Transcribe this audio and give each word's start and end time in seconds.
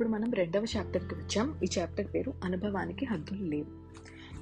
ఇప్పుడు 0.00 0.12
మనం 0.12 0.32
రెండవ 0.32 0.64
చాప్టర్కి 0.76 1.14
వచ్చాం. 1.14 1.54
ఈ 1.64 1.68
చాప్టర్ 1.78 2.06
పేరు 2.14 2.34
అనుభవానికి 2.44 3.04
హద్దులు 3.04 3.44
లేవు. 3.44 3.66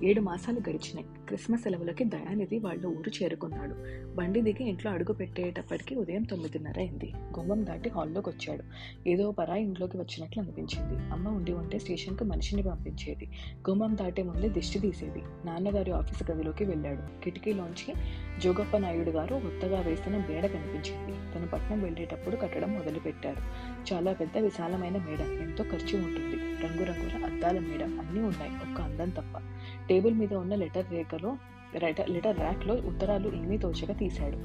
ఏడు 0.04 0.21
మాసాలు 0.21 0.58
గడిచినాయి. 0.58 1.06
క్రిస్మస్ 1.27 1.62
సెలవులకి 1.62 2.04
దయానిధి 2.04 2.58
వాళ్ళ 2.58 2.87
ఊరు 2.87 3.22
చేరుకున్నాడు. 3.22 3.74
బండి 4.14 4.40
దిగి 4.40 4.68
ఇంట్లో 4.68 4.93
అడుగు 4.93 5.12
పెట్టేటప్పటికి 5.12 5.95
ఉదయం 5.95 6.22
తొమ్మిదిన్నర 6.22 6.75
అయింది. 6.79 7.12
గుమ్మం 7.39 7.66
దాటి 7.66 7.89
హాల్లోకి 7.89 8.30
వచ్చాడు. 8.30 8.62
ఏదో 9.08 9.30
పరా 9.30 9.57
ఇంట్లోకి 9.57 9.96
వచ్చినట్లు 9.96 10.43
అనిపించింది. 10.43 11.12
అమ్మ 11.12 11.29
ఉండి 11.29 11.53
ఉంటే 11.53 11.79
స్టేషన్కి 11.79 12.25
మనిషిని 12.25 12.62
పంపించేది. 12.62 13.30
గుమ్మం 13.71 13.96
దాటే 13.96 14.22
ముందే 14.22 14.48
దిష్టి 14.48 14.79
తీసేది. 14.79 15.22
నాన్నగారి 15.45 15.90
ఆఫీసు 15.90 16.32
గదిలోకి 16.32 16.64
వెళ్ళాడు. 16.64 17.22
కిటికీలోంచి 17.25 17.94
జోగప్ప 18.40 18.76
నాయుడు 18.76 19.11
గారు 19.11 19.35
కొత్తగా 19.35 19.80
వేసిన 19.80 20.17
మేడ 20.17 20.46
కనిపించింది. 20.46 21.35
తను 21.35 21.49
పట్నం 21.49 21.82
వెళ్ళేటప్పుడు 21.82 22.36
కట్టడం 22.36 22.72
మొదలుపెట్టారు. 22.72 23.39
చాలా 23.94 24.12
పెద్ద 24.12 24.39
విశాలమైన 24.39 24.96
మేడ. 24.96 25.21
ఎంతో 25.21 25.64
ఖర్చు 25.64 25.99
ఉంటుంది. 25.99 26.36
రంగురంగుల 26.62 27.32
అద్దాల 27.32 27.58
మేడ. 27.58 27.82
అన్నీ 27.82 28.21
ఉన్నాయి. 28.21 28.50
ఒక్క 28.50 28.80
అందం 28.80 29.11
తప్ప. 29.11 29.57
టేబుల్ 29.88 30.14
మీద 30.14 30.34
ఉన్న 30.34 30.54
లెటర్ 30.54 30.90
రేఖలో 30.90 31.36
లెటర్ 31.82 32.10
లెటర్ 32.10 32.38
ర్యాక్లో 32.38 32.74
ఉత్తరాలు 32.74 33.28
ఏమీ 33.28 33.58
తోచక 33.58 33.98
తీశాడు. 33.98 34.36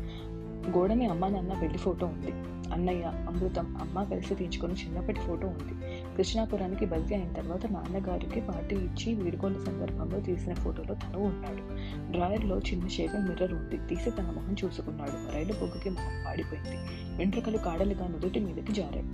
గోడని 0.69 1.05
అమ్మ 1.05 1.27
నాన్న 1.27 1.53
పెళ్ళి 1.53 1.77
ఫోటో 1.77 2.05
ఉంది. 2.05 2.31
అన్నయ్య 2.73 3.03
అమృతం 3.03 3.77
అమ్మ 3.81 4.03
కలిసి 4.03 4.35
తీయించుకుని 4.35 4.73
చిన్నప్పటి 4.73 5.19
ఫోటో 5.19 5.47
ఉంది. 5.47 5.93
కృష్ణాపురానికి 6.17 6.85
బదిలీ 6.85 7.15
అయిన 7.15 7.33
తర్వాత 7.33 7.65
నాన్నగారికి 7.65 8.41
పార్టీ 8.41 8.75
ఇచ్చి 8.75 9.13
వీడుకోలు 9.13 9.65
సందర్భంలో 9.65 10.19
తీసిన 10.19 10.53
ఫోటోలో 10.53 10.95
తను 10.95 11.19
ఉన్నాడు. 11.19 11.63
డ్రాయర్లో 12.11 12.59
చిన్న 12.59 12.87
షేవింగ్ 12.87 13.29
మిర్రర్ 13.29 13.53
ఉంది. 13.53 13.87
తీసి 13.87 14.11
తన 14.11 14.23
మొహం 14.23 14.55
చూసుకున్నాడు. 14.65 15.35
రైలు 15.35 15.53
బొగ్గుకి 15.53 15.89
మొహం 15.89 16.23
పాడిపోయింది 16.25 16.77
వెంట్రుకలు 17.17 17.57
కాడలుగా 17.57 18.07
నుదుటి 18.07 18.39
మీదకి 18.39 18.71
జారాయి. 18.71 19.05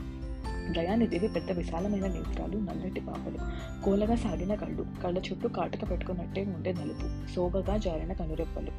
దయానిధివి 0.47 1.27
పెద్ద 1.27 1.51
విశాలమైన 1.51 2.07
నేత్రాలు 2.07 2.57
నల్లటి 2.57 3.01
పాపలు. 3.01 3.37
కోలగా 3.83 4.15
సాగిన 4.15 4.55
కళ్ళు 4.55 4.85
కళ్ళ 5.03 5.17
చుట్టూ 5.17 5.49
కాటుక 5.49 5.89
పెట్టుకున్నట్టే 5.89 6.43
ఉండే 6.43 6.73
నలుపు 6.73 7.33
సోగగా 7.35 7.77
జారిన 7.77 8.13
కనురెప్పలు. 8.13 8.71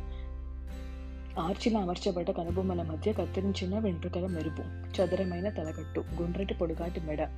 ఆర్చిల 1.40 1.76
అమర్చబడ్డ 1.76 2.30
కనుబొమ్మల 2.30 2.82
మధ్య 2.82 3.12
కత్తిరించిన 3.12 3.78
వెంట్రుకల 3.78 4.26
మెరుపు 4.26 4.62
చదరమైన 4.96 5.48
తలకట్టు 5.48 6.04
గుండ్రటి 6.22 6.54
పొడుగాటి 6.54 7.00
మెడ. 7.00 7.28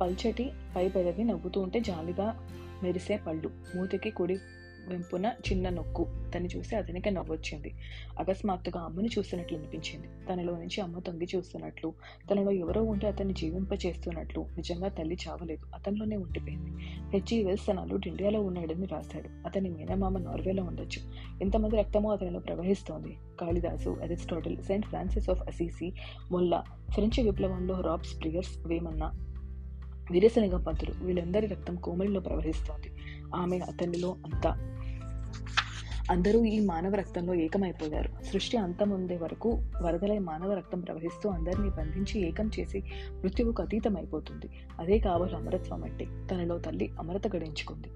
పల్చటి 0.00 0.50
పై 0.76 0.88
పెదవి 0.88 1.24
నవ్వుతూ 1.24 1.60
ఉంటే 1.60 1.80
జాలిగా 1.80 2.48
మెరిసే 2.82 3.16
పళ్ళు 3.16 3.50
మూతికి 3.76 4.10
కుడి 4.10 4.38
వెంపున 4.88 5.26
చిన్న 5.26 5.68
నొక్కు. 5.68 6.06
తను 6.34 6.46
చూసి 6.46 6.76
అతనికి 6.76 7.10
నవ్వొచ్చింది. 7.10 7.74
అకస్మాత్తుగా 8.18 8.82
అమ్మని 8.82 9.08
చూస్తున్నట్లు 9.18 9.58
అనిపించింది 9.58 10.08
తనలో 10.30 10.52
నుంచి 10.52 10.80
అమ్మ 10.80 10.98
తొంగి 10.98 11.26
చూస్తున్నట్లు 11.36 11.92
తనలో 12.30 12.50
ఎవరో 12.50 12.82
ఉంటే 12.82 13.08
అతన్ని 13.08 13.34
జీవింప 13.34 13.72
చేస్తున్నట్లు 13.86 14.46
నిజంగా 14.56 14.88
తల్లి 14.88 15.18
చావలేదు. 15.28 15.66
అతనిలోనే 15.74 16.16
ఉండిపోయింది. 16.16 16.70
హెచ్ఈ 17.12 17.44
వెల్స్ 17.44 17.66
తన 17.68 17.80
అల్లుడు 17.80 18.08
ఇండియాలో 18.08 18.40
ఉన్నాడని 18.40 18.86
రాశాడు. 18.86 19.46
అతని 19.46 19.68
మేనమామ 19.68 20.18
నార్వేలో 20.18 20.64
ఉండొచ్చు. 20.64 21.12
ఎంతమంది 21.42 21.76
రక్తమో 21.76 22.12
అతనిలో 22.12 22.40
ప్రవహిస్తోంది. 22.40 23.16
Kalidas 23.40 23.98
Aristotle 24.02 24.62
Saint 24.62 24.86
Francis 24.86 25.30
of 25.30 25.42
Assisi 25.42 25.92
Molla 26.30 26.64
French 26.92 27.20
విప్లవంలో 27.20 27.80
robs 27.80 28.20
ప్రియర్స్ 28.20 28.58
Vemana 28.66 29.12
Veeresalingam 30.10 30.62
Pantulu 30.62 31.04
వీళ్ళందరి 31.04 31.46
రక్తం 31.46 31.76
కోమలిలో 31.76 32.20
ప్రవహిస్తోంది. 32.20 32.92
ఆమె 33.34 33.58
అతనిలో 33.58 34.16
అంతా. 34.24 34.70
అందరూ 36.10 36.44
ఈ 36.44 36.66
మానవ 36.66 36.90
రక్తంలో 36.90 37.34
ఏకమైపోయారు. 37.34 38.24
సృష్టి 38.32 38.56
అంతముందే 38.56 39.16
వరకు 39.16 39.62
వరదలై 39.82 40.18
మానవ 40.18 40.54
రక్తం 40.54 40.80
ప్రవహిస్తూ 40.80 41.30
అందరినీ 41.30 41.68
బంధించి 41.68 42.28
ఏకం 42.28 42.50
చేసి 42.60 42.82
మృత్యువుకు 43.10 43.62
అతీతమైపోతుంది. 43.62 44.50
అదే 44.80 44.98
కావాలి 44.98 45.36
అమరత్వం 45.36 45.84
అంటే 45.84 46.04
తనలో 46.04 46.58
తల్లి 46.58 46.90
అమరత 46.98 47.36
గడించుకుంది. 47.36 47.88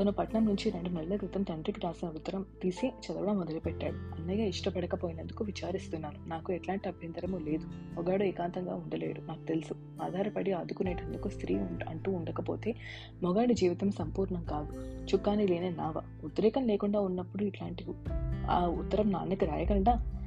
తను 0.00 0.12
పట్నం 0.12 0.44
నుంచి 0.44 0.70
రెండు 0.70 0.88
నెలల 0.88 1.16
క్రితం 1.16 1.42
తండ్రికి 1.42 1.80
రాసిన 1.80 2.08
ఉత్తరం 2.08 2.46
తీసి 2.62 2.88
చదవడం 2.88 3.36
మొదలుపెట్టాడు. 3.36 3.92
అన్నయ్య 3.92 4.48
ఇష్టపడకపోయినందుకు 4.48 5.44
విచారిస్తున్నాను. 5.44 6.28
నాకు 6.28 6.52
ఎట్లాంటి 6.52 6.88
అభ్యంతరము 6.88 7.36
లేదు. 7.38 7.64
మొగాడు 7.94 8.24
ఏకాంతంగా 8.24 8.74
ఉండలేడు. 8.74 9.20
నాకు 9.20 9.44
తెలుసు. 9.44 9.74
ఆధారపడి 10.02 10.52
ఆదుకునేటందుకు 10.52 11.28
స్త్రీ 11.28 11.54
అంటూ 11.88 12.12
ఉండకపోతే 12.12 12.74
మొగాడి 13.22 13.54
జీవితం 13.54 13.90
సంపూర్ణం 13.90 14.44
కాదు. 14.44 14.72
చుక్కాని 15.14 15.46
లేని 15.46 15.70
నావ. 15.70 16.02
ఉద్రేకం 16.24 16.66
లేకుండా 16.66 17.00
ఉన్నప్పుడు 17.00 17.44
ఇట్లాంటి 17.44 17.84
ఆ 18.50 18.66
ఉత్తరం 18.66 19.12
నాన్నకి 19.12 19.44
రాయగలడా? 19.44 20.19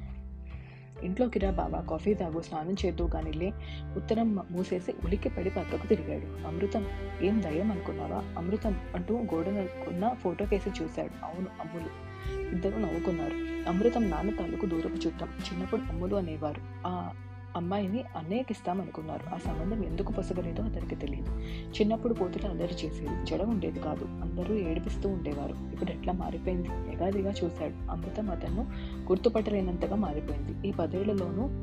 ఇంట్లోకి 1.02 1.38
రా 1.38 1.50
బావా 1.50 1.80
కాఫీ 1.80 2.14
తాగు 2.14 2.42
స్నానం 2.42 2.76
చేద్దు 2.86 3.04
కానిలే 3.04 3.52
ఉత్తరం 3.96 4.46
మూసేసి 4.50 4.94
ఉలిక్కిపడి 5.04 5.50
పక్కకు 5.50 5.86
తిరిగాడు. 5.86 6.46
అమృతం 6.46 6.86
ఏం 7.22 7.42
దయ్యం 7.42 7.70
అనుకున్నావా? 7.72 8.24
అమృతం 8.38 8.76
అంటూ 8.94 9.14
గోడనుకున్న 9.14 10.08
ఫోటో 10.08 10.46
కేసి 10.46 10.82
చూశాడు. 10.82 11.24
అవును 11.24 11.46
అమ్ములు. 11.60 12.14
ఇద్దరు 12.52 12.78
నవ్వుకున్నారు. 12.78 13.68
అమృతం 13.68 14.10
నాన్న 14.10 14.30
తాలూకు 14.30 14.66
దూరపు 14.66 15.06
చుట్టం 15.06 15.26
చిన్నప్పుడు 15.26 15.80
అమ్ములు 15.80 16.16
అనేవారు. 16.16 16.60
ఆ 16.86 17.12
అమ్మాయిని 17.56 18.04
అన్నయ్యకిస్తామనుకున్నారు 18.16 19.34
ఆ 19.34 19.38
సంబంధం 19.38 19.84
ఎందుకు 19.84 20.12
పొసగలేదో 20.12 20.62
అతనికి 20.62 20.96
తెలియదు. 20.96 21.38
చిన్నప్పుడు 21.70 22.14
పోతులు 22.14 22.48
అల్లరి 22.48 22.74
చేసేది 22.74 23.24
జడ 23.24 23.42
ఉండేది 23.42 23.80
కాదు. 23.80 24.04
అందరూ 24.04 24.54
ఏడిపిస్తూ 24.54 25.08
ఉండేవారు. 25.08 25.72
ఇప్పుడు 25.72 25.90
ఎట్లా 25.90 26.12
మారిపోయింది? 26.12 26.68
ఎగాదిగా 26.68 27.30
చూశాడు. 27.30 27.90
అమృతం 27.90 28.30
అతను 28.30 28.66
గుర్తుపట్టలేనంతగా 29.08 29.96
మారిపోయింది. 29.96 30.68
ఈ 30.68 30.72
పదేళ్ళలోనూ 30.72 31.62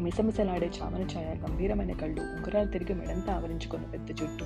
మిసమిసలాడే 0.00 0.70
చామన 0.82 1.02
ఛాయ 1.02 1.34
గంభీరమైన 1.34 1.92
కళ్ళు 1.92 2.20
ఉంగరాలు 2.20 2.68
తిరిగి 2.68 2.94
మెడంతా 2.94 3.32
ఆవరించుకున్న 3.32 3.84
పెద్ద 3.84 4.08
జుట్టు 4.08 4.44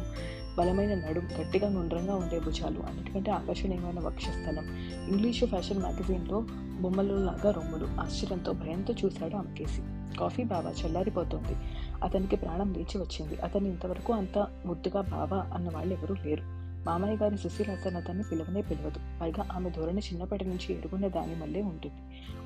బలమైన 0.59 0.95
నడుం 0.95 1.29
గట్టిగా 1.41 1.69
గుండ్రంగా 1.69 2.15
ఉండే 2.15 2.39
భుజాలు 2.39 2.81
అన్నిటికంటే 2.81 3.31
ఆకర్షణీయమైన 3.31 4.01
వక్షస్థలం. 4.01 4.65
ఇంగ్లీషు 5.09 5.47
ఫ్యాషన్ 5.47 5.79
మ్యాగజైన్లో 5.79 6.45
బొమ్మలు 6.81 7.15
లాగా 7.15 7.51
రొమ్ములు 7.51 7.87
ఆశ్చర్యంతో 8.01 8.53
భయంతో 8.53 8.95
చూశాడు 9.05 9.37
ఆమెకేసి 9.37 9.83
కాఫీ 10.17 10.45
బాబా 10.45 10.75
చల్లారిపోతుంది. 10.87 11.57
అతనికి 12.05 12.37
ప్రాణం 12.37 12.73
లేచి 12.73 12.99
వచ్చింది. 12.99 13.37
అతను 13.41 13.67
ఇంతవరకు 13.67 14.13
అంత 14.13 14.47
ముద్దుగా 14.67 15.01
బాబా 15.01 15.51
అన్న 15.55 15.69
వాళ్ళు 15.75 15.95
ఎవరూ 15.95 16.15
లేరు. 16.15 16.43
మామయ్య 16.87 17.17
గారి 17.17 17.39
సుశీల 17.39 17.71
అతను 17.71 17.97
అతన్ని 17.97 18.25
పిలవనే 18.33 18.63
పిలవదు. 18.63 19.01
పైగా 19.21 19.49
ఆమె 19.53 19.71
ధోరణి 19.71 20.01
చిన్నప్పటి 20.01 20.45
నుంచి 20.45 20.75
ఎరుగున్న 20.75 21.09
దాని 21.09 21.35
మళ్ళీ 21.35 21.63
ఉంటుంది. 21.63 21.95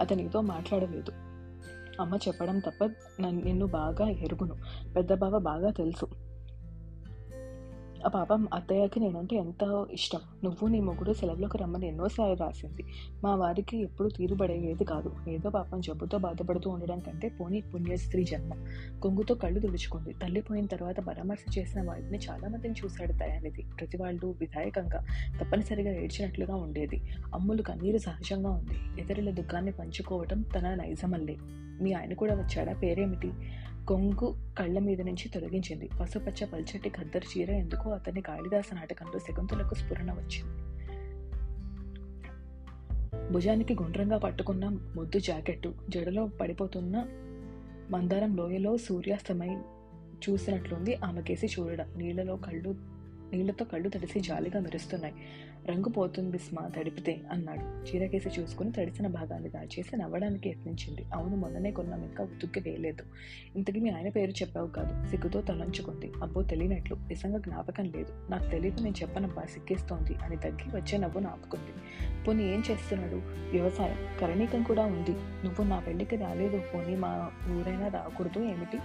అతనితో 0.01 0.41
మాట్లాడలేదు. 0.41 1.13
అమ్మ 2.01 2.15
చెప్పడం 2.15 2.59
తప్ప 2.59 2.85
నిన్ను 3.27 3.67
బాగా 3.67 4.09
ఎరుగును. 4.09 4.57
పెద్ద 4.97 5.15
బావ 5.15 5.39
బాగా 5.39 5.71
తెలుసు. 5.71 6.30
ఆ 8.07 8.09
పాపం 8.09 8.49
అత్తయ్యకి 8.55 9.01
నేనంటే 9.01 9.37
ఎంత 9.37 9.87
ఇష్టం. 9.93 10.19
నువ్వు 10.45 10.69
నీ 10.69 10.81
మొగుడు 10.81 11.13
సెలవులోకి 11.13 11.59
రమ్మని 11.59 11.89
ఎన్నోసార్లు 11.89 12.37
రాసింది. 12.37 12.85
మా 13.25 13.35
వారికి 13.35 13.83
ఎప్పుడు 13.83 14.09
తీరుబడేది 14.09 14.85
కాదు. 14.85 15.15
ఏదో 15.29 15.51
పాపం 15.51 15.81
జబ్బుతో 15.81 16.19
బాధపడుతూ 16.19 16.71
ఉండడం 16.71 16.99
కంటే 16.99 17.29
పోనీ 17.29 17.61
పుణ్యస్త్రీ 17.61 18.25
జన్మ. 18.25 18.53
కొంగుతో 19.03 19.35
కళ్ళు 19.35 19.61
తుడుచుకుంది. 19.61 20.13
తల్లి 20.13 20.41
పోయిన 20.41 20.67
తర్వాత 20.67 21.01
పరామర్శ 21.01 21.59
చేసిన 21.59 21.89
వారిని 21.89 22.19
చాలా 22.19 22.49
మందిని 22.49 22.75
చూశాడు 22.85 23.13
దయానిధి. 23.13 23.63
ప్రతి 23.81 23.97
వాళ్ళు 23.97 24.35
విధాయకంగా 24.41 25.05
తప్పనిసరిగా 25.41 25.93
ఏడ్చినట్లుగా 25.93 26.57
ఉండేది. 26.57 27.11
అమ్ములు 27.35 27.63
కన్నీరు 27.63 27.99
సహజంగా 27.99 28.51
ఉంది. 28.51 29.03
ఇతరుల 29.03 29.31
దుఃఖాన్ని 29.31 29.73
పంచుకోవటం 29.73 30.43
తన 30.43 30.75
నైజమల్లే. 30.75 31.37
మీ 31.83 31.93
ఆయన 31.93 32.15
కూడా 32.15 32.35
వచ్చాడా? 32.35 32.73
పేరేమిటి? 32.73 33.33
కొంగు 33.91 34.37
కళ్ళ 34.59 34.79
మీద 34.79 35.01
నుంచి 35.01 35.29
తొలగించింది. 35.29 35.89
పసుపచ్చ 36.01 36.47
పల్చటి 36.47 36.89
ఖద్దరు 36.89 37.39
చీర 37.39 37.51
ఎందుకో 37.51 37.91
అతని 37.91 38.21
కాళిదాస 38.21 38.65
నాటకంలో 38.75 39.19
శకుంతలకు 39.19 39.75
స్ఫురణ 39.75 40.13
వచ్చింది. 40.13 40.71
భుజానికి 43.33 43.75
గుండ్రంగా 43.75 44.19
పట్టుకున్న 44.19 44.69
ముద్దు 44.69 45.19
జాకెట్టు 45.19 45.75
జడలో 45.89 46.27
పడిపోతున్న 46.27 47.07
మందారం 47.91 48.37
లోయలో 48.37 48.77
సూర్యాస్తమై 48.77 49.57
చూసినట్లుంది 50.29 50.95
ఆమెకేసి 50.95 51.47
చూడడం. 51.47 51.95
నీళ్ళలో 51.97 52.37
కళ్ళు 52.37 52.75
నీళ్ళతో 53.33 53.65
కళ్ళు 53.65 53.89
తడిసి 53.89 54.21
జాలిగా 54.21 54.61
మెరుస్తున్నాయి. 54.61 55.15
రంగు 55.71 55.89
పోతుంది 55.89 56.39
స్మా 56.39 56.69
తడిపితే 56.69 57.21
అన్నాడు. 57.31 57.61
చీరకేసి 57.61 58.41
చూసుకుని 58.41 58.73
తడిసిన 58.73 59.07
భాగాన్ని 59.07 59.49
దాచేసి 59.49 59.97
నవ్వడానికి 59.97 60.49
యత్నించింది. 60.49 61.05
అవును 61.15 61.37
మొన్ననే 61.37 61.71
కొన్నాం 61.71 62.03
ఇంకా 62.03 62.25
ఉతుక్కి 62.25 62.61
వేయలేదు. 62.61 63.03
ఇంతకీ 63.57 63.81
మీ 63.81 63.91
ఆయన 63.91 64.09
పేరు 64.09 64.31
చెప్పావు 64.31 64.67
కాదు. 64.67 65.09
సిగ్గుతో 65.09 65.41
తలంచుకుంది. 65.41 66.13
అబ్బో 66.23 66.43
తెలియనట్లు. 66.43 66.97
నిజంగా 66.97 67.39
జ్ఞాపకం 67.39 67.85
లేదు. 67.85 68.31
నాకు 68.31 68.51
తెలియదు 68.51 68.83
నేను 68.83 68.95
చెప్పనబ్బా 69.03 69.43
సిగ్గేస్తోంది 69.43 70.15
అని 70.15 70.37
తగ్గి 70.37 70.77
వచ్చే 70.77 70.99
నవ్వు 70.99 71.21
నాపుకుంది. 71.21 71.71
పోనీ 72.25 72.43
ఏం 72.43 72.63
చేస్తున్నాడు? 72.71 73.17
వ్యవసాయం. 73.51 73.97
కరణీకం 74.21 74.63
కూడా 74.63 74.85
ఉంది. 74.85 75.13
నువ్వు 75.13 75.65
నా 75.65 75.81
పెళ్ళికి 75.81 76.17
రాలేదు. 76.17 76.63
పోనీ 76.75 76.97
మా 76.97 77.31
ఊరైనా 77.51 77.89
రాకూడదు 77.89 78.43
ఏమిటి? 78.43 78.79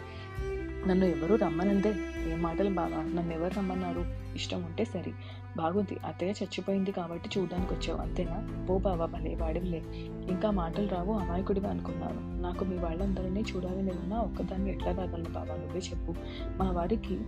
నన్ను 0.87 1.05
ఎవరు 1.05 1.35
రమ్మనందే. 1.35 1.95
ఏ 2.31 2.35
మాటలు 2.35 2.69
బావా? 2.69 3.19
నన్ను 3.19 3.33
ఎవరు 3.33 3.53
రమ్మన్నారు? 3.57 4.05
ఇష్టం 4.35 4.63
ఉంటే 4.63 4.85
సరే. 4.85 5.11
బాగుంది. 5.57 5.97
అత్తయ్య 6.05 6.31
చచ్చిపోయింది 6.31 6.91
కాబట్టి 6.91 7.29
చూడడానికి 7.37 7.73
వచ్చావు 7.73 7.99
అంతేనా? 7.99 8.65
పో 8.69 8.77
బావా 8.77 9.05
భలే 9.05 9.35
వాడివిలే 9.35 9.83
ఇంకా 10.29 10.51
మాటలు 10.51 10.89
రావు 10.89 11.13
అమాయకుడిగా 11.13 11.69
అనుకున్నాను. 11.69 12.41
నాకు 12.41 12.65
మీ 12.65 12.77
వాళ్ళందరినీ 12.77 13.41
చూడాలని 13.41 13.91
ఉన్నా 13.91 14.17
ఒక్కదాన్ని 14.19 14.71
ఎట్లా 14.71 14.91
రాగలను 14.91 15.29
బావా? 15.29 15.55
నువ్వే 15.55 15.79
చెప్పు. 15.79 16.15
మా 16.57 16.71
వారికి 16.71 17.19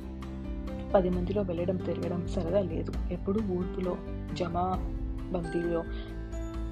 పది 0.95 1.09
మందిలో 1.09 1.41
వెళ్ళడం 1.41 1.77
తిరగడం 1.77 2.27
సరదా 2.27 2.61
లేదు. 2.61 2.93
ఎప్పుడు 3.11 3.39
ఊర్పులో 3.39 3.97
జమా 4.33 4.93
బందీలో 5.31 5.83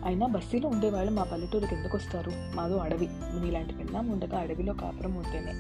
అయినా 0.06 0.28
బస్సీలో 0.28 0.70
ఉండేవాళ్ళు 0.70 1.12
మా 1.12 1.24
పల్లెటూరుకి 1.24 1.76
ఎందుకు 1.76 1.98
వస్తారు? 1.98 2.32
మాదో 2.56 2.78
అడవి. 2.78 3.10
మీలాంటి 3.12 3.74
పెళ్ళాం 3.74 4.08
ఉండగా 4.08 4.38
అడవిలో 4.38 4.74
కాపురం 4.74 5.16
ఉంటేనే. 5.16 5.54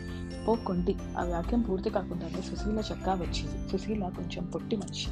ఓ 0.52 0.56
కొండి 0.56 0.96
ఆ 1.18 1.24
వాక్యం 1.24 1.62
పూర్తి 1.62 1.90
కాకుండానే 1.90 2.42
సుశీల 2.42 2.80
చక్కా 2.94 3.14
వచ్చింది. 3.14 3.70
సుశీల 3.70 4.10
కొంచెం 4.10 4.46
పొట్టి 4.46 4.76
మనిషి. 4.76 5.10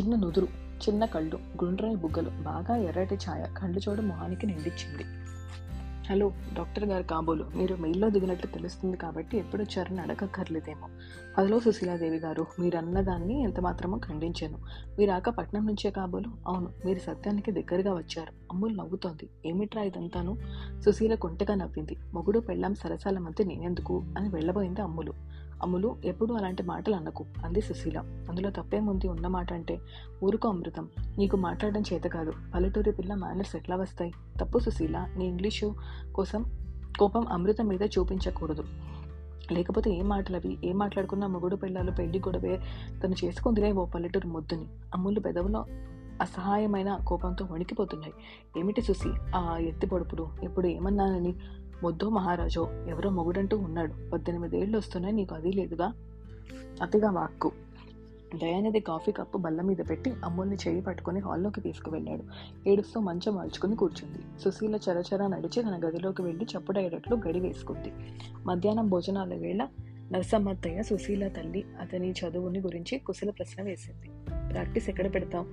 చిన్న 0.00 0.16
నుదురు. 0.16 0.48
చిన్న 0.88 1.04
కళ్ళు. 1.04 1.64
గుండ్రని 1.64 1.96
బుగ్గలు. 1.96 2.30
బాగా 2.30 2.76
ఎర్రటి 2.76 3.14
ఛాయ. 3.14 3.46
కళ్ళు 3.58 3.78
చూడ 3.78 4.00
మొహానికి 4.00 4.46
నిండిచ్చింది. 4.46 5.27
హలో 6.10 6.32
డాక్టర్ 6.54 6.84
గారు 6.84 7.02
కాబోలు. 7.02 7.50
మీరు 7.56 7.76
మెయిల్లో 7.76 8.10
దిగినట్లు 8.10 8.52
తెలుస్తుంది 8.52 8.96
కాబట్టి 8.96 9.36
ఎప్పుడు 9.36 9.62
వచ్చారని 9.62 10.00
అడగక్కర్లేదేమో. 10.00 10.88
హలో 11.38 11.60
సుశీలాదేవి 11.60 12.16
గారు 12.16 12.46
మీరు 12.60 12.76
అన్నదాన్ని 12.76 13.42
ఎంత 13.42 13.60
మాత్రమో 13.60 13.98
ఖండించాను. 13.98 14.58
మీరాక 14.98 15.28
పట్నం 15.28 15.66
నుంచే 15.66 15.90
కాబోలు? 15.90 16.28
అవును 16.46 16.72
మీరు 16.86 16.98
సత్యానికి 16.98 17.52
దగ్గరగా 17.52 17.92
వచ్చారు. 17.92 18.32
అమ్ములు 18.52 18.74
నవ్వుతోంది. 18.74 19.28
ఏమిట్రా 19.46 19.82
ఇదంతాను? 19.82 20.36
సుశీల 20.80 21.14
కొంటగా 21.14 21.54
నవ్వింది. 21.54 21.96
మొగుడు 22.14 22.38
పెళ్ళాం 22.38 22.74
సరసాల 22.74 23.18
మధ్య 23.18 23.44
నేనెందుకు? 23.44 24.02
అని 24.18 24.28
వెళ్ళబోయింది 24.28 24.80
అమ్ములు. 24.80 25.12
అమ్ములు 25.62 25.96
ఎప్పుడు 26.04 26.34
అలాంటి 26.34 26.62
మాటలు 26.62 26.94
అనకు 26.94 27.24
అంది 27.44 27.60
సుశీల. 27.60 27.98
అందులో 27.98 28.50
తప్పేముంది 28.50 29.08
ఉన్న 29.08 29.26
మాట 29.26 29.52
అంటే 29.52 29.78
ఊరుకో 30.24 30.48
అమృతం 30.48 30.88
నీకు 31.18 31.36
మాట్లాడడం 31.36 31.82
చేత 31.92 32.02
కాదు. 32.02 32.32
పల్లెటూరి 32.54 32.92
పిల్ల 32.92 33.14
మేనర్స్ 33.14 33.56
ఎట్లా 33.56 33.76
వస్తాయి? 33.76 34.12
తప్పు 34.40 34.58
సుశీల 34.58 35.08
నీ 35.16 35.24
ఇంగ్లీషు 35.26 35.74
కోసం 36.14 36.44
కోపం 36.98 37.28
అమృతం 37.28 37.66
మీద 37.66 37.82
చూపించకూడదు. 37.82 38.64
లేకపోతే 39.52 39.90
ఏం 39.90 40.08
మాటలవి 40.08 40.58
ఏం 40.64 40.78
మాట్లాడుకున్నా 40.78 41.26
మొగుడు 41.26 41.56
పిల్లలు 41.56 41.90
పెళ్ళి 41.90 42.18
గొడవే 42.18 42.60
తను 43.04 43.14
చేసుకుందిలే 43.24 43.72
ఓ 43.72 43.84
పల్లెటూరు 43.86 44.28
ముద్దుని. 44.28 44.66
అమ్ములు 44.94 45.20
పెదవులో 45.20 45.64
అసహాయమైన 46.20 46.98
కోపంతో 47.06 47.48
వణికిపోతున్నాయి. 47.50 48.12
ఏమిటి 48.58 48.82
చూసి 48.90 49.36
ఆ 49.36 49.56
ఎత్తి 49.56 49.86
పొడుపులు? 49.86 50.28
ఎప్పుడు 50.42 50.66
ఏమన్నానని? 50.66 51.34
మొద్దు 51.82 52.08
మహారాజో 52.08 52.68
ఎవరో 52.88 53.10
మొగుడంటూ 53.10 53.56
ఉన్నాడు. 53.56 54.10
పద్దెనిమిదేళ్ళు 54.10 54.78
వస్తున్నాయి 54.78 55.14
నీకు 55.14 55.34
అది 55.34 55.52
లేదుగా? 55.52 55.92
అతిగా 56.82 57.10
వాక్కు. 57.10 57.52
దయానిధి 58.42 58.80
కాఫీ 58.80 59.12
కప్పు 59.12 59.38
బల్ల 59.38 59.60
మీద 59.60 59.76
పెట్టి 59.90 60.12
అమ్ముల్ని 60.24 60.56
చేయి 60.68 60.80
పట్టుకుని 60.80 61.20
హాల్లోకి 61.20 61.60
తీసుకువెళ్ళాడు. 61.60 62.22
ఏడుస్తూ 62.68 63.00
మంచం 63.00 63.34
మార్చుకుని 63.34 63.76
కూర్చుంది. 63.76 64.18
సుశీల 64.44 64.78
చరచర 64.90 65.26
నడిచి 65.26 65.62
తన 65.62 65.80
గదిలోకి 65.88 66.22
వెళ్ళి 66.22 66.44
చప్పుడయ్యేటట్లు 66.44 67.16
గడి 67.16 67.40
వేసుకుంది. 67.40 67.92
మధ్యాహ్నం 68.46 68.88
భోజనాల 68.88 69.34
వేళ 69.34 69.68
నరసమ్మత్తయ్య 70.12 70.82
సుశీల 70.82 71.28
తల్లి 71.28 71.64
అతని 71.80 72.10
చదువుని 72.10 72.60
గురించి 72.60 72.98
కుశల 72.98 73.30
ప్రశ్న 73.30 73.62
వేసింది. 73.62 74.10
ప్రాక్టీస్ 74.52 74.88
ఎక్కడ 74.88 75.14
పెడతాం 75.14 75.46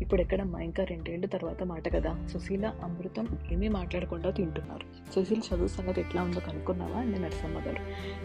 ఇప్పుడు 0.00 0.20
ఎక్కడమ్మా 0.20 0.60
ఇంకా 0.60 0.84
రెండేళ్ళు 0.84 1.26
తర్వాత 1.26 1.62
మాట 1.62 1.88
కదా? 1.88 2.26
సుశీల 2.32 2.72
అమృతం 2.82 3.28
ఏమీ 3.52 3.68
మాట్లాడకుండా 3.68 4.30
తింటున్నారు. 4.30 5.14
సుశీల 5.14 5.38
చదువు 5.38 5.68
సంగతి 5.68 6.00
ఎట్లా 6.00 6.22
ఉందో 6.22 6.40
కనుక్కున్నావా? 6.40 7.00
అండి 7.00 7.18
నరసమ్మ 7.18 7.58
గారు. 7.58 7.82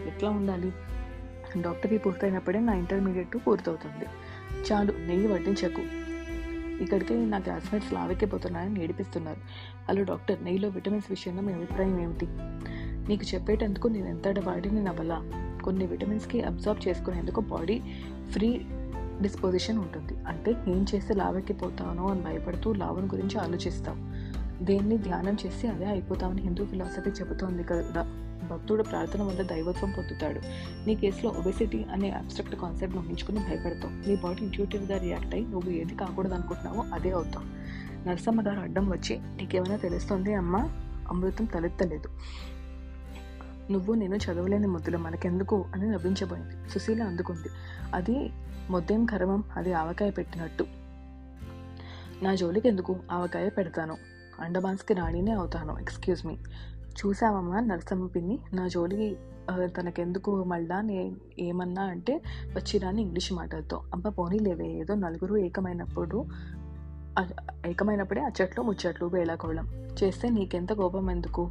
ఎట్లా 0.08 0.30
ఉండాలి? 0.30 0.72
డాక్టర్కి 1.62 1.98
పూర్తయినప్పుడే 1.98 2.60
నా 2.60 2.74
ఇంటర్మీడియట్ 2.74 3.36
పూర్తవుతుంది. 3.46 4.04
చాలు 4.72 4.92
నెయ్యి 4.92 5.26
వడ్డించకు. 5.26 5.82
ఇక్కడికి 6.82 7.14
నా 7.14 7.38
క్లాస్మేట్స్ 7.38 7.92
లావెక్కిపోతున్నాయని 7.92 8.84
ఏడిపిస్తున్నారు 8.84 9.40
హలో 9.88 10.02
డాక్టర్ 10.02 10.44
నెయ్యిలో 10.44 10.68
విటమిన్స్ 10.68 11.06
విషయంలో 11.10 11.42
మీ 11.42 11.52
అభిప్రాయం 11.52 12.00
ఏమిటి? 12.00 12.26
నీకు 13.08 13.34
చెప్పేటందుకు 13.34 13.88
నేను 13.88 14.06
ఎంత 14.06 14.28
వాడిని 14.28 14.84
నవల 14.84 15.30
కొన్ని 15.64 15.86
విటమిన్స్కి 15.86 16.42
అబ్జర్వ్ 16.42 16.88
చేసుకునేందుకు 16.88 17.40
బాడీ 17.40 17.82
ఫ్రీ 18.30 18.60
డిస్పోజిషన్ 19.22 19.78
ఉంటుంది. 19.78 20.24
అంటే 20.24 20.50
ఏం 20.50 20.86
చేస్తే 20.94 21.14
లావెక్కిపోతానో 21.14 22.06
అని 22.06 22.20
భయపడుతూ 22.20 22.72
లావుని 22.72 23.06
గురించి 23.06 23.38
ఆలోచిస్తావు. 23.38 24.26
దేన్ని 24.64 24.98
ధ్యానం 24.98 25.36
చేసి 25.46 25.68
అదే 25.68 25.84
అయిపోతామని 25.84 26.42
హిందూ 26.42 26.66
ఫిలాసఫీ 26.66 27.10
చెబుతోంది 27.10 27.64
కదా. 27.64 28.22
భక్తుడు 28.50 28.82
ప్రార్థన 28.82 29.22
వల్ల 29.22 29.42
దైవత్వం 29.42 29.94
పొందుతాడు. 29.96 30.40
నీ 30.86 30.94
కేసులో 30.94 31.30
ఒబెసిటీ 31.30 31.86
అనే 31.92 32.10
అబ్స్ట్రక్ట్ 32.10 32.54
కాన్సెప్ట్ 32.54 32.96
ఊహించుకుని 32.96 33.38
భయపడతావు. 33.38 34.08
నీ 34.08 34.16
బాడీ 34.16 34.44
ఇంట్యూటివ్గా 34.44 34.98
రియాక్ట్ 34.98 35.34
అయ్యి 35.34 35.48
నువ్వు 35.48 35.70
ఏది 35.70 35.94
కాకూడదు 35.94 36.34
అనుకుంటున్నావో 36.34 36.84
అదే 36.94 37.10
అవుతావు. 37.10 37.44
నరసమ్మ 38.08 38.46
గారు 38.46 38.60
అడ్డం 38.60 38.90
వచ్చి 38.90 39.18
నీకేమైనా 39.18 39.76
తెలుస్తుంది 39.76 40.34
అమ్మ? 40.34 40.56
అమృతం 41.08 41.44
తలెత్తలేదు. 41.44 42.08
నువ్వు 43.72 43.94
నేను 43.94 44.16
చదవలేని 44.16 44.66
ముద్దులు 44.66 44.98
మనకెందుకు? 44.98 45.64
అని 45.74 45.90
నవ్వించబోయింది. 45.90 46.70
సుశీల 46.70 47.02
అందుకుంది. 47.02 47.48
అది 47.94 48.30
మొద్దేం 48.70 49.04
కరమం 49.04 49.44
అది 49.56 49.72
ఆవకాయ 49.72 50.10
పెట్టినట్టు. 50.10 50.66
నా 52.22 52.34
జోలికి 52.34 52.68
ఎందుకు 52.68 52.96
ఆవకాయ 53.12 53.48
పెడతాను? 53.48 53.96
అండమాన్స్కి 54.40 54.94
రాణినే 54.94 55.32
అవుతాను 55.32 55.76
ఎక్స్క్యూజ్ 55.80 56.26
మీ. 56.26 56.36
చూసావమ్మా 56.98 57.60
నరసమ్మ 57.60 58.06
పిన్ని 58.06 58.38
నా 58.54 58.68
జోలికి 58.68 59.16
తనకెందుకు 59.66 60.44
మళ్ళా 60.44 60.80
నే 60.80 61.12
ఏమన్నా 61.38 61.82
అంటే 61.82 62.22
వచ్చిరాని 62.56 63.02
ఇంగ్లీష్ 63.02 63.32
మాటలతో. 63.32 63.82
అబ్బా 63.94 64.10
పోనీ 64.10 64.38
లేవే 64.38 64.66
ఏదో 64.66 64.94
నలుగురు 64.94 65.36
ఏకమైనప్పుడు 65.36 66.24
ఏకమైనప్పుడే 67.66 68.20
అచ్చట్లు 68.20 68.62
ముచ్చట్లు 68.62 69.06
వేళాకోళం. 69.06 69.66
చేస్తే 70.02 70.28
నీకెంత 70.28 70.72
కోపం 70.72 71.10
ఎందుకు? 71.10 71.50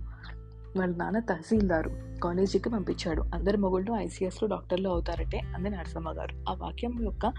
వాళ్ళ 0.77 0.95
నాన్న 0.95 1.19
తహసీల్దారు. 1.19 1.91
కాలేజీకి 2.23 2.69
పంపించాడు. 2.69 3.21
అందరి 3.33 3.57
మొగుళ్ళు 3.57 3.91
ఐసీఎస్లో 3.91 4.49
డాక్టర్లు 4.49 4.89
అవుతారటే 4.89 5.39
అంది 5.39 5.69
నరసమ్మ 5.69 6.11
గారు. 6.11 6.51
ఆ 6.51 6.53
వాక్యం 6.53 7.03
యొక్క 7.03 7.33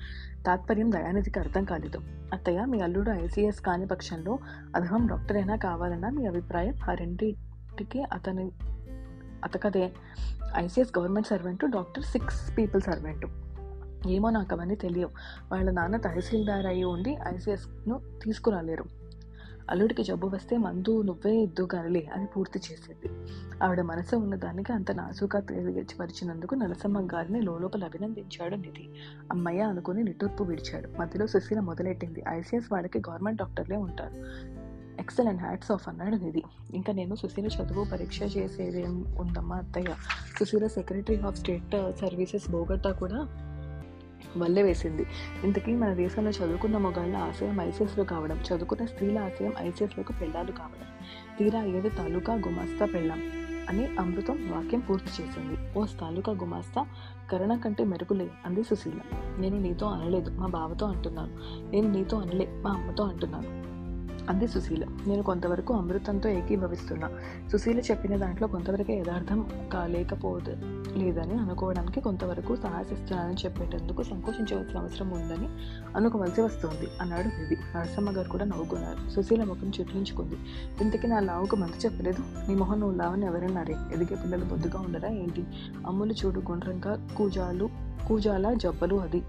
తాత్పర్యం 0.46 0.92
దయానిధికి 0.92 1.38
అర్థం 1.38 1.64
కాలేదు. 1.64 1.98
అత్తయ్య 2.32 2.64
మీ 2.64 2.80
అల్లుడు 2.80 3.10
ఐసీఎస్ 3.10 3.60
కాని 3.60 3.86
పక్షంలో 3.86 4.38
అధహం 4.76 5.06
డాక్టర్ 5.06 5.36
అయినా 5.36 5.56
కావాలన్నా 5.56 6.10
మీ 6.10 6.26
అభిప్రాయం 6.26 6.74
ఆ 6.90 6.94
రెండింటికి 6.94 8.02
అతని 8.02 8.50
అతకదే. 9.44 9.92
ICS 10.56 10.98
government 10.98 11.28
servant 11.28 11.70
doctor 11.70 12.04
six 12.04 12.58
people 12.58 12.82
servant. 12.82 13.26
ఏమో 14.08 14.30
నాకు 14.30 14.54
అవన్నీ 14.54 14.74
తెలియవు. 14.74 15.10
వాళ్ళ 15.52 15.70
నాన్న 15.70 15.96
తహసీల్దార్ 15.96 16.66
అయి 16.66 16.84
ఉండి 16.84 17.18
ఐసీఎస్ను 17.34 18.00
తీసుకురాలేరు. 18.24 18.84
అల్లుడికి 19.70 20.02
జబ్బు 20.02 20.28
వస్తే 20.28 20.56
మందు 20.56 21.02
నువ్వే 21.02 21.36
ఇద్దు 21.36 21.62
కనలే 21.62 22.08
అని 22.14 22.26
పూర్తి 22.26 22.58
చేసింది. 22.58 23.30
ఆవిడ 23.64 23.80
మనసు 23.80 24.16
ఉన్నదానికి 24.16 24.72
అంత 24.72 24.92
నాసుగా 24.92 25.40
తెలియపరిచినందుకు 25.40 26.54
నరసమ్మ 26.54 27.00
గారిని 27.00 27.42
లోపల 27.42 27.84
అభినందించాడు 27.84 28.54
నిధి. 28.54 28.88
అమ్మయ్య 29.32 29.62
అనుకుని 29.62 30.04
నిట్టూర్పు 30.04 30.44
విడిచాడు. 30.44 31.00
మధ్యలో 31.00 31.26
సుశీల 31.26 31.60
మొదలెట్టింది. 31.60 32.24
ఐసీఎస్ 32.28 32.72
వాళ్ళకి 32.72 32.98
గవర్నమెంట్ 32.98 33.38
డాక్టర్లే 33.38 33.76
ఉంటారు. 33.76 34.14
ఎక్సలెంట్ 35.00 35.42
హ్యాట్స్ 35.42 35.72
ఆఫ్ 35.72 35.88
అన్నాడు 35.88 36.16
నిధి. 36.16 36.42
ఇంకా 36.74 36.92
నేను 36.92 37.14
సుశీల 37.14 37.46
చదువు 37.46 37.84
పరీక్ష 37.92 38.22
చేసేదేం 38.22 39.04
ఉందమ్మా 39.18 39.56
అత్తయ్య? 39.56 39.94
Sushila 40.38 40.66
secretary 40.66 41.20
of 41.20 41.38
state 41.38 41.98
services 42.00 42.50
బోగట్టా 42.50 42.92
కూడా 42.92 43.28
వల్లే 44.36 44.62
వేసింది. 44.62 45.06
ఇంతకీ 45.44 45.74
మన 45.74 45.92
దేశంలో 45.92 46.30
చదువుకున్న 46.30 46.76
మగాళ్ళ 46.76 47.16
ఆశయం 47.16 47.60
ఐసీఎస్లో 47.60 48.04
కావడం 48.04 48.36
చదువుకున్న 48.36 48.86
స్త్రీల 48.86 49.18
ఆశయం 49.18 49.52
ఐసీఎస్లకు 49.58 50.12
పెళ్ళాలు 50.20 50.52
కావడం 50.52 50.86
తీరా 51.38 51.60
అయ్యేది 51.60 51.90
తాలూకా 51.90 52.34
గుమాస్తా 52.34 52.86
పెళ్ళాం 52.86 53.22
అని 53.68 53.86
అమృతం 53.86 54.50
వాక్యం 54.52 54.80
పూర్తి 54.80 55.22
చేసింది. 55.22 55.78
ఓ 55.78 55.86
తాలూకా 56.00 56.32
గుమాస్తా 56.32 56.86
కరణ 57.32 57.56
కంటే 57.56 57.84
మెరుగులే 57.84 58.30
అంది 58.46 58.64
సుశీల. 58.64 59.00
నేను 59.38 59.60
నీతో 59.60 59.86
అనలేదు 59.86 60.30
మా 60.30 60.46
బావతో 60.46 60.86
అంటున్నాను. 60.86 61.32
నేను 61.70 61.92
నీతో 61.92 62.18
అనలే 62.18 62.48
మా 62.64 62.70
అమ్మతో 62.70 63.04
అంటున్నాను. 63.04 63.75
అంది 64.28 64.48
సుశీల. 64.48 64.84
నేను 65.06 65.22
కొంతవరకు 65.22 65.74
అమృతంతో 65.74 66.28
ఏకీభవిస్తున్నా. 66.28 67.10
సుశీల 67.52 67.78
చెప్పిన 67.78 68.16
దాంట్లో 68.16 68.48
కొంతవరకు 68.48 68.92
యథార్థం 68.92 69.46
కాలేకపోదు 69.72 70.56
లేదని 70.96 71.32
అనుకోవడానికి 71.32 72.00
కొంతవరకు 72.00 72.56
సాహసిస్తున్నానని 72.56 73.34
చెప్పేటందుకు 73.34 74.02
సంకోచించవలసిన 74.02 74.78
అవసరం 74.78 75.10
ఉందని 75.10 75.48
అనుకోవలసి 75.96 76.40
వస్తుంది 76.40 76.88
అన్నాడు 77.00 77.40
నిధి 77.40 77.56
నరసమ్మ 77.76 78.10
గారు 78.10 78.28
కూడా 78.28 78.44
నవ్వుకున్నారు. 78.44 79.10
సుశీల 79.10 79.44
ముఖం 79.44 79.72
చిట్లించుకుంది. 79.80 80.36
ఇంతకీ 80.80 81.08
నా 81.08 81.20
లావుకు 81.20 81.56
మంది 81.56 81.86
చెప్పలేదు. 81.86 82.48
నీ 82.48 82.54
మొహం 82.54 82.80
నువ్వు 82.80 82.96
లావని 82.96 83.26
ఎవరన్నారే 83.26 83.76
ఎదిగే 83.92 84.16
పిల్లలు 84.16 84.44
బొద్దుగా 84.44 84.80
ఉండరా 84.80 85.08
ఏంటి? 85.08 85.44
అమ్ములు 85.86 86.12
చూడు 86.12 86.40
గుండ్రంగా 86.40 87.08
కూజాలు 87.16 87.70
కూజాల 88.08 88.54
జబ్బలు 88.54 88.94
అది. 88.94 89.22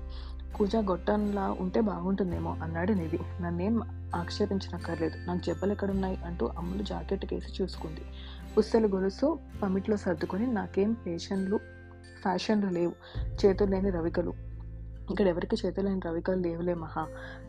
పూజ 0.60 0.76
గొట్టంలా 0.76 1.58
ఉంటే 1.60 1.82
బాగుంటుందేమో 1.82 2.58
అన్నాడు 2.64 2.94
నిధి. 2.94 3.20
నన్నేం 3.42 3.82
ఆక్షేపించనక్కర్లేదు. 4.16 5.28
నాకు 5.28 5.50
చెప్పలు 5.50 5.72
ఎక్కడున్నాయి 5.72 6.18
అంటూ 6.26 6.48
అమ్ములు 6.58 6.84
జాకెట్ 6.84 7.26
కేసి 7.26 7.64
చూసుకుంది. 7.64 8.02
పుస్తలు 8.58 8.88
గొలుసు 8.88 9.40
పమిట్లో 9.64 9.98
సర్దుకొని 9.98 10.54
నాకేం 10.54 10.94
పేషన్లు 10.94 11.58
ఫ్యాషన్లు 12.22 12.70
లేవు. 12.70 12.94
చేతులు 13.46 13.72
లేని 13.72 13.90
రవికలు. 13.90 14.34
ఇక్కడ 15.12 15.28
ఎవరికి 15.28 15.56
చేతులు 15.66 15.88
లేని 15.88 16.02
రవికలు 16.06 16.36
లేవులే 16.36 16.74
మహా. 16.74 17.08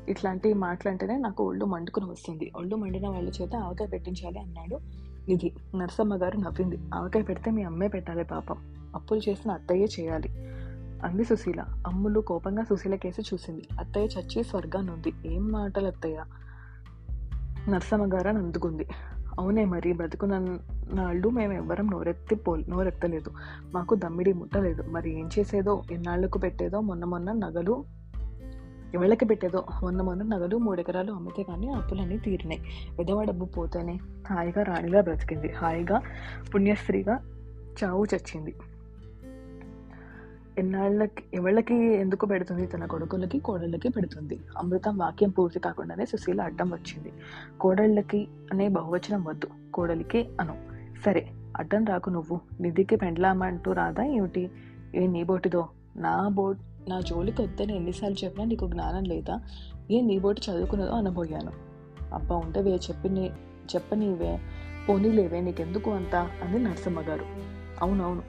ఇట్లాంటి 0.09 0.55
మాటలంటేనే 0.55 1.17
నాకు 1.17 1.45
ఒళ్ళు 1.45 1.65
మండుకుని 1.65 2.07
వస్తుంది. 2.07 2.53
ఒళ్ళు 2.57 2.77
మండిన 2.77 3.09
వాళ్ళ 3.09 3.29
చేత 3.29 3.57
ఆవకాయ 3.57 3.87
పెట్టించాలి 3.87 4.39
అన్నాడు 4.39 4.79
నిధి. 5.29 5.53
నరసమ్మ 5.77 6.15
గారు 6.15 6.37
నవ్వింది. 6.37 6.79
ఆవకాయ 6.95 7.23
పెడితే 7.23 7.51
మీ 7.51 7.63
అమ్మే 7.63 7.89
పెట్టాలి 7.89 8.25
పాపం. 8.25 8.57
అప్పులు 8.95 9.31
చేసిన 9.31 9.51
అత్తయ్యే 9.51 9.87
చేయాలి. 10.01 10.29
అంది 11.05 11.25
సుశీల. 11.25 11.65
అమ్ములు 11.87 12.21
కోపంగా 12.21 12.65
సుశీల 12.65 12.95
కేసి 12.95 13.23
చూసింది. 13.35 13.69
అత్తయ్య 13.81 14.07
చచ్చి 14.07 14.45
స్వర్గానుంది 14.45 15.13
ఏం 15.27 15.53
మాటలు 15.53 15.87
అత్తయ్య? 15.87 16.25
నర్సమ్మ 17.71 18.15
గారు 18.15 18.29
అందుకుంది. 18.29 18.89
అవునే 19.39 19.65
మరి 19.65 19.93
బ్రతుకున్న 19.93 20.39
నాళ్ళు 20.95 21.29
మేము 21.29 21.53
ఎవ్వరం 21.53 21.91
నోరెత్తి 21.91 22.35
పో 22.35 22.57
నోరెత్తలేదు. 22.57 23.31
మాకు 23.75 23.95
దమ్మిడి 23.95 24.33
ముట్టలేదు. 24.33 24.83
మరి 24.83 25.21
ఏం 25.21 25.29
చేసేదో 25.39 25.83
ఎన్నాళ్ళకు 25.91 26.39
పెట్టేదో 26.39 26.81
మొన్న 26.81 27.05
మొన్న 27.05 27.33
నగలు 27.33 27.85
ఎవళ్ళకి 28.95 29.25
పెట్టేదో 29.25 29.65
మొన్న 29.83 30.03
మొన్న 30.03 30.23
నగలు 30.23 30.57
మూడెకరాలు 30.57 31.13
అమ్మితే 31.13 31.43
కానీ 31.43 31.69
అప్పులన్నీ 31.69 32.19
తీరినాయి. 32.19 32.61
విధవ 32.99 33.25
డబ్బు 33.25 33.45
పోతేనే 33.45 33.99
హాయిగా 34.31 34.63
రాణిగా 34.63 35.01
బ్రతికింది. 35.01 35.53
హాయిగా 35.53 36.01
పుణ్యస్త్రీగా 36.55 37.21
చావు 37.85 38.07
చచ్చింది. 38.15 38.55
ఎన్నాళ్ళకి 40.59 41.23
ఎవళ్ళకి 41.35 41.75
ఎందుకు 41.75 42.27
పెడుతుంది? 42.27 42.67
తన 42.67 42.87
కొడుకులకి 42.87 43.39
కోడళ్ళకి 43.39 43.89
పెడుతుంది. 43.89 44.41
అమృతం 44.59 44.99
వాక్యం 44.99 45.31
పూర్తి 45.31 45.61
కాకుండానే 45.61 46.07
సుశీల 46.07 46.41
అడ్డం 46.41 46.71
వచ్చింది. 46.71 47.13
కోడళ్ళకి 47.61 48.29
అనే 48.53 48.69
బహువచనం 48.69 49.25
వద్దు 49.25 49.49
కోడలికి 49.75 50.29
అను. 50.41 50.55
సరే 51.05 51.31
అడ్డం 51.57 51.85
రాకు 51.85 52.11
నువ్వు. 52.11 52.41
నిధికి 52.61 52.97
పెండ్లామంటూ 52.97 53.73
రాదా 53.73 54.05
ఏమిటి? 54.05 54.51
ఏ 54.95 55.07
నీ 55.07 55.25
బోటిదో? 55.25 55.69
నా 55.97 56.29
బోట్ 56.29 56.59
నా 56.89 57.01
జోలికి 57.01 57.43
వద్దని 57.43 57.77
ఎన్నిసార్లు 57.77 58.25
చెప్పినా 58.25 58.45
నీకు 58.45 58.67
జ్ఞానం 58.67 59.05
లేదా? 59.05 59.41
ఏ 59.91 60.01
నీ 60.01 60.19
బోటి 60.19 60.41
చదువుకున్నదో 60.51 60.93
అనబోయాను. 60.93 61.53
అబ్బా 62.15 62.37
ఉంటవే 62.37 62.71
చెప్పి 62.71 63.09
చెప్పనీవే 63.75 64.41
పోనీలేవే 64.89 65.41
నీకెందుకు 65.41 65.91
అంత? 65.91 66.15
అంది 66.17 66.59
నరసమ్మ 66.59 67.01
గారు 67.01 67.25
అవునవును 67.83 68.23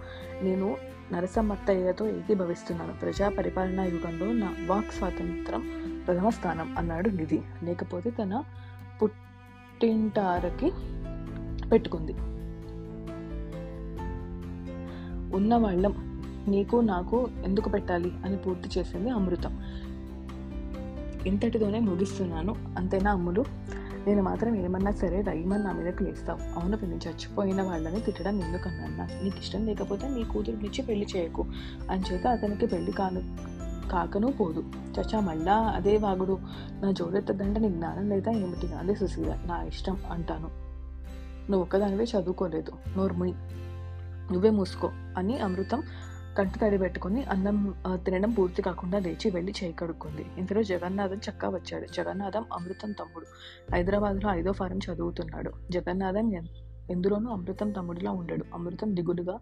నేను 0.43 0.88
నరసమ్మత్తయ్యతో 1.13 2.07
ఏకీభవిస్తున్నాను 2.07 2.93
ప్రజా 2.93 3.29
పరిపాలనా 3.29 3.83
యుగంలో 3.83 4.33
నా 4.33 4.55
వాక్ 4.65 4.91
స్వాతంత్రం 4.91 5.71
ప్రథమ 6.07 6.29
స్థానం 6.29 6.75
అన్నాడు 6.77 7.09
నిధి. 7.09 7.41
లేకపోతే 7.63 8.09
తన 8.09 8.43
పుట్టింటారకి 9.01 10.71
పెట్టుకుంది. 11.69 12.13
ఉన్న 15.35 15.55
వాళ్ళం 15.55 16.21
నీకు 16.47 16.77
నాకు 16.77 17.27
ఎందుకు 17.45 17.69
పెట్టాలి 17.69 18.11
అని 18.25 18.37
పూర్తి 18.37 18.79
చేసింది 18.79 19.09
అమృతం. 19.09 19.63
ఇంతటితోనే 21.25 21.79
ముగిస్తున్నాను. 21.79 22.55
అంతేనా 22.77 23.11
అమ్ములు? 23.11 23.45
నేను 24.07 24.23
మాత్రం 24.23 24.55
ఏమన్నా 24.55 24.91
సరే 24.91 25.21
రయ్యమని 25.21 25.63
నా 25.63 25.71
మీద 25.71 25.93
లేస్తావు 26.01 26.59
అవును 26.59 26.77
పిన్ని 26.77 26.97
చచ్చిపోయిన 26.97 27.61
వాళ్ళని 27.61 27.99
తిట్టడం 28.01 28.43
ఎందుకన్నా? 28.43 29.07
నీకు 29.23 29.37
ఇష్టం 29.37 29.65
లేకపోతే 29.65 30.07
నీ 30.07 30.23
కూతురునిచ్చి 30.23 30.81
పెళ్ళి 30.81 31.07
చేయకు. 31.15 31.45
అని 31.91 32.03
చేత 32.13 32.27
అతనికి 32.27 32.65
పెళ్ళి 32.65 32.91
కాను 32.91 33.37
కాకను 33.89 34.31
పోదు. 34.31 34.63
చచ్చా 34.99 35.19
మళ్ళా 35.19 35.53
అదే 35.53 35.97
వాగుడు. 35.97 36.39
నా 36.81 36.91
జోడెత్తదంటే 36.91 37.59
నీ 37.59 37.69
జ్ఞానం 37.69 38.09
లేదా 38.09 38.31
ఏమిటి? 38.31 38.73
అదే 38.73 38.95
సుశీల. 38.95 39.37
నా 39.45 39.61
ఇష్టం 39.61 39.97
అంటాను. 40.11 40.49
నువ్వు 41.51 41.61
ఒక్కదానివే 41.61 42.03
చదువుకోలేదు. 42.03 42.71
నోర్ముని 42.97 43.33
నువ్వే 44.33 44.49
మూసుకో 44.49 44.89
అని 45.17 45.37
అమృతం 45.39 45.83
కంటి 46.39 46.59
తడి 46.59 46.77
పెట్టుకుని 46.77 47.23
అన్నం 47.23 47.75
తినడం 47.95 48.31
పూర్తి 48.31 48.61
కాకుండా 48.61 48.99
లేచి 48.99 49.31
వెళ్ళి 49.31 49.53
చేయి 49.63 49.73
కడుక్కుంది. 49.73 50.25
ఇంతలో 50.37 50.63
జగన్నాథం 50.63 51.15
చక్కా 51.15 51.49
వచ్చాడు. 51.49 51.85
జగన్నాథం 51.93 52.45
అమృతం 52.53 52.91
తమ్ముడు. 52.91 53.25
హైదరాబాద్లో 53.73 54.31
ఐదో 54.31 54.51
ఫారం 54.51 54.77
చదువుతున్నాడు. 54.77 55.51
జగన్నాథం 55.71 56.33
ఎన్- 56.33 56.47
ఎందులోనూ 56.91 57.31
అమృతం 57.31 57.71
తమ్ముడిలా 57.71 58.11
ఉండడు. 58.11 58.45
అమృతం 58.53 58.95
దిగులుగా 58.95 59.39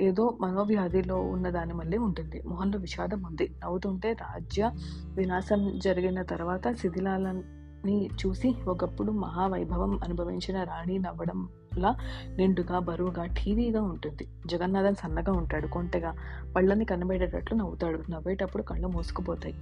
ఏదో 0.00 0.38
మనోవ్యాధిలో 0.40 1.22
ఉన్న 1.22 1.50
దాని 1.50 1.74
మళ్ళీ 1.74 1.98
ఉంటుంది. 1.98 2.42
మొహంలో 2.46 2.78
విషాదం 2.78 3.22
ఉంది. 3.22 3.54
నవ్వుతుంటే 3.64 4.12
రాజ్య 4.12 4.70
వినాశం 5.14 5.78
జరిగిన 5.78 6.22
తర్వాత 6.22 6.72
శిథిలాలని 6.72 8.06
చూసి 8.06 8.54
ఒకప్పుడు 8.68 9.12
మహావైభవం 9.12 10.00
అనుభవించిన 10.04 10.62
రాణి 10.62 10.98
నవ్వడం 10.98 11.48
నవ్వడంలా 11.78 12.36
నిండుగా 12.36 12.78
బరువుగా 12.78 13.24
టీవీగా 13.26 13.82
ఉంటుంది. 13.82 14.26
జగన్నాథన్ 14.46 14.94
సన్నగా 14.94 15.32
ఉంటాడు. 15.32 15.66
కొంటెగా 15.66 16.12
పళ్ళని 16.56 16.84
కనబడేటట్లు 16.84 17.56
నవ్వుతాడు. 17.56 18.02
నవ్వేటప్పుడు 18.10 18.62
కళ్ళు 18.62 18.88
మూసుకుపోతాయి. 18.88 19.54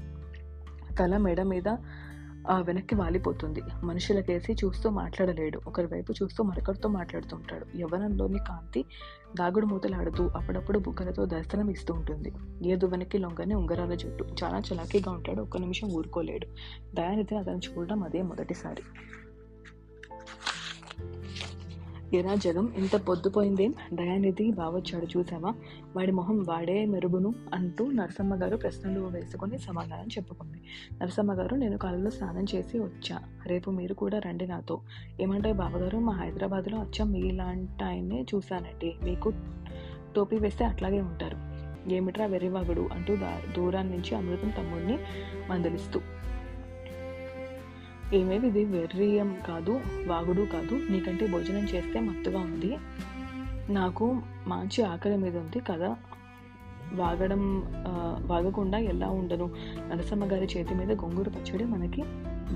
తల 0.96 1.16
మెడ 1.16 1.42
మీద 1.42 1.68
వెనక్కి 2.62 2.94
వాలిపోతుంది. 2.94 3.60
మనుషులకేసి 3.84 4.52
చూస్తూ 4.52 4.90
మాట్లాడలేడు. 4.90 5.60
ఒకరి 5.66 5.86
వైపు 5.86 6.12
చూస్తూ 6.22 6.44
మరొకరితో 6.44 6.88
మాట్లాడుతుంటాడు. 6.88 7.66
యవ్వనంలోని 7.78 8.38
కాంతి 8.48 8.84
దాగుడు 9.38 9.66
మూతలాడుతూ 9.66 10.28
అప్పుడప్పుడు 10.28 10.78
బుగ్గలతో 10.78 11.24
దర్శనం 11.24 11.68
ఇస్తూ 11.70 11.94
ఉంటుంది. 11.94 12.32
ఏదో 12.66 12.86
వెనక్కి 12.88 13.18
లొంగని 13.18 13.54
ఉంగరాల 13.54 13.94
జుట్టు. 13.94 14.24
చాలా 14.44 14.58
చలాకీగా 14.58 15.10
ఉంటాడు. 15.12 15.42
ఒక్క 15.42 15.56
నిమిషం 15.56 15.88
ఊరుకోలేడు. 15.88 16.46
దయానిధి 16.94 17.36
అతను 17.36 17.60
చూడడం 17.66 18.02
అదే 18.02 18.22
మొదటిసారి. 18.22 18.82
ఎరా 22.14 22.34
జగం 22.34 22.72
ఇంత 22.76 22.96
పొద్దుపోయిందేం? 22.96 23.74
దయానిధి 23.94 24.52
బావొచ్చాడు 24.52 25.18
చూసావా 25.18 25.54
వాడి 25.96 26.12
మొహం 26.12 26.44
వాడే 26.48 26.86
మెరుగును 26.86 27.34
అంటూ 27.54 27.90
నరసమ్మ 27.90 28.34
గారు 28.34 28.56
ప్రశ్నలు 28.56 29.00
వేసుకొని 29.00 29.58
సమాధానం 29.58 30.06
చెప్పుకుంది. 30.06 30.58
నరసమ్మ 31.02 31.32
గారు 31.32 31.54
నేను 31.54 31.78
కాలంలో 31.78 32.10
స్నానం 32.10 32.46
చేసి 32.54 32.78
వచ్చా. 32.78 33.18
రేపు 33.46 33.70
మీరు 33.70 33.94
కూడా 33.94 34.18
రండి 34.18 34.46
నాతో. 34.46 34.80
ఏమంటే 35.20 35.52
బావగారు 35.52 35.98
మా 35.98 36.12
హైదరాబాద్లో 36.12 36.78
అచ్చం 36.78 37.12
మీలాంటి 37.12 37.84
ఆయన్నే 37.84 38.26
చూశానండి. 38.34 38.94
మీకు 39.02 39.32
టోపీ 40.16 40.38
వేస్తే 40.38 40.64
అట్లాగే 40.64 41.00
ఉంటారు. 41.00 41.56
ఏమిట్రా 41.92 42.26
వెర్రివాగుడు 42.26 42.88
అంటూ 42.92 43.16
దూరాన్నించి 43.56 44.14
అమృతం 44.14 44.48
తమ్ముడిని 44.48 44.98
మందలిస్తూ. 45.50 46.00
ఏమేమి 48.14 48.48
ఇది 48.48 48.64
వెర్రియం 48.64 49.36
కాదు 49.48 49.80
వాగుడు 50.06 50.42
కాదు. 50.42 50.74
నీకంటే 50.90 51.26
భోజనం 51.26 51.64
చేస్తే 51.64 52.00
మత్తుగా 52.00 52.38
ఉంది. 52.38 52.78
నాకు 53.72 54.22
మంచి 54.46 54.84
ఆకలి 54.84 55.16
మీద 55.16 55.36
ఉంది 55.36 55.60
కదా. 55.60 55.96
వాగడం 56.94 57.62
వాగకుండా 58.26 58.78
ఎలా 58.78 59.08
ఉండను? 59.08 59.50
నరసమ్మ 59.88 60.24
గారి 60.24 60.48
చేతి 60.56 60.74
మీద 60.74 60.92
గొంగూరు 60.92 61.30
పచ్చడి 61.30 61.64
మనకి 61.64 62.02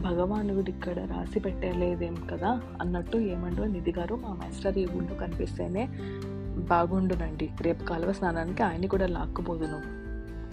భగవానుడు 0.00 0.70
ఇక్కడ 0.70 0.98
రాసి 0.98 1.40
పెట్టలేదేం 1.40 2.14
కదా? 2.14 2.62
అన్నట్టు 2.80 3.16
ఏమంటో 3.16 3.64
నిధి 3.64 3.92
గారు 3.98 4.14
మా 4.14 4.28
మాస్టర్ 4.28 4.78
ఈ 4.78 4.86
ఊళ్ళో 4.96 5.14
కనిపిస్తేనే 5.14 5.88
బాగుండునండి. 6.58 7.50
రేపు 7.60 7.84
కాలువ 7.84 8.12
స్నానానికి 8.12 8.62
ఆయన్ని 8.62 8.88
కూడా 8.88 9.06
లాక్కుపోదును. 9.06 9.80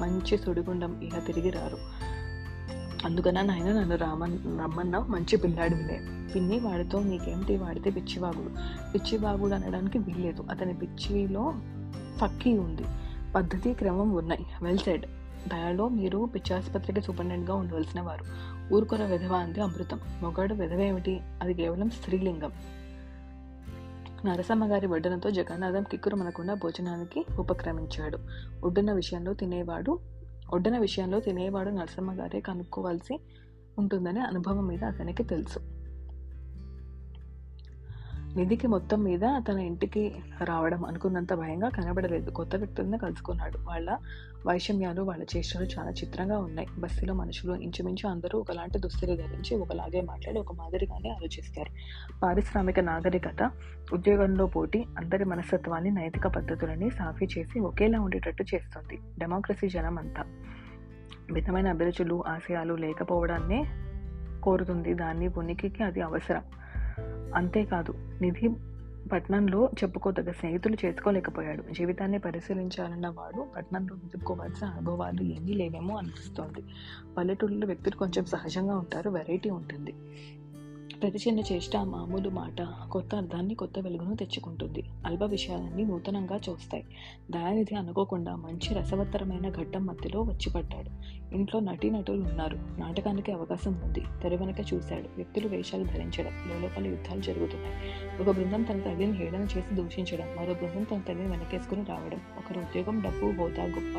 మంచి 0.01 0.37
సుడిగుండం 0.37 1.01
ఇక 1.01 1.25
తిరిగి 1.25 1.49
రారు. 1.49 1.77
అందుకన 3.05 3.41
నాయన 3.41 3.79
నన్ను 3.79 3.95
రామన్ 3.95 4.59
రమ్మన్నావు. 4.59 5.07
మంచి 5.07 5.37
పిల్లాడివిలే 5.37 6.01
పిన్ని 6.35 6.59
వాడితో 6.59 7.03
నీకేమిటి 7.03 7.57
వాడితే 7.57 7.89
పిచ్చివాగుడు. 7.89 8.49
పిచ్చివాగుడు 8.91 9.53
అనడానికి 9.53 9.97
వీల్లేదు. 9.97 10.43
అతని 10.49 10.73
పిచ్చిలో 10.73 11.53
ఫక్కీ 12.17 12.57
ఉంది. 12.57 12.83
పద్ధతి 13.35 13.73
క్రమం 13.73 14.11
ఉన్నాయి. 14.11 14.45
వెల్ 14.61 14.77
సెడ్ 14.77 15.05
దయాలో 15.49 15.87
మీరు 15.87 16.29
పిచ్చాసుపత్రికి 16.35 17.01
సూపరింటెండెంట్గా 17.01 17.57
ఉండవలసిన 17.57 18.01
వారు. 18.01 18.25
ఊరుకొర 18.75 19.03
విధవ 19.03 19.35
అంది 19.35 19.61
అమృతం. 19.61 19.99
మొగాడు 20.21 20.53
విధవ 20.53 20.79
ఏమిటి? 20.79 21.19
అది 21.41 21.53
కేవలం 21.53 21.89
స్త్రీలింగం. 21.89 22.51
నరసమ్మ 24.25 24.71
గారి 24.71 24.87
వడ్డనతో 24.87 25.31
జగన్నాథం 25.31 25.83
కిక్కురు 25.83 26.15
మనకుండా 26.15 26.53
భోజనానికి 26.53 27.25
ఉపక్రమించాడు. 27.39 28.17
ఒడ్డున 28.63 28.93
విషయంలో 28.93 29.33
తినేవాడు 29.33 29.99
ఒడ్డున 30.53 30.77
విషయంలో 30.77 31.19
తినేవాడు 31.19 31.69
నరసమ్మ 31.69 32.11
గారే 32.11 32.39
కనుక్కోవాల్సి 32.41 33.19
ఉంటుందనే 33.77 34.19
అనుభవం 34.19 34.67
మీద 34.67 34.83
అతనికి 34.83 35.23
తెలుసు. 35.23 35.76
నిధికి 38.37 38.67
మొత్తం 38.67 39.03
మీద 39.03 39.19
తన 39.49 39.59
ఇంటికి 39.59 40.15
రావడం 40.43 40.85
అనుకున్నంత 40.85 41.33
భయంగా 41.33 41.69
కనబడలేదు. 41.69 42.29
కొత్త 42.29 42.55
వ్యక్తులను 42.55 42.97
కలుసుకున్నాడు. 42.97 43.57
వాళ్ళ 43.57 43.97
వైషమ్యాలు 44.47 45.01
వాళ్ళ 45.01 45.25
చేష్టలు 45.37 45.65
చాలా 45.65 45.91
చిత్రంగా 45.91 46.37
ఉన్నాయి. 46.37 46.67
బస్సులో 46.79 47.13
మనుషులు 47.13 47.53
ఇంచుమించు 47.53 48.09
అందరూ 48.09 48.39
ఒకలాంటి 48.39 48.79
దుస్తులు 48.79 49.15
ధరించి 49.15 49.57
ఒకలాగే 49.57 50.01
మాట్లాడి 50.01 50.39
ఒక 50.39 50.55
మాదిరిగానే 50.55 51.09
ఆలోచిస్తారు. 51.09 51.69
పారిశ్రామిక 52.19 52.79
నాగరికత 52.79 53.51
ఉద్యోగంలో 53.93 54.47
పోటీ 54.47 54.85
అందరి 54.97 55.25
మనస్తత్వాన్ని 55.25 55.91
నైతిక 55.91 56.27
పద్ధతులని 56.27 56.89
సాఫీ 56.89 57.25
చేసి 57.25 57.59
ఒకేలా 57.59 58.01
ఉండేటట్టు 58.01 58.45
చేస్తుంది. 58.55 58.99
డెమోక్రసీ 59.19 59.69
జనం 59.69 59.97
అంతా. 59.97 60.23
భిన్నమైన 61.31 61.69
అభిరుచులు 61.69 62.23
ఆశయాలు 62.27 62.73
లేకపోవడాన్నే 62.73 63.65
కోరుతుంది. 64.43 64.93
దాన్ని 64.93 65.27
ఉనికికి 65.27 65.83
అది 65.83 66.01
అవసరం. 66.01 66.43
అంతేకాదు 67.35 67.93
నిధి 68.21 68.49
పట్నంలో 69.13 69.69
చెప్పుకోదగ్గ 69.83 70.31
స్నేహితులు 70.31 70.77
చేసుకోలేకపోయాడు 70.85 71.73
జీవితాన్ని 71.73 72.19
పరిశీలించాలన్న 72.19 73.07
వాడు 73.07 73.47
పట్నంలో 73.57 73.95
వెతుక్కోవాల్సిన 73.95 74.67
అనుభవాలు 74.67 75.23
ఏమీ 75.23 75.53
లేవేమో 75.53 75.97
అనిపిస్తోంది. 75.97 76.63
పల్లెటూళ్ళలో 77.17 77.67
వ్యక్తులు 77.67 77.95
కొంచెం 77.95 78.25
సహజంగా 78.25 78.77
ఉంటారు 78.77 79.09
వెరైటీ 79.09 79.49
ఉంటుంది. 79.49 79.93
ప్రతి 81.01 81.19
చిన్న 81.27 81.39
చేష్ట 81.39 81.77
మామూలు 81.77 82.29
మాట 82.29 82.67
కొత్త 82.91 83.15
అర్థాన్ని 83.15 83.55
కొత్త 83.55 83.79
వెలుగును 83.79 84.15
తెచ్చుకుంటుంది. 84.15 84.83
అల్ప 85.05 85.23
విషయాలన్నీ 85.23 85.85
నూతనంగా 85.85 86.39
చూస్తాయి. 86.49 86.85
దయానిధి 87.31 87.75
అనుకోకుండా 87.75 88.35
మంచి 88.35 88.73
రసవత్తరమైన 88.73 89.49
ఘట్టం 89.49 89.85
మధ్యలో 89.85 90.21
వచ్చి 90.21 90.53
పడ్డాడు 90.53 90.89
ఇంట్లో 91.35 91.59
నటీనటులు 91.59 92.21
ఉన్నారు. 92.21 92.59
నాటకానికి 92.79 93.31
అవకాశం 93.31 93.81
ఉంది. 93.83 94.03
తెరవెనక 94.23 94.73
చూశాడు. 94.73 95.09
వ్యక్తులు 95.15 95.47
వేషాలు 95.47 95.83
ధరించడం 95.83 96.61
లోపల 96.61 96.87
యుద్ధాలు 96.87 97.21
జరుగుతున్నాయి. 97.21 97.75
ఒక 98.21 98.35
బృందం 98.35 98.63
తన 98.63 98.79
తల్లిని 98.79 99.17
హేళన 99.17 99.41
చేసి 99.41 99.75
దూషించడం 99.75 100.27
మరో 100.37 100.53
బృందం 100.53 100.83
తన 100.83 101.01
తల్లిని 101.07 101.29
వెనకేసుకుని 101.29 101.83
రావడం 101.83 102.21
ఒకరు 102.37 102.59
ఉద్యోగం 102.59 102.99
డబ్బు 103.01 103.41
హోదా 103.41 103.63
గొప్ప 103.63 103.97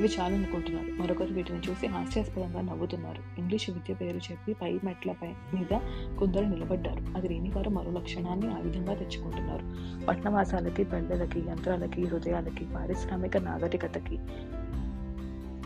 ఇవి 0.00 0.08
చాలనుకుంటున్నారు. 0.20 1.02
మరొకరు 1.02 1.34
వీటిని 1.34 1.58
చూసి 1.58 1.86
హాస్యాస్పదంగా 1.86 2.60
నవ్వుతున్నారు. 2.60 3.40
ఇంగ్లీషు 3.40 3.72
విద్య 3.72 3.94
పేరు 3.94 4.16
చెప్పి 4.16 4.52
పై 4.52 4.80
మెట్లపై 4.84 5.28
మీద 5.28 5.78
కొందరు 6.18 6.44
నిలబడ్డారు. 6.44 7.16
అది 7.16 7.28
లేని 7.28 7.50
వారు 7.50 7.70
మరో 7.70 7.90
లక్షణాన్ని 7.90 8.52
ఆ 8.52 8.58
విధంగా 8.58 8.94
తెచ్చుకుంటున్నారు. 8.94 9.64
పట్నవాసాలకి 10.06 10.84
పల్లెలకి 10.84 11.40
యంత్రాలకి 11.40 12.04
హృదయాలకి 12.04 12.64
పారిశ్రామిక 12.64 13.36
నాగరికతకి 13.36 14.18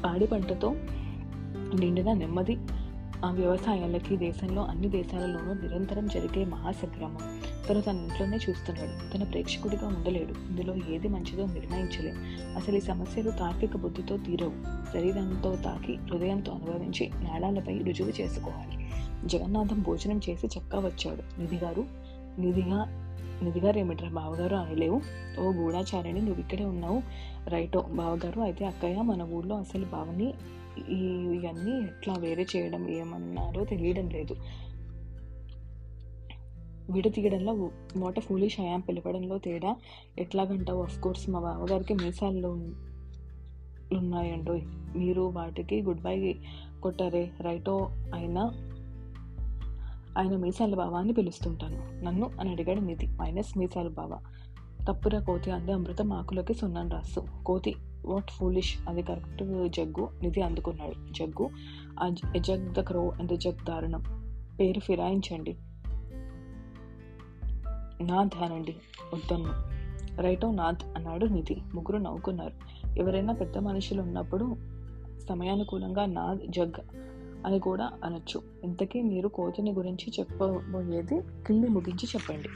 పాడి 0.05 0.27
పంటతో 0.27 0.77
నిండిన 1.81 2.13
నెమ్మది. 2.13 2.59
ఆ 3.25 3.31
వ్యవసాయాలకి 3.31 4.17
దేశంలో 4.17 4.65
అన్ని 4.65 4.89
దేశాలలోనూ 4.89 5.53
నిరంతరం 5.53 6.07
జరిగే 6.07 6.45
మహాసంగ్రామం 6.45 7.41
తను 7.71 7.81
తన 7.81 7.97
ఇంట్లోనే 7.97 8.37
చూస్తున్నాడు. 8.37 9.15
తన 9.15 9.23
ప్రేక్షకుడిగా 9.23 9.87
ఉండలేడు. 9.87 10.31
ఇందులో 10.31 10.75
ఏది 10.91 11.09
మంచిదో 11.09 11.47
నిర్ణయించలేం. 11.47 12.17
అసలు 12.57 12.77
ఈ 12.77 12.81
సమస్యలు 12.81 13.31
తార్కిక 13.31 13.77
బుద్ధితో 13.77 14.17
తీరవు. 14.17 14.53
శరీరంతో 14.93 15.57
తాకి 15.57 15.95
హృదయంతో 15.95 16.53
అనుభవించి 16.53 17.11
నేడాలపై 17.21 17.79
రుజువు 17.79 18.13
చేసుకోవాలి. 18.21 18.91
జగన్నాథం 19.29 19.83
భోజనం 19.83 20.21
చేసి 20.31 20.47
చక్కా 20.47 20.79
వచ్చాడు. 20.79 21.41
నిధి 21.41 21.57
గారు 21.57 21.85
నిధిగా 22.39 23.01
నిధిగారు 23.43 23.79
ఏమిట్రా? 23.79 24.09
బావగారు 24.09 24.57
అనలేవు 24.57 25.01
ఓ 25.41 25.53
గూఢాచారిణి 25.53 26.21
నువ్వు 26.21 26.41
ఇక్కడే 26.41 26.65
ఉన్నావు. 26.65 27.03
రైటో 27.49 27.81
బావగారు 27.81 28.41
అయితే 28.41 28.65
అక్కయ్య 28.65 29.03
మన 29.03 29.23
ఊళ్ళో 29.23 29.57
అసలు 29.57 29.85
బావని 29.85 30.35
ఇవన్నీ 30.89 31.79
ఎట్లా 31.79 32.15
వేరే 32.19 32.47
చేయడం 32.57 32.89
ఏమన్నారో 32.89 33.65
తెలియడం 33.65 34.11
లేదు. 34.11 34.37
విడతీయడంలో 36.91 37.71
మోట 37.97 38.21
ఫూలిష్ 38.21 38.61
అయాం 38.61 38.81
పిలవడంలో 38.81 39.39
తేడా 39.39 39.77
ఎట్లాగంటావు? 40.19 40.83
ఆఫ్ 40.83 41.01
కోర్స్ 41.01 41.31
మా 41.31 41.41
బావగారికి 41.41 41.95
మీసాల్లో 41.95 42.51
ఉన్- 42.51 42.75
ఉన్నాయండో 43.99 44.59
మీరు 44.97 45.23
వాటికి 45.23 45.83
గుడ్ 45.83 46.03
బై 46.03 46.35
కొట్టారే. 46.83 47.31
రైటో 47.41 47.91
అయినా 48.15 48.43
ఆయన 50.19 50.37
మీసాల 50.37 50.75
బావ 50.75 50.95
అని 50.95 51.13
పిలుస్తుంటాను. 51.13 52.05
నన్ను 52.05 52.31
అని 52.41 52.51
అడిగాడు 52.51 52.81
నిధి. 52.81 53.07
మైనస్ 53.07 53.59
మీసాలు 53.59 53.89
బావ. 53.89 54.19
తప్పురా 54.89 55.21
కోతి 55.21 55.51
అంది 55.51 55.73
అమృతం 55.73 56.13
ఆకులకి 56.13 56.55
సున్నాను 56.55 56.91
రాసు 56.91 57.27
కోతి 57.47 57.75
వాట్ 58.07 58.31
ఫూలిష్? 58.31 58.75
అది 58.89 59.03
కరెక్ట్ 59.03 59.69
జగ్గు 59.69 60.09
నిధి 60.23 60.41
అందుకున్నాడు. 60.41 61.13
Jaggu 61.13 61.51
jug 62.39 62.75
the 62.75 62.81
crow 62.81 63.13
and 63.19 63.33
the 63.33 63.35
jug 63.35 63.67
దారుణం. 63.67 64.05
పేరు 64.61 64.81
ఫిరాయించండి. 64.81 65.57
నాథ్ 68.03 68.43
అనండి 68.43 68.77
వద్దన్ను 69.15 69.75
రైటో 70.23 70.53
నాథ్ 70.53 70.79
అన్నాడు 70.97 71.27
నిధి. 71.27 71.57
ముగ్గురు 71.75 71.97
నవ్వుకున్నారు. 71.99 72.53
ఎవరైనా 72.99 73.33
పెద్ద 73.33 73.59
మనుషులు 73.59 74.03
ఉన్నప్పుడు 74.03 74.57
సమయానుకూలంగా 75.29 76.07
నాథ్ 76.07 76.41
జగ్ 76.51 76.81
అని 77.47 77.59
కూడా 77.59 77.93
అనొచ్చు. 78.05 78.43
ఇంతకీ 78.65 79.03
మీరు 79.03 79.29
కోతిని 79.29 79.73
గురించి 79.73 80.13
చెప్పబోయేది 80.21 81.21
కింది 81.21 81.69
ముగించి 81.69 82.07
చెప్పండి. 82.07 82.49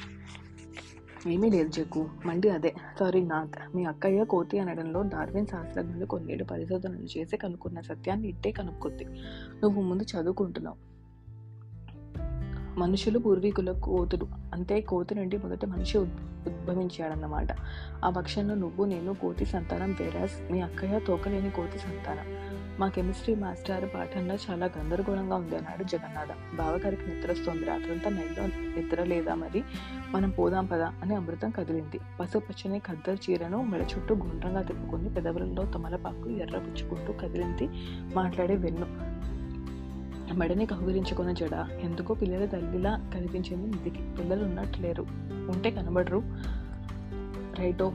ఏమీ 1.33 1.50
లేదు 1.50 1.68
జగ్గు. 1.68 2.09
మండి 2.26 2.49
అదే. 2.49 2.75
సారీ 3.00 3.25
నాథ్. 3.25 3.76
మీ 3.76 3.85
అక్కయ్య 3.85 4.25
కోతి 4.25 4.58
అనడంలో 4.58 5.02
డార్విన్ 5.02 5.47
శాస్త్రజ్ఞులు 5.47 6.06
కొన్నేడు 6.06 6.45
పరిశోధనలు 6.45 7.19
చేసి 7.19 7.36
కనుక్కున్న 7.36 7.80
సత్యాన్ని 7.80 8.28
ఇట్టే 8.28 8.50
కనుక్కుంది. 8.50 9.04
నువ్వు 9.63 9.82
ముందు 9.82 10.02
చదువుకుంటున్నావు. 10.02 10.88
మనుషులు 12.78 13.19
పూర్వీకుల 13.19 13.73
కోతులు. 13.73 14.28
అంతే 14.52 14.80
కోతి 14.80 15.14
నుండి 15.14 15.36
మొదట 15.36 15.64
మనిషి 15.64 15.99
ఉద్- 15.99 16.49
ఉద్భవించాడన్నమాట. 16.49 17.49
ఆ 18.04 18.10
పక్షంలో 18.10 18.54
నువ్వు 18.54 18.84
నేను 18.84 19.14
కోతి 19.14 19.45
సంతానం 19.45 19.97
వేరాస్ 20.00 20.52
మీ 20.52 20.60
అక్కయ్య 20.60 20.99
తోకలేని 20.99 21.50
కోతి 21.50 21.78
సంతానం. 21.78 22.25
మా 22.80 22.88
కెమిస్ట్రీ 22.88 23.34
మాస్టర్ 23.34 23.95
పాఠంలో 23.95 24.34
చాలా 24.34 24.71
గందరగోళంగా 24.78 25.36
ఉంది 25.36 25.56
అన్నాడు 25.56 25.84
జగన్నాథ. 25.84 26.28
బావగారికి 26.56 27.02
నిద్రస్తోంది 27.06 27.64
రాత్రంతా 27.64 28.10
నైట్లో 28.10 28.47
నిద్ర 28.47 29.04
లేదా 29.04 29.34
మరి? 29.34 29.62
మనం 30.10 30.30
పోదాం 30.30 30.67
పదా 30.67 30.93
అని 31.02 31.14
అమృతం 31.14 31.50
కదిలింది. 31.50 32.00
పసుపచ్చని 32.21 32.78
ఖద్దరు 32.78 33.30
చీరను 33.30 33.62
మెడ 33.62 33.80
చుట్టూ 33.80 34.14
గుండ్రంగా 34.14 34.62
తిప్పుకొని 34.62 35.14
పెదవులలో 35.14 35.62
తమలపాకు 35.62 36.30
ఎర్రపుచ్చుకుంటూ 36.30 37.12
కదిలింది. 37.12 37.69
మాట్లాడే 38.14 38.56
వెన్ను. 38.56 39.19
మెడని 40.32 40.67
కహురించుకున్న 40.67 41.32
జడ 41.32 41.67
ఎందుకో 41.80 42.14
పిల్లల 42.14 42.47
తల్లిలా 42.47 43.10
కనిపించింది 43.14 43.67
నిధికి 43.67 44.02
పిల్లలు 44.19 44.45
ఉన్నట్టు 44.45 44.78
లేరు 44.78 45.06
ఉంటే 45.50 45.71
కనబడరు. 45.71 46.23
రైటో 47.58 47.93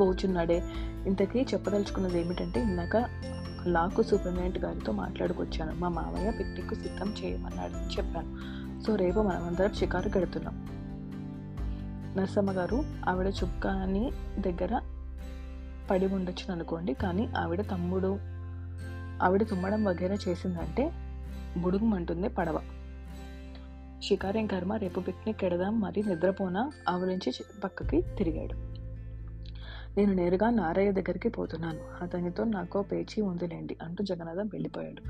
పోచున్నాడే. 0.00 0.62
ఇంతకీ 1.06 1.40
చెప్పదలుచుకున్నది 1.40 2.20
ఏమిటంటే 2.20 2.62
ఇందాక 2.62 3.04
లాకు 3.66 4.02
సూపరింటెండెంట్ 4.02 4.58
గారితో 4.58 4.92
మాట్లాడుకొచ్చాను. 4.92 5.72
మా 5.74 5.88
మామయ్య 5.88 6.30
పిక్నిక్ 6.30 6.74
సిద్ధం 6.74 7.14
చేయమన్నాడని 7.24 7.86
చెప్పాను. 7.86 8.58
సో 8.82 8.96
రేపు 8.96 9.20
మనమందరం 9.20 9.74
షికారు 9.74 10.08
కడుతున్నాం. 10.08 10.68
నరసమ్మ 12.16 12.50
గారు 12.50 12.84
ఆవిడ 13.08 13.26
చుక్కాని 13.26 14.12
దగ్గర 14.38 14.80
పడి 15.90 16.06
ఉండొచ్చు 16.06 16.52
అనుకోండి 16.52 16.94
కానీ 16.94 17.26
ఆవిడ 17.26 17.60
తమ్ముడు 17.60 18.18
ఆవిడ 19.22 19.42
తుమ్మడం 19.42 19.84
వగేరా 19.84 20.16
చేసిందంటే 20.28 20.92
బుడుగుమంటుంది 21.60 22.28
పడవ. 22.28 22.60
షికారేం 24.02 24.46
కర్మ 24.46 24.72
రేపు 24.72 25.00
పిక్నిక్ 25.00 25.44
ఎడదాం 25.44 25.80
మరి 25.80 26.02
నిద్రపోనా? 26.02 26.72
ఆవలించి 26.88 27.32
పక్కకి 27.64 28.00
తిరిగాడు. 28.00 28.78
నేను 29.98 30.12
నేరుగా 30.12 30.50
నారయ్య 30.50 30.92
దగ్గరికి 30.92 31.28
పోతున్నాను. 31.28 31.78
అతనితో 32.02 32.44
నాకో 32.44 32.82
పేచీ 32.82 33.22
ఉందిలేండి 33.22 33.76
అంటూ 33.82 34.04
జగన్నాథం 34.04 34.46
వెళ్ళిపోయాడు. 34.46 35.02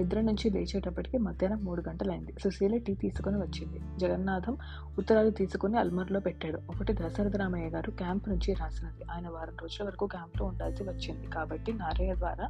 నిద్ర 0.00 0.20
నుంచి 0.20 0.50
లేచేటప్పటికి 0.50 1.18
మధ్యాహ్నం 1.18 1.64
మూడు 1.64 1.82
గంటలైంది. 1.88 2.34
సుశీల 2.44 2.76
టీ 2.76 2.94
తీసుకుని 2.94 3.36
వచ్చింది. 3.36 3.80
జగన్నాథం 3.98 4.56
ఉత్తరాలు 4.98 5.30
తీసుకుని 5.30 5.78
అల్మర్లో 5.78 6.20
పెట్టాడు. 6.20 6.56
ఒకటి 6.56 6.92
దశరథ 6.92 7.36
రామయ్య 7.36 7.66
గారు 7.66 7.90
క్యాంప్ 7.90 8.28
నుంచి 8.28 8.54
రాసినది. 8.54 9.04
ఆయన 9.12 9.28
వారం 9.28 9.56
రోజుల 9.62 9.86
వరకు 9.86 10.06
క్యాంప్లో 10.06 10.46
ఉండాల్సి 10.46 10.82
వచ్చింది. 10.82 11.26
కాబట్టి 11.26 11.72
నారయ్య 11.72 12.14
ద్వారా 12.14 12.48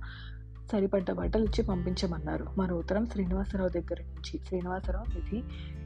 సరిపడ్డ 0.72 1.12
బట్టలు 1.12 1.44
ఇచ్చి 1.44 1.64
పంపించమన్నారు. 1.64 2.46
మరో 2.58 2.76
ఉత్తరం 2.76 3.06
శ్రీనివాసరావు 3.06 3.68
దగ్గర 3.68 3.96
నుంచి. 4.00 4.40
శ్రీనివాసరావు 4.46 5.14
నిధి 5.14 5.44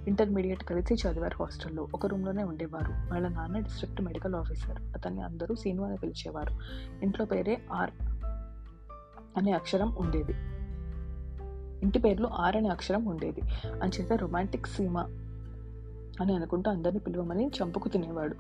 ఇంటర్మీడియట్ 0.09 0.65
కలిసి 0.65 0.95
చదివారు 0.95 1.43
హాస్టల్లో. 1.43 1.89
ఒక 1.95 2.07
రూమ్లోనే 2.07 2.43
ఉండేవారు. 2.43 3.13
వాళ్ళ 3.13 3.29
నాన్న 3.29 3.59
డిస్ట్రిక్ట్ 3.59 4.03
మెడికల్ 4.03 4.35
ఆఫీసర్. 4.35 4.83
అతన్ని 4.83 5.23
అందరూ 5.23 5.55
సీను 5.55 5.85
అని 5.85 5.97
పిలిచేవారు. 5.97 6.59
ఇంట్లో 7.05 7.27
పేరే 7.27 7.63
ఆర్ 7.73 7.91
అనే 9.37 9.53
అక్షరం 9.53 9.97
ఉండేది. 9.97 10.33
ఇంటి 11.83 11.99
పేరులో 11.99 12.29
ఆర్ 12.29 12.57
అనే 12.57 12.69
అక్షరం 12.69 13.05
ఉండేది. 13.05 13.41
అంచేత 13.83 14.13
రొమాంటిక్ 14.13 14.67
సీమ 14.67 15.27
అని 16.21 16.35
అనుకుంటూ 16.35 16.71
అందరిని 16.71 17.01
పిలవమని 17.01 17.47
చంపుకు 17.47 17.89
తినేవాడు. 17.89 18.37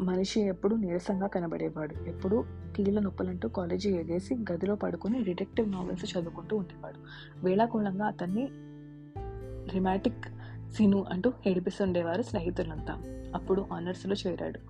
మనిషి 0.00 0.40
ఎప్పుడు 0.40 0.74
నీరసంగా 0.74 1.26
కనబడేవాడు. 1.26 2.08
ఎప్పుడు 2.08 2.44
కీళ్ళ 2.76 3.00
నొప్పులంటూ 3.00 3.48
కాలేజీ 3.48 3.90
ఎగేసి 3.90 4.34
గదిలో 4.34 4.74
పడుకుని 4.74 5.24
డిటెక్టివ్ 5.24 5.70
నావెల్స్ 5.70 6.18
చదువుకుంటూ 6.18 6.56
ఉండేవాడు. 6.56 6.98
వేళాకోళంగా 7.44 8.06
అతన్ని 8.06 8.48
రిమాటిక్ 9.72 10.24
సిను 10.72 11.04
అంటూ 11.10 11.32
ఏడిపిస్తుండేవారు 11.46 12.22
స్నేహితులంతా. 12.22 13.02
అప్పుడు 13.34 13.66
ఆనర్స్లో 13.72 14.16
చేరాడు. 14.26 14.60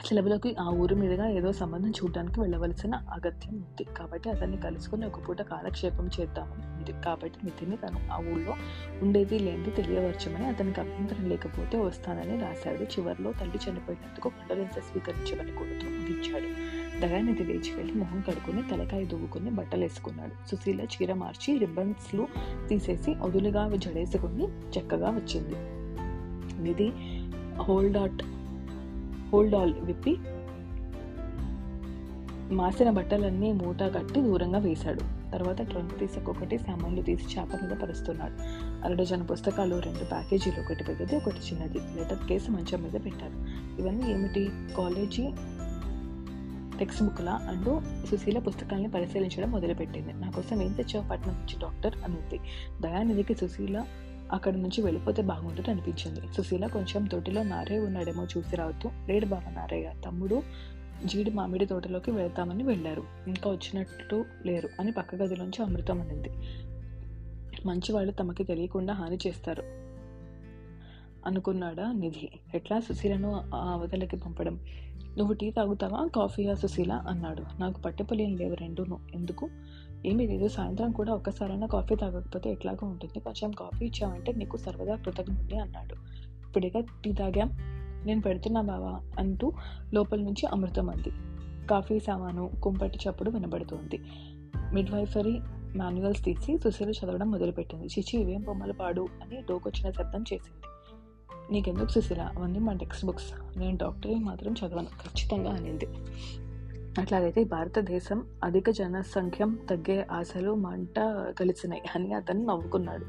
సెలవులకు 0.00 0.54
ఆ 0.60 0.68
ఊరి 0.68 0.94
మీదుగా 0.94 1.28
ఏదో 1.28 1.52
సంబంధం 1.52 1.90
చూడడానికి 1.90 2.40
వెళ్ళవలసిన 2.40 2.94
అగత్యం 2.94 3.54
ఉంది. 3.54 3.84
కాబట్టి 3.84 4.30
అతన్ని 4.30 4.56
కలుసుకుని 4.56 5.06
ఒక 5.06 5.28
పూట 5.28 5.42
కాలక్షేపం 5.42 6.10
చేద్దామని 6.20 6.66
ఉంది. 6.66 7.02
కాబట్టి 7.04 7.38
నితిని 7.44 7.76
తను 7.76 8.12
ఆ 8.12 8.16
ఊళ్ళో 8.16 8.54
ఉండేది 9.02 9.38
లేనిది 9.38 9.70
తెలియవచ్చమని 9.70 10.46
అతనికి 10.46 10.80
అభ్యంతరం 10.80 11.28
లేకపోతే 11.28 11.78
వస్తానని 11.78 12.40
రాశాడు. 12.40 12.82
చివరిలో 12.82 13.32
తల్లి 13.32 13.70
చనిపోయినందుకు 13.70 14.28
కండలెన్స్ 14.28 14.74
స్వీకరించమని 14.74 15.52
కోరుతూ 15.52 15.88
ముగించాడు 15.88 16.82
దయానిధి 17.00 17.44
లేచి 17.44 17.74
వెళ్ళి 17.76 17.94
మొహం 17.94 18.20
కడుక్కుని 18.20 18.62
తలకాయ 18.62 19.04
దువ్వుకుని 19.04 19.50
బట్టలు 19.50 19.80
వేసుకున్నాడు 19.80 20.48
సుశీల 20.48 20.80
చీర 20.80 21.14
మార్చి 21.14 21.58
రిబ్బన్స్లు 21.58 22.28
తీసేసి 22.68 23.14
వదులుగా 23.14 23.70
జడేసుకుని 23.76 24.48
చక్కగా 24.48 25.10
వచ్చింది. 25.10 25.56
నిధి 26.62 26.92
హోల్డ్ 27.62 27.96
హోల్డ్ 29.32 29.54
ఆల్ 29.54 29.74
విప్పి 29.74 30.16
మాసిన 32.54 32.90
బట్టలన్నీ 32.90 33.52
మూట 33.52 33.82
కట్టి 33.82 34.20
దూరంగా 34.20 34.58
వేశాడు. 34.58 35.30
తర్వాత 35.32 35.62
ట్రంక్ 35.62 35.98
తీసి 35.98 36.18
ఒక్కొక్కటి 36.18 36.58
సామాన్లు 36.58 37.02
తీసి 37.02 37.40
చేప 37.40 37.48
మీద 37.54 37.76
పరుస్తున్నాడు. 37.76 38.32
అరడజన 38.86 39.22
పుస్తకాలు 39.22 39.76
రెండు 39.76 40.04
ప్యాకేజీలు 40.04 40.60
ఒకటి 40.60 40.84
పెద్దది 40.84 41.16
ఒకటి 41.16 41.36
చిన్నది. 41.36 41.78
లెటర్ 41.78 42.28
కేసు 42.28 42.50
మంచం 42.50 42.82
మీద 42.82 42.92
పెట్టారు 42.92 43.32
ఇవన్నీ 43.80 44.12
ఏమిటి? 44.12 44.50
కాలేజీ 44.78 45.30
టెక్స్ట్ 46.78 47.02
బుక్ల 47.02 47.28
అంటూ 47.28 47.80
సుశీల 48.10 48.38
పుస్తకాల్ని 48.38 48.90
పరిశీలించడం 48.90 49.50
మొదలుపెట్టింది. 49.50 50.12
నా 50.12 50.30
కోసం 50.30 50.62
ఏం 50.62 50.72
తెచ్చావు? 50.72 51.08
పట్నం 51.08 51.34
నుంచి 51.34 51.60
డాక్టర్ 51.60 51.96
అనుంది. 52.04 52.38
దయానిధికి 52.82 53.34
సుశీల 53.34 53.84
అక్కడి 54.32 54.62
నుంచి 54.62 54.82
వెళ్ళిపోతే 54.82 55.22
బాగుంటుంది 55.22 55.70
అనిపించింది. 55.70 56.20
సుశీల 56.36 56.66
కొంచెం 56.66 57.04
తొట్టిలో 57.04 57.42
నారయ్య 57.42 57.80
ఉన్నాడేమో 57.80 58.24
చూసి 58.24 58.56
రావుతూ 58.56 58.90
లేడు 59.08 59.26
బాబా 59.26 59.50
నారయ్య 59.50 59.92
తమ్ముడు 60.06 60.42
జీడి 61.04 61.30
మామిడి 61.30 61.66
తోటలోకి 61.66 62.10
వెళ్తామని 62.10 62.62
వెళ్ళారు. 62.62 63.02
ఇంకా 63.28 63.50
వచ్చినట్టు 63.50 64.24
లేరు 64.46 64.68
అని 64.80 64.92
పక్క 64.92 65.14
గదిలోంచి 65.14 65.64
అమృతం 65.64 66.00
అనింది. 66.00 66.30
మంచివాళ్ళు 67.66 68.12
తమకి 68.12 68.44
తెలియకుండా 68.44 68.94
హాని 68.94 69.18
చేస్తారు 69.26 69.62
అనుకున్నాడా 71.26 71.92
నిధి. 71.92 72.28
ఎట్లా 72.54 72.80
సుశీలను 72.80 73.50
ఆ 73.54 73.72
అవతలకి 73.72 74.16
పంపడం? 74.16 74.60
నువ్వు 75.18 75.34
టీ 75.34 75.50
తాగుతావా? 75.50 76.08
కాఫీయా 76.16 76.54
సుశీల? 76.54 76.92
అన్నాడు. 76.92 77.60
నాకు 77.60 77.80
పట్టెపొలేం 77.80 78.36
లేవు 78.36 78.54
రెండును. 78.54 78.98
ఎందుకు? 79.14 79.48
ఏమీ 80.06 80.26
లేదు 80.26 80.48
సాయంత్రం 80.48 80.90
కూడా 80.90 81.12
ఒక్కసారైనా 81.12 81.66
కాఫీ 81.66 81.94
తాగకపోతే 81.94 82.50
ఎట్లాగో 82.50 82.86
ఉంటుంది. 82.86 83.20
కొంచెం 83.20 83.50
కాఫీ 83.50 83.86
ఇచ్చామంటే 83.86 84.32
నీకు 84.32 84.56
సర్వదా 84.56 84.96
కృతజ్ఞుడి 84.96 85.58
అన్నాడు. 85.58 85.94
ఇప్పుడేగా 86.48 86.80
టీ 87.04 87.12
తాగాం. 87.12 87.50
నేను 88.06 88.20
పెడుతున్నా 88.20 88.60
బావా 88.60 89.00
అంటూ 89.18 89.52
లోపల 89.94 90.18
నుంచి 90.18 90.46
అమృతం 90.46 90.90
అంది. 90.90 91.12
కాఫీ 91.66 91.98
సామాను 91.98 92.50
కుంపటి 92.62 92.98
చప్పుడు 93.08 93.30
వినబడుతోంది. 93.30 94.00
మిడ్వైఫరీ 94.72 95.40
మాన్యువల్స్ 95.76 96.24
తీసి 96.24 96.58
సుశీల 96.58 96.90
చదవడం 96.90 97.30
మొదలుపెట్టింది. 97.30 97.86
చిచి 97.86 98.20
ఇవేం 98.20 98.42
బొమ్మలు 98.42 98.72
పాడు 98.72 99.08
అని 99.22 99.40
డోకొచ్చిన 99.40 99.90
శబ్దం 99.90 100.24
చేసింది. 100.32 100.66
నీకెందుకు 101.52 101.88
సుశీల? 101.88 102.30
అవన్నీ 102.38 102.58
మా 102.58 102.72
టెక్స్ట్ 102.72 103.06
బుక్స్. 103.06 103.58
నేను 103.58 103.76
డాక్టరీ 103.76 104.14
మాత్రం 104.14 104.52
చదవను. 104.52 104.86
ఖచ్చితంగా 104.86 105.50
అనింది. 105.50 105.86
అట్లాగైతే 106.98 107.44
భారతదేశం 107.44 108.24
అధిక 108.44 108.70
జనసంఖ్యం 108.70 109.58
తగ్గే 109.70 110.06
ఆశలు 110.10 110.54
మంట 110.54 111.24
కలిసినాయి 111.40 111.82
అని 111.94 112.12
అతను 112.12 112.46
నవ్వుకున్నాడు. 112.46 113.06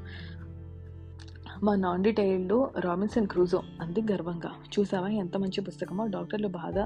మా 1.65 1.75
నాన్ 1.75 2.03
డీటెయిల్డ్ 2.03 2.67
రాబిన్సన్ 2.85 3.27
క్రూజో 3.27 3.63
అంది 3.81 4.01
గర్వంగా. 4.11 4.51
చూసావా 4.79 5.07
ఎంత 5.07 5.37
మంచి 5.37 5.61
పుస్తకమో? 5.61 6.07
డాక్టర్లు 6.07 6.47
బాధ 6.47 6.79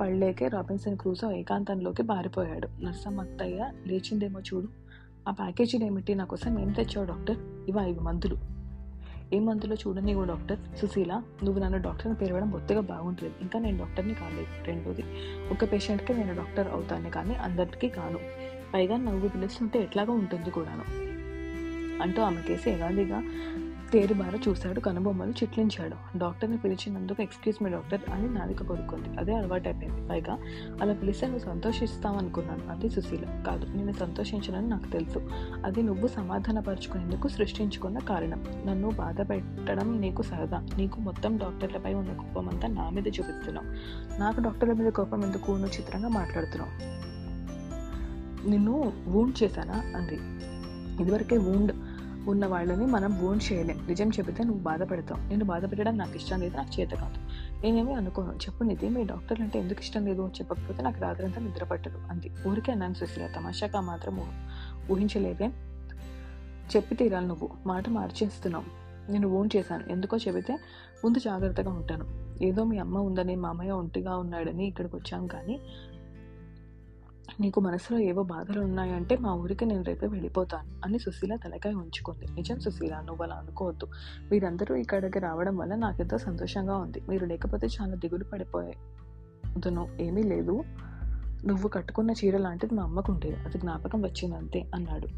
పడలేకే 0.00 0.48
రాబిన్సన్ 0.48 0.96
క్రూజో 0.96 1.30
ఏకాంతంలోకి 1.30 2.02
పారిపోయాడు. 2.02 2.68
నర్సమ్మత్తయ్య 2.82 3.72
లేచిందేమో 3.86 4.40
చూడు. 4.40 4.68
ఆ 5.28 5.30
ప్యాకేజీలు 5.30 5.84
ఏమిటి? 5.84 6.14
నా 6.14 6.24
కోసం 6.24 6.58
ఏం 6.58 6.72
తెచ్చావు 6.72 7.06
డాక్టర్? 7.06 7.36
ఇవా 7.68 7.84
ఇవి 7.84 8.00
మందులు. 8.00 8.61
ఏ 9.32 9.38
మందులో 9.38 9.74
చూడని 9.74 10.14
డాక్టర్ 10.24 10.58
సుశీల. 10.78 11.22
నువ్వు 11.44 11.62
నన్ను 11.62 11.78
డాక్టర్ని 11.78 12.14
పిలవడం 12.14 12.50
బొత్తిగా 12.50 12.80
బాగుంటుంది 12.80 13.32
ఇంకా 13.40 13.58
నేను 13.58 13.78
డాక్టర్ని 13.78 14.14
కాలేదు. 14.14 14.66
రెండోది 14.66 15.04
ఒక 15.50 15.72
పేషెంట్కి 15.72 16.14
నేను 16.14 16.36
డాక్టర్ 16.36 16.68
అవుతాను 16.68 17.10
కానీ 17.10 17.34
అందరికీ 17.34 17.88
కాను. 17.88 18.18
పైగా 18.74 18.96
నవ్వు 18.96 19.28
పిలుస్తుంటే 19.28 19.82
ఎట్లాగా 19.82 20.12
ఉంటుంది 20.12 20.50
కూడాను. 20.50 20.84
అంటూ 22.02 22.22
ఆమె 22.22 22.42
కేసి 22.42 22.70
ఎగాదిగా 22.70 23.22
తేరిబార 23.92 24.38
చూశాడు 24.48 24.80
కనుబొమ్మలు 24.80 25.30
చిట్లించాడు. 25.30 26.18
డాక్టర్ని 26.18 26.56
పిలిచినందుకు 26.56 27.22
ఎక్స్క్యూజ్ 27.22 27.64
మీ 27.64 27.70
డాక్టర్ 27.70 28.00
అని 28.10 28.34
నాలిక 28.34 28.62
కొరుక్కుంది 28.62 29.18
అదే 29.18 29.34
అలవాటైపోయింది. 29.34 30.08
పైగా 30.08 30.38
అలా 30.82 30.92
పిలిస్తే 30.92 31.26
నువ్వు 31.26 31.44
సంతోషిస్తావనుకున్నాను. 31.44 32.70
అది 32.70 32.90
సుశీల. 32.90 33.42
కాదు 33.46 33.76
నేను 33.76 33.92
సంతోషించనని 33.92 34.68
నాకు 34.68 34.88
తెలుసు. 34.88 35.30
అది 35.64 35.82
నువ్వు 35.82 36.08
సమాధానపరుచుకునేందుకు 36.08 37.28
సృష్టించుకున్న 37.28 37.98
కారణం. 37.98 38.44
నన్ను 38.66 38.90
బాధ 38.90 39.20
పెట్టడం 39.30 40.00
నీకు 40.00 40.22
సరదా. 40.22 40.66
నీకు 40.76 41.00
మొత్తం 41.00 41.36
డాక్టర్లపై 41.36 41.94
ఉన్న 41.94 42.12
కోపం 42.12 42.48
అంతా 42.48 42.68
నా 42.68 42.90
మీద 42.90 43.06
చూపిస్తున్నావు. 43.06 43.66
నాకు 44.20 44.40
డాక్టర్ల 44.40 44.72
మీద 44.72 44.92
కోపం 44.92 45.24
ఎందుకు? 45.24 45.52
నువ్వు 45.52 45.76
చిత్రంగా 45.76 46.08
మాట్లాడుతున్నావు. 46.08 46.92
నిన్ను 48.48 48.92
వూండ్ 49.06 49.42
చేశానా? 49.42 49.74
అంది. 49.74 50.18
ఇదివరకే 51.02 51.36
వూండ్ 51.36 51.72
ఉన్న 52.28 52.46
వాళ్ళని 52.46 52.86
మనం 52.86 53.22
వూండ్ 53.22 53.52
చేయలేం. 53.52 53.86
నిజం 53.88 54.08
చెబితే 54.08 54.44
నువ్వు 54.44 54.62
బాధపడతావు. 54.62 55.28
నేను 55.28 55.44
బాధపెట్టడం 55.44 55.98
నాకు 55.98 56.16
ఇష్టం 56.16 56.40
లేదు 56.40 56.56
నాకు 56.56 56.80
చేత 56.80 56.90
కాదు. 56.90 57.16
నేనేమీ 57.62 57.92
అనుకోను. 57.92 58.32
చెప్పు 58.32 58.64
నిధి 58.64 58.88
మీ 58.88 59.04
డాక్టర్లు 59.04 59.44
అంటే 59.44 59.58
ఎందుకు 59.58 59.80
ఇష్టం 59.80 60.06
లేదు? 60.06 60.30
చెప్పకపోతే 60.40 60.82
నాకు 60.82 61.00
రాత్రంతా 61.00 61.40
నిద్ర 61.40 61.64
పట్టదు 61.64 61.98
అంది. 62.10 62.30
ఊరికే 62.48 62.72
అన్నాను 62.72 62.94
సుశీల 62.94 63.26
తమాషాగా 63.26 63.80
మాత్రం 63.80 64.20
ఊహించలేదే. 64.90 65.50
చెప్పి 66.76 66.94
తీరాలి 66.94 67.26
నువ్వు. 67.26 67.48
మాట 67.66 67.88
మార్చేస్తున్నావు. 67.88 68.82
నేను 69.12 69.28
ఓన్ 69.28 69.50
చేశాను. 69.56 69.92
ఎందుకో 69.92 70.16
చెబితే 70.16 70.58
ముందు 71.04 71.18
జాగ్రత్తగా 71.18 71.70
ఉంటాను. 71.70 72.22
ఏదో 72.44 72.64
మీ 72.64 72.78
అమ్మ 72.78 72.98
ఉందని 72.98 73.36
మా 73.36 73.48
అమ్మయ్య 73.48 73.70
ఒంటిగా 73.70 74.16
ఉన్నాడని 74.16 74.66
ఇక్కడికి 74.66 74.96
వచ్చాం 74.96 75.26
కానీ 75.26 75.60
నీకు 77.40 77.60
మనసులో 77.60 77.98
ఏవో 77.98 78.22
బాధలు 78.22 78.60
ఉన్నాయంటే 78.60 79.16
మా 79.16 79.34
ఊరికి 79.34 79.66
నేను 79.66 79.84
రేపే 79.84 80.06
వెళ్ళిపోతాను 80.06 80.68
అని 80.84 80.98
సుశీల 80.98 81.36
తలకాయ 81.36 81.72
ఉంచుకుంది. 81.72 82.26
నిజం 82.34 82.60
సుశీల 82.60 82.94
నువ్వు 83.06 83.22
అలా 83.24 83.34
అనుకోవద్దు. 83.34 83.86
మీరందరూ 84.32 84.74
ఇక్కడికి 84.74 85.18
రావడం 85.18 85.56
వల్ల 85.56 85.74
నాకెంతో 85.74 86.18
సంతోషంగా 86.18 86.76
ఉంది. 86.76 87.02
మీరు 87.08 87.26
లేకపోతే 87.26 87.66
చాలా 87.66 87.94
దిగులు 87.94 88.24
పడిపోయేదును 88.24 89.88
ఏమీ 90.00 90.22
లేదు. 90.22 90.62
నువ్వు 91.46 91.68
కట్టుకున్న 91.68 92.10
చీర 92.10 92.36
లాంటిది 92.36 92.74
మా 92.74 92.82
అమ్మకు 92.82 93.12
ఉండేది 93.12 93.36
అది 93.36 93.58
జ్ఞాపకం 93.58 94.02
వచ్చింది 94.02 94.36
అంతే 94.36 94.70
అన్నాడు. 94.74 95.08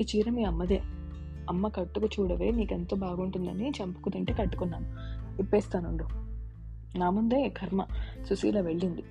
ఈ 0.00 0.06
చీర 0.16 0.30
మీ 0.30 0.44
అమ్మదే. 0.44 0.82
అమ్మ 1.48 1.68
కట్టుకు 1.68 2.06
చూడవే 2.06 2.50
నీకెంతో 2.50 2.96
బాగుంటుందని 2.96 3.72
చంపుకు 3.82 4.10
తింటే 4.10 4.32
కట్టుకున్నాను. 4.32 4.96
ఇప్పేస్తానుండు. 5.40 6.04
నా 6.98 7.10
ముందే 7.10 7.48
కర్మ. 7.48 7.84
సుశీల 8.28 8.60
వెళ్ళింది. 8.60 9.02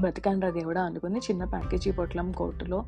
బ్రతికాండ్రా 0.00 0.50
దేవుడా 0.50 0.82
అనుకుని 0.82 1.18
చిన్న 1.18 1.44
ప్యాకేజీ 1.44 1.90
పొట్లం 1.90 2.32
కోటులో 2.32 2.84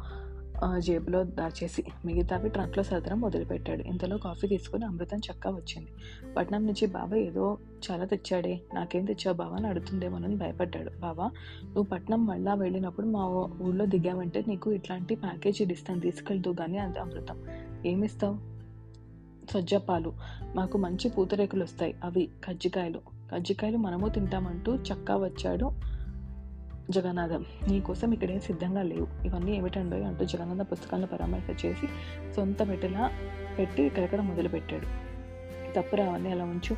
జేబులో 0.79 1.25
దాచేసి 1.25 1.85
మిగతావి 2.05 2.49
ట్రంక్లో 2.49 2.83
సదరం 2.85 3.21
మొదలుపెట్టాడు. 3.21 3.83
ఇంతలో 3.83 4.19
కాఫీ 4.19 4.49
తీసుకుని 4.49 4.85
అమృతం 4.85 5.19
చక్కా 5.19 5.51
వచ్చింది. 5.51 5.89
పట్నం 6.35 6.67
నుంచి 6.67 6.87
బావ 6.87 7.17
ఏదో 7.17 7.59
చాలా 7.91 8.05
తెచ్చాడే 8.05 8.61
నాకేం 8.75 9.05
తెచ్చావు 9.05 9.37
బావ 9.37 9.55
అని 9.55 9.67
అడుగుతుందేమోనని 9.67 10.37
భయపడ్డాడు. 10.37 10.91
బావా 11.01 11.31
నువ్వు 11.65 11.83
పట్నం 11.83 12.27
మళ్ళా 12.27 12.55
వెళ్ళినప్పుడు 12.55 13.07
మా 13.07 13.27
ఊళ్ళో 13.63 13.87
దిగావంటే 13.87 14.45
నీకు 14.49 14.73
ఇట్లాంటి 14.73 15.15
ప్యాకేజీ 15.15 15.65
ఇస్తాను 15.65 16.01
తీసుకెళ్తూ 16.01 16.53
కానీ 16.53 16.79
అంత 16.79 16.99
అమృతం. 16.99 17.43
ఏమిస్తావు? 17.87 18.59
సజ్జపాలు. 19.51 20.13
మాకు 20.55 20.79
మంచి 20.79 21.09
పూతరేకులు 21.09 21.63
వస్తాయి 21.63 21.95
అవి 22.05 22.29
కజ్జికాయలు. 22.45 23.01
కజ్జికాయలు 23.35 23.77
మనము 23.77 24.09
తింటామంటూ 24.09 24.75
చక్కా 24.75 25.17
వచ్చాడు. 25.17 25.98
జగన్నాథం 26.91 27.45
నీకోసం 27.69 28.13
ఇక్కడేం 28.13 28.41
సిద్ధంగా 28.41 28.83
లేవు. 28.83 29.27
ఇవన్నీ 29.27 29.57
ఏమిటండో 29.57 29.97
అంటూ 29.97 30.25
జగన్నాథ 30.25 30.73
పుస్తకాలను 30.73 31.07
పరామర్శ 31.07 31.67
చేసి 31.67 31.89
సొంత 32.37 32.69
పెట్టెలా 32.69 33.11
పెట్టి 33.59 33.89
కలకడం 33.89 34.29
మొదలుపెట్టాడు. 34.29 34.87
తప్పురా 35.73 36.05
అవన్నీ 36.05 36.31
అలా 36.31 36.45
ఉంచు. 36.45 36.77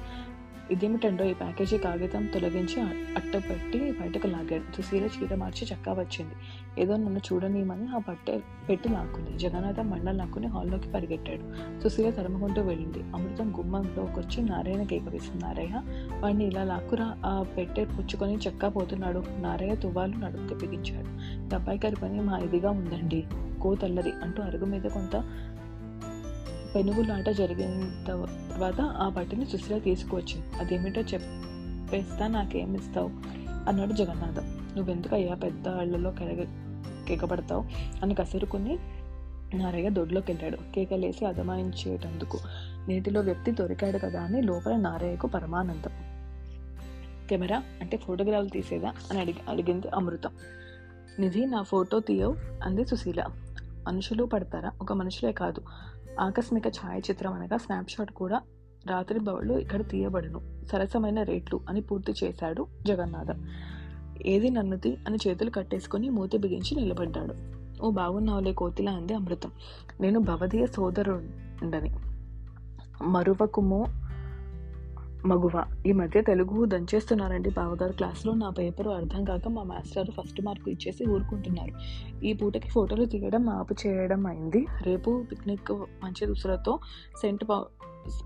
ఇదేమిటండో 0.71 1.25
ఈ 1.25 1.35
ప్యాకేజీ 1.35 1.79
కాగితం 1.79 2.27
తొలగించి 2.27 2.83
అట్టపెట్టి 3.17 3.93
బయటకు 3.93 4.27
లాగాడు. 4.27 4.77
సుశీల 4.77 5.05
చీర 5.05 5.35
మార్చి 5.35 5.69
చక్కా 5.75 5.93
వచ్చింది. 5.93 6.35
ఏదో 6.83 6.97
నన్ను 6.97 7.21
చూడనీయమని 7.33 7.89
ఆ 7.89 7.99
పట్టె 7.99 8.41
పెట్టి 8.69 8.89
లాక్కుంది. 8.89 9.39
జగన్నాథం 9.39 9.91
మండలం 9.91 10.17
లాక్కుని 10.17 10.47
హాల్లోకి 10.47 10.89
పరిగెట్టాడు. 10.89 11.43
సుశీల 11.83 12.11
తరుముకుంటూ 12.11 12.63
వెళ్ళింది. 12.63 12.99
అమృతం 12.99 13.59
గుమ్మంలోకి 13.59 14.21
వచ్చి 14.21 14.43
నారాయణ 14.43 14.83
కేక 14.83 15.09
వేసింది. 15.09 15.45
నారయ్య 15.45 15.83
వాడిని 16.21 16.45
ఇలా 16.45 16.65
లాక్కురా. 16.65 17.17
ఆ 17.27 17.45
పెట్టె 17.57 17.85
పుచ్చుకొని 17.85 18.37
చక్కా 18.37 18.69
పోతున్నాడు. 18.69 19.25
నారయ్య 19.39 19.77
తువ్వాలు 19.77 20.17
నడుపుకి 20.17 20.67
బిగించాడు. 20.67 21.41
దబ్బాయి 21.49 21.81
గారి 21.85 21.97
పని 21.97 22.21
మా 22.21 22.39
ఇదిగా 22.39 22.71
ఉందండి. 22.71 23.27
కోతల్లది 23.63 24.13
అంటూ 24.23 24.43
అరుగు 24.43 24.65
మీద 24.65 24.83
కొంత 24.83 25.17
పెనుగులాట 26.75 27.29
జరిగిన 27.29 28.05
తర్వాత 28.55 28.81
ఆ 28.81 29.09
బట్టని 29.09 29.47
సుశీల 29.47 29.79
తీసుకువచ్చింది. 29.79 30.57
అదేమిటో 30.57 31.01
చెప్పేస్తా 31.01 32.27
నాకేమిస్తావు? 32.27 33.11
అన్నాడు 33.69 33.93
జగన్నాథం. 33.93 34.69
నువ్వెందుకు 34.77 35.15
అయ్యా 35.15 35.35
పెద్ద 35.35 35.69
అళ్ళలో 35.69 36.11
కెరగ 36.11 36.45
కేకపడతావు 37.09 37.65
అని 38.03 38.15
కసురుకుని 38.15 38.79
నారయ్య 39.55 39.89
దొడ్లోకి 39.89 40.33
వెళ్ళాడు 40.33 40.57
కేకలేసి 40.75 41.27
అదమాయించేటందుకు 41.27 42.39
నేటిలో 42.89 43.21
వ్యక్తి 43.21 43.51
దొరికాడు 43.51 43.99
కదా 43.99 44.23
అని 44.23 44.43
లోపల 44.43 44.77
నారయ్యకు 44.77 45.27
పరమానందం. 45.27 45.91
కెమెరా? 47.29 47.63
అంటే 47.81 47.97
ఫోటోగ్రాఫ్లు 47.97 48.49
తీసేదా? 48.49 48.93
అని 49.11 49.21
అడిగి 49.21 49.51
అడిగింది 49.51 49.89
అమృతం. 49.89 50.31
నిధి 51.19 51.47
నా 51.47 51.63
ఫోటో 51.63 52.01
తీయవు 52.01 52.37
అంది 52.65 52.85
సుశీల. 52.85 53.25
మనుషులు 53.87 54.25
పడతారా? 54.25 54.73
ఒక 54.81 54.93
మనుషులే 54.93 55.33
కాదు. 55.33 55.63
ఆకస్మిక 56.21 56.67
ఛాయాచిత్రం 56.69 57.33
అనగా 57.33 57.57
స్నాప్షాట్ 57.57 58.13
కూడా 58.13 58.41
రాత్రి 58.87 59.21
బవళ్ళు 59.21 59.55
ఇక్కడ 59.55 59.89
తీయబడును. 59.89 60.41
సరసమైన 60.73 61.23
రేట్లు 61.23 61.61
అని 61.69 61.81
పూర్తి 61.81 62.15
చేశాడు 62.25 62.67
జగన్నాథం. 62.87 63.45
ఏది 64.27 64.51
నన్నుది 64.51 64.97
అని 65.07 65.19
చేతులు 65.29 65.51
కట్టేసుకొని 65.51 66.11
మూతి 66.11 66.39
బిగించి 66.39 66.77
నిలబడ్డాడు. 66.77 67.35
ఓ 67.83 67.91
బాగున్నావులే 67.91 68.53
కోతిలా 68.53 68.93
అంది 68.93 69.15
అమృతం. 69.15 69.51
నేను 70.01 70.21
భవదీయ 70.21 70.67
సోదరుండని. 70.67 71.97
మరువకుము 73.03 73.87
మగువ. 75.27 75.65
ఈ 75.87 75.93
మధ్య 75.93 76.23
తెలుగు 76.23 76.65
దంచేస్తున్నారండి 76.65 77.51
బావగారు 77.51 77.93
క్లాస్లో. 77.93 78.35
నా 78.35 78.51
పేపరు 78.51 78.91
అర్థం 78.91 79.25
కాక 79.25 79.49
మా 79.49 79.63
మాస్టర్ 79.63 80.11
ఫస్ట్ 80.11 80.43
మార్కు 80.43 80.71
ఇచ్చేసి 80.71 81.11
ఊరుకుంటున్నారు. 81.11 81.73
ఈ 82.25 82.33
పూటకి 82.33 82.69
ఫోటోలు 82.69 83.05
తీయడం 83.05 83.49
ఆపు 83.49 83.75
చేయడం 83.87 84.27
అయింది. 84.27 84.67
రేపు 84.83 85.25
పిక్నిక్ 85.31 85.73
మంచి 85.73 86.27
దుస్తులతో 86.27 86.79
సెంట్ 87.21 87.45
పౌ 87.49 87.63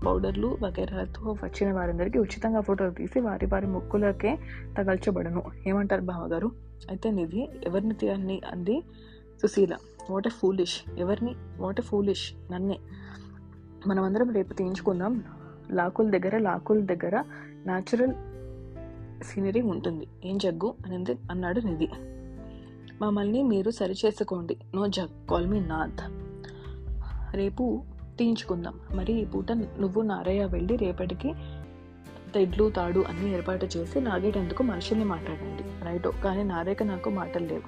పౌడర్లు 0.05 0.57
వగైరాలతో 0.61 1.31
వచ్చిన 1.31 1.73
వారందరికీ 1.73 2.19
ఉచితంగా 2.19 2.61
ఫోటోలు 2.61 2.91
తీసి 2.91 3.19
వారి 3.19 3.45
వారి 3.45 3.67
ముక్కులకే 3.67 4.39
తగల్చబడను. 4.77 5.43
ఏమంటారు 5.67 6.01
బావగారు? 6.01 6.51
అయితే 6.89 7.11
నిధి 7.11 7.47
ఎవరిని 7.63 7.93
తీయని 7.93 8.41
అంది? 8.51 8.83
Sushila 9.41 9.77
what 10.09 10.27
a 10.27 10.29
foolish. 10.29 10.99
ఎవరిని 10.99 11.35
వాట్ 11.59 11.79
ఎ 11.79 11.83
ఫూలిష్. 11.83 12.53
నన్నే. 12.53 12.79
మనమందరం 13.87 14.29
రేపు 14.29 14.53
తీయించుకుందాం. 14.53 15.23
లాకుల 15.71 16.09
దగ్గర 16.09 16.37
లాకుల 16.37 16.79
దగ్గర 16.79 17.23
న్యాచురల్ 17.65 18.13
సీనరీ 19.23 19.61
ఉంటుంది. 19.61 20.07
ఏం 20.25 20.37
జగ్గు? 20.37 20.75
అని 20.85 21.05
అన్నాడు 21.31 21.59
నిధి. 21.59 21.87
మమ్మల్ని 23.01 23.43
మీరు 23.43 23.71
సరిచేసుకోండి. 23.71 24.57
No 24.75 24.87
Jag. 24.87 25.29
Call 25.29 25.47
me 25.47 25.59
Nath. 25.59 26.25
రేపు 27.35 27.83
తీయించుకుందాం. 28.17 28.79
మరి 28.95 29.13
ఈ 29.13 29.25
పూట 29.25 29.51
నువ్వు 29.51 30.01
నారయ్య 30.01 30.45
వెళ్ళి 30.45 30.75
రేపటికి 30.75 31.33
తెడ్లు 32.35 32.69
తాడు 32.69 32.99
అన్ని 32.99 33.33
ఏర్పాటు 33.33 33.65
చేసి 33.65 34.01
నాగేటందుకు 34.01 34.63
మనుషుల్ని 34.63 35.05
మాట్లాడండి. 35.05 35.85
రైట్. 35.85 36.07
కానీ 36.23 36.43
నారయ్యకి 36.43 36.83
నాకు 36.83 37.09
మాటలు 37.09 37.45
లేవు. 37.45 37.61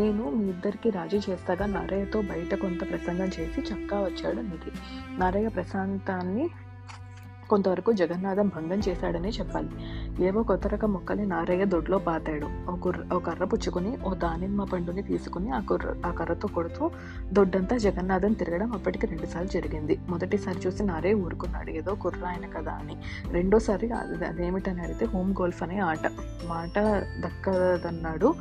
నేను 0.00 0.30
మీ 0.30 0.48
ఇద్దరికి 0.48 0.90
రాజీ 0.90 1.20
చేస్తాగా. 1.30 1.66
నారయ్యతో 1.66 2.22
బయట 2.22 2.54
కొంత 2.54 2.80
ప్రసంగం 2.90 3.26
చేసి 3.26 3.60
చక్కా 3.60 4.00
వచ్చాడు 4.00 4.36
నిధి. 4.36 4.70
నారయ్య 5.18 5.48
ప్రశాంతాన్ని 5.48 6.48
కొంతవరకు 7.52 7.92
జగన్నాథం 7.92 8.48
భంగం 8.48 8.80
చేశాడనే 8.88 9.28
చెప్పాలి. 9.28 9.70
ఏవో 10.26 10.42
కొత్త 10.42 10.66
రకం 10.66 10.92
మొక్కల్ని 10.92 11.26
నారయ్య 11.26 11.64
దొడ్లో 11.64 11.98
పాతాడు. 11.98 12.70
ఓ 12.70 12.76
కుర్ర 12.76 13.14
ఓ 13.14 13.18
కర్ర 13.18 13.44
పుచ్చుకొని 13.44 13.98
ఓ 14.04 14.14
దానిమ్మ 14.14 14.64
పండుని 14.64 15.02
తీసుకుని 15.02 15.50
ఆ 15.50 15.60
కుర్ర 15.60 15.94
ఆ 16.06 16.10
కర్రతో 16.10 16.48
కొడుతూ 16.48 16.90
దొడ్డంతా 17.32 17.76
జగన్నాథం 17.76 18.32
తిరగడం 18.32 18.72
అప్పటికి 18.72 19.06
రెండుసార్లు 19.06 19.48
జరిగింది. 19.48 20.00
మొదటిసారి 20.08 20.60
చూసి 20.66 20.82
నారయ్య 20.82 21.14
ఊరుకున్నాడు. 21.14 21.70
ఏదో 21.70 21.94
కుర్ర 21.94 22.26
ఆయన 22.26 22.46
కదా 22.46 22.72
అని. 22.72 22.96
రెండోసారి 23.30 23.90
అది 23.90 24.24
అదేమిటని 24.24 24.80
అడిగితే 24.80 25.06
హోమ్ 25.06 25.32
గోల్ఫ్ 25.32 25.62
అనే 25.62 25.78
ఆట. 25.78 26.06
మాట 26.46 26.78
దక్కదన్నాడు. 27.20 28.34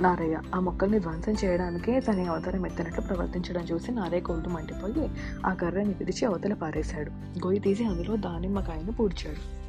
నారయ్య 0.00 0.40
ఆ 0.54 0.60
మొక్కల్ని 0.60 0.98
ధ్వంసం 0.98 1.32
చేయడానికి 1.32 2.00
తన 2.00 2.20
అవతారం 2.20 2.66
ఎత్తినట్లు 2.66 3.00
ప్రవర్తించడం 3.00 3.62
చూసి 3.62 3.92
నారయ్య 3.92 4.20
కోల్టు 4.20 4.48
మండిపోయి 4.48 5.08
ఆ 5.46 5.54
కర్రని 5.54 5.94
విరిచి 5.94 6.26
అవతల 6.26 6.54
పారేశాడు. 6.54 7.10
గొయ్యి 7.10 7.60
తీసి 7.60 7.84
అందులో 7.84 8.16
దానిమ్మకాయను 8.16 8.92
పూడ్చాడు. 8.92 9.60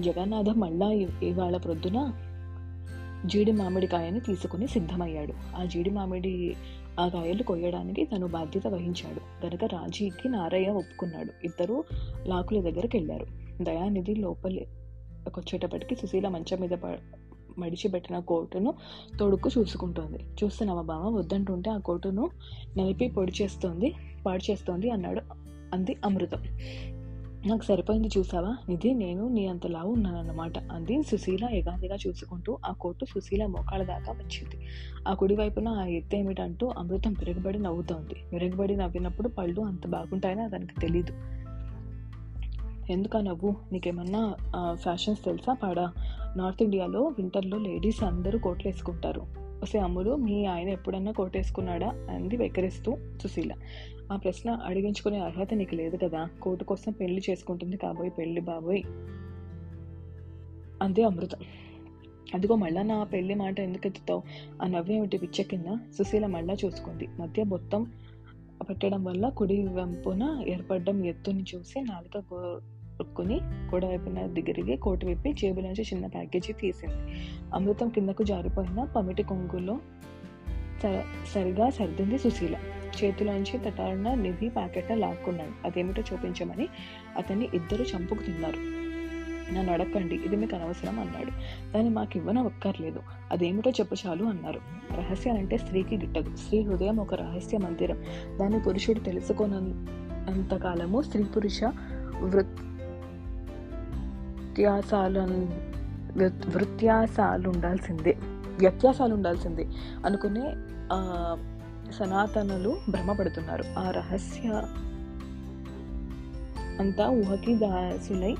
జగన్నాథం 0.00 0.60
మళ్ళా 0.60 0.90
ఇవాళ 1.22 1.56
ప్రొద్దున 1.56 2.12
జీడి 3.26 3.52
మామిడికాయని 3.52 4.20
తీసుకుని 4.20 4.66
సిద్ధమయ్యాడు. 4.66 5.32
ఆ 5.56 5.64
జీడి 5.64 5.90
మామిడి 5.90 6.56
ఆ 7.00 7.08
కాయలు 7.08 7.42
కొయ్యడానికి 7.42 8.04
తను 8.04 8.26
బాధ్యత 8.26 8.66
వహించాడు. 8.66 9.46
గనక 9.46 9.64
రాజీకి 9.64 10.28
నారయ్య 10.28 10.68
ఒప్పుకున్నాడు. 10.68 11.44
ఇద్దరు 11.44 11.84
లాకుల 12.26 12.60
దగ్గరికి 12.60 12.98
వెళ్ళారు 12.98 13.26
దయానిధి 13.62 14.14
లోపలి 14.14 14.66
వచ్చేటప్పటికి 15.36 15.94
సుశీల 15.94 16.28
మంచం 16.28 16.60
మీద 16.60 16.70
మడిచిపెట్టిన 17.60 18.18
కోటును 18.18 18.74
తొడుక్కు 19.20 19.50
చూసుకుంటోంది. 19.58 20.18
చూస్తున్నావా 20.44 20.82
బావ? 20.82 21.08
వద్దంటుంటే 21.08 21.70
ఆ 21.70 21.78
కోటును 21.78 22.30
నలిపి 22.78 23.08
పొడి 23.08 23.32
చేస్తోంది 23.42 23.94
పాడు 24.26 24.50
చేస్తోంది 24.50 24.90
అన్నాడు 24.90 25.20
అంది 25.74 25.96
అమృతం. 26.04 26.42
నాకు 27.46 27.64
సరిపోయింది 27.64 28.08
చూసావా? 28.18 28.56
నిధి 28.68 28.94
నేను 28.94 29.28
నీ 29.28 29.46
అంత 29.46 29.66
లావు 29.66 29.92
ఉన్నానన్నమాట 29.92 30.58
అంది 30.72 31.02
సుశీల 31.02 31.44
ఎగాదిగా 31.44 31.96
చూసుకుంటూ 32.06 32.58
ఆ 32.66 32.72
కోటు 32.72 33.04
సుశీల 33.04 33.46
మోకాళ్ళ 33.46 33.84
దాకా 33.84 34.12
వచ్చింది. 34.12 34.66
ఆ 35.08 35.14
కుడి 35.14 35.36
వైపున 35.36 35.68
ఆ 35.68 35.84
ఎత్తు 35.84 36.16
ఏమిటంటూ 36.16 36.72
అమృతం 36.78 37.12
విరగబడి 37.12 37.58
నవ్వుతోంది. 37.58 38.16
విరగబడి 38.32 38.76
నవ్వినప్పుడు 38.76 39.28
పళ్ళు 39.28 39.60
అంత 39.60 39.86
బాగుంటాయని 39.86 40.42
అతనికి 40.42 40.80
తెలీదు. 40.80 41.12
ఎందుకా 42.92 43.20
నవ్వు? 43.20 43.56
నీకేమన్నా 43.72 44.34
ఫ్యాషన్స్ 44.74 45.24
తెలుసా? 45.24 45.52
పాడా? 45.52 45.92
నార్త్ 46.36 46.62
ఇండియాలో 46.62 47.02
వింటర్లో 47.02 47.58
లేడీస్ 47.58 48.04
అందరూ 48.04 48.38
కోట్లు 48.38 48.68
వేసుకుంటారు 48.68 49.20
వస్తే 49.62 49.78
అమ్ములు 49.78 50.16
మీ 50.16 50.44
ఆయన 50.44 50.68
ఎప్పుడన్నా 50.68 51.12
కోట్ 51.12 51.36
వేసుకున్నాడా 51.36 52.06
అంది 52.10 52.36
వెక్కిరిస్తూ 52.36 52.96
సుశీల. 53.22 53.54
ఆ 54.12 54.16
ప్రశ్న 54.16 54.50
అడిగించుకునే 54.50 55.18
అర్హత 55.18 55.54
నీకు 55.54 55.74
లేదు 55.74 55.96
కదా 55.96 56.28
కోటు 56.42 56.64
కోసం 56.64 56.92
పెళ్ళి 56.92 57.22
చేసుకుంటుంది 57.30 57.76
కాబోయ్ 57.76 58.10
పెళ్ళి 58.18 58.40
బాబోయ్ 58.40 58.82
అంది 60.82 61.02
అమృతం. 61.02 61.38
అదిగో 62.34 62.54
మళ్ళా 62.54 62.82
నా 62.82 63.04
పెళ్ళి 63.04 63.34
మాట 63.34 63.60
ఎందుకు 63.60 63.86
ఎత్తుతావు? 63.86 64.22
ఆ 64.62 64.66
నవ్వేమిటి 64.66 65.18
పిచ్చ 65.18 65.42
కింద? 65.42 65.92
సుశీల 65.98 66.26
మళ్ళా 66.26 66.56
చూసుకుంది. 66.64 67.08
మధ్య 67.20 67.42
మొత్తం 67.42 67.92
పెట్టడం 68.68 69.04
వల్ల 69.04 69.28
కుడి 69.28 69.66
వెంపున 69.66 70.44
ఏర్పడ్డం 70.48 71.04
ఎత్తుని 71.04 71.44
చూసి 71.54 71.80
నాలుక 71.80 72.24
కొరుక్కుని 73.00 73.40
కుడివైపున 73.70 74.12
దగ్గరికి 74.12 74.76
కోటు 74.76 75.06
విప్పి 75.06 75.32
జేబులోంచి 75.32 75.82
చిన్న 75.82 76.06
ప్యాకేజీ 76.06 76.52
తీసింది. 76.52 77.20
అమృతం 77.54 77.88
కిందకు 77.88 78.22
జారిపోయిన 78.22 78.84
పమిటి 78.84 79.22
కొంగులో 79.22 79.78
స- 80.82 81.04
సరిగా 81.34 81.70
సర్దింది 81.70 82.18
సుశీల. 82.18 82.56
చేతిలోంచి 83.04 83.58
తటారున 83.58 84.14
నిధి 84.14 84.48
ప్యాకెట్ 84.48 84.90
లాక్కున్నాడు. 84.90 85.66
అదేమిటో 85.66 86.02
చూపించమని 86.12 86.68
అతన్ని 87.16 87.48
ఇద్దరు 87.54 87.82
చంపుకు 87.82 88.22
తిన్నారు 88.22 88.80
నన్ను 89.54 89.72
అడగండి 89.72 90.14
ఇది 90.14 90.36
మీకు 90.36 90.56
అనవసరం 90.56 91.00
అన్నాడు. 91.00 91.30
దాన్ని 91.72 91.90
మాకు 91.90 92.16
ఇవ్వన 92.16 92.38
ఒక్కర్లేదు. 92.38 93.00
అదేమిటో 93.30 93.70
చెప్పు 93.70 93.96
చాలు 94.06 94.24
అన్నారు. 94.24 94.60
రహస్యాలంటే 94.94 95.56
స్త్రీకి 95.56 95.96
గిట్టదు. 95.96 96.36
స్త్రీ 96.36 96.62
హృదయం 96.62 97.00
ఒక 97.00 97.14
రహస్య 97.14 97.58
మందిరం. 97.58 98.04
దాన్ని 98.40 98.60
పురుషుడు 98.60 98.98
తెలుసుకోనంతకాలము 98.98 101.02
స్త్రీ 101.02 101.24
పురుష 101.24 101.60
వ్యత్యాసాలు 104.50 105.20
వృత్యాసాలు 106.50 107.48
ఉండాల్సిందే 107.48 108.16
వ్యత్యాసాలు 108.58 109.14
ఉండాల్సిందే 109.14 109.66
అనుకునే 110.06 110.46
సనాతనులు 111.92 112.76
భ్రమపడుతున్నారు. 112.88 113.64
ఆ 113.78 113.90
రహస్య 113.90 114.48
అంతా 116.80 117.08
ఊహకి 117.08 117.54
దాసులై 117.54 118.34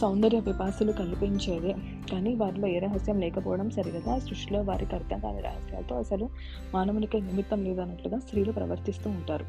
సౌందర్య 0.00 0.40
పిపాసులు 0.40 0.92
కల్పించేదే. 0.92 1.74
కానీ 2.12 2.34
వారిలో 2.34 2.68
ఏ 2.68 2.78
రహస్యం 2.78 3.20
లేకపోవడం 3.20 3.70
సరిగదా? 3.70 4.18
సృష్టిలో 4.18 4.60
వారికి 4.60 4.94
అర్థం 4.94 5.18
కాని 5.18 5.40
రహస్యాలతో 5.40 5.98
అసలు 5.98 6.28
మానవునికి 6.74 7.20
నిమిత్తం 7.20 7.64
లేదన్నట్లుగా 7.64 8.18
స్త్రీలు 8.18 8.52
ప్రవర్తిస్తూ 8.52 9.10
ఉంటారు. 9.10 9.46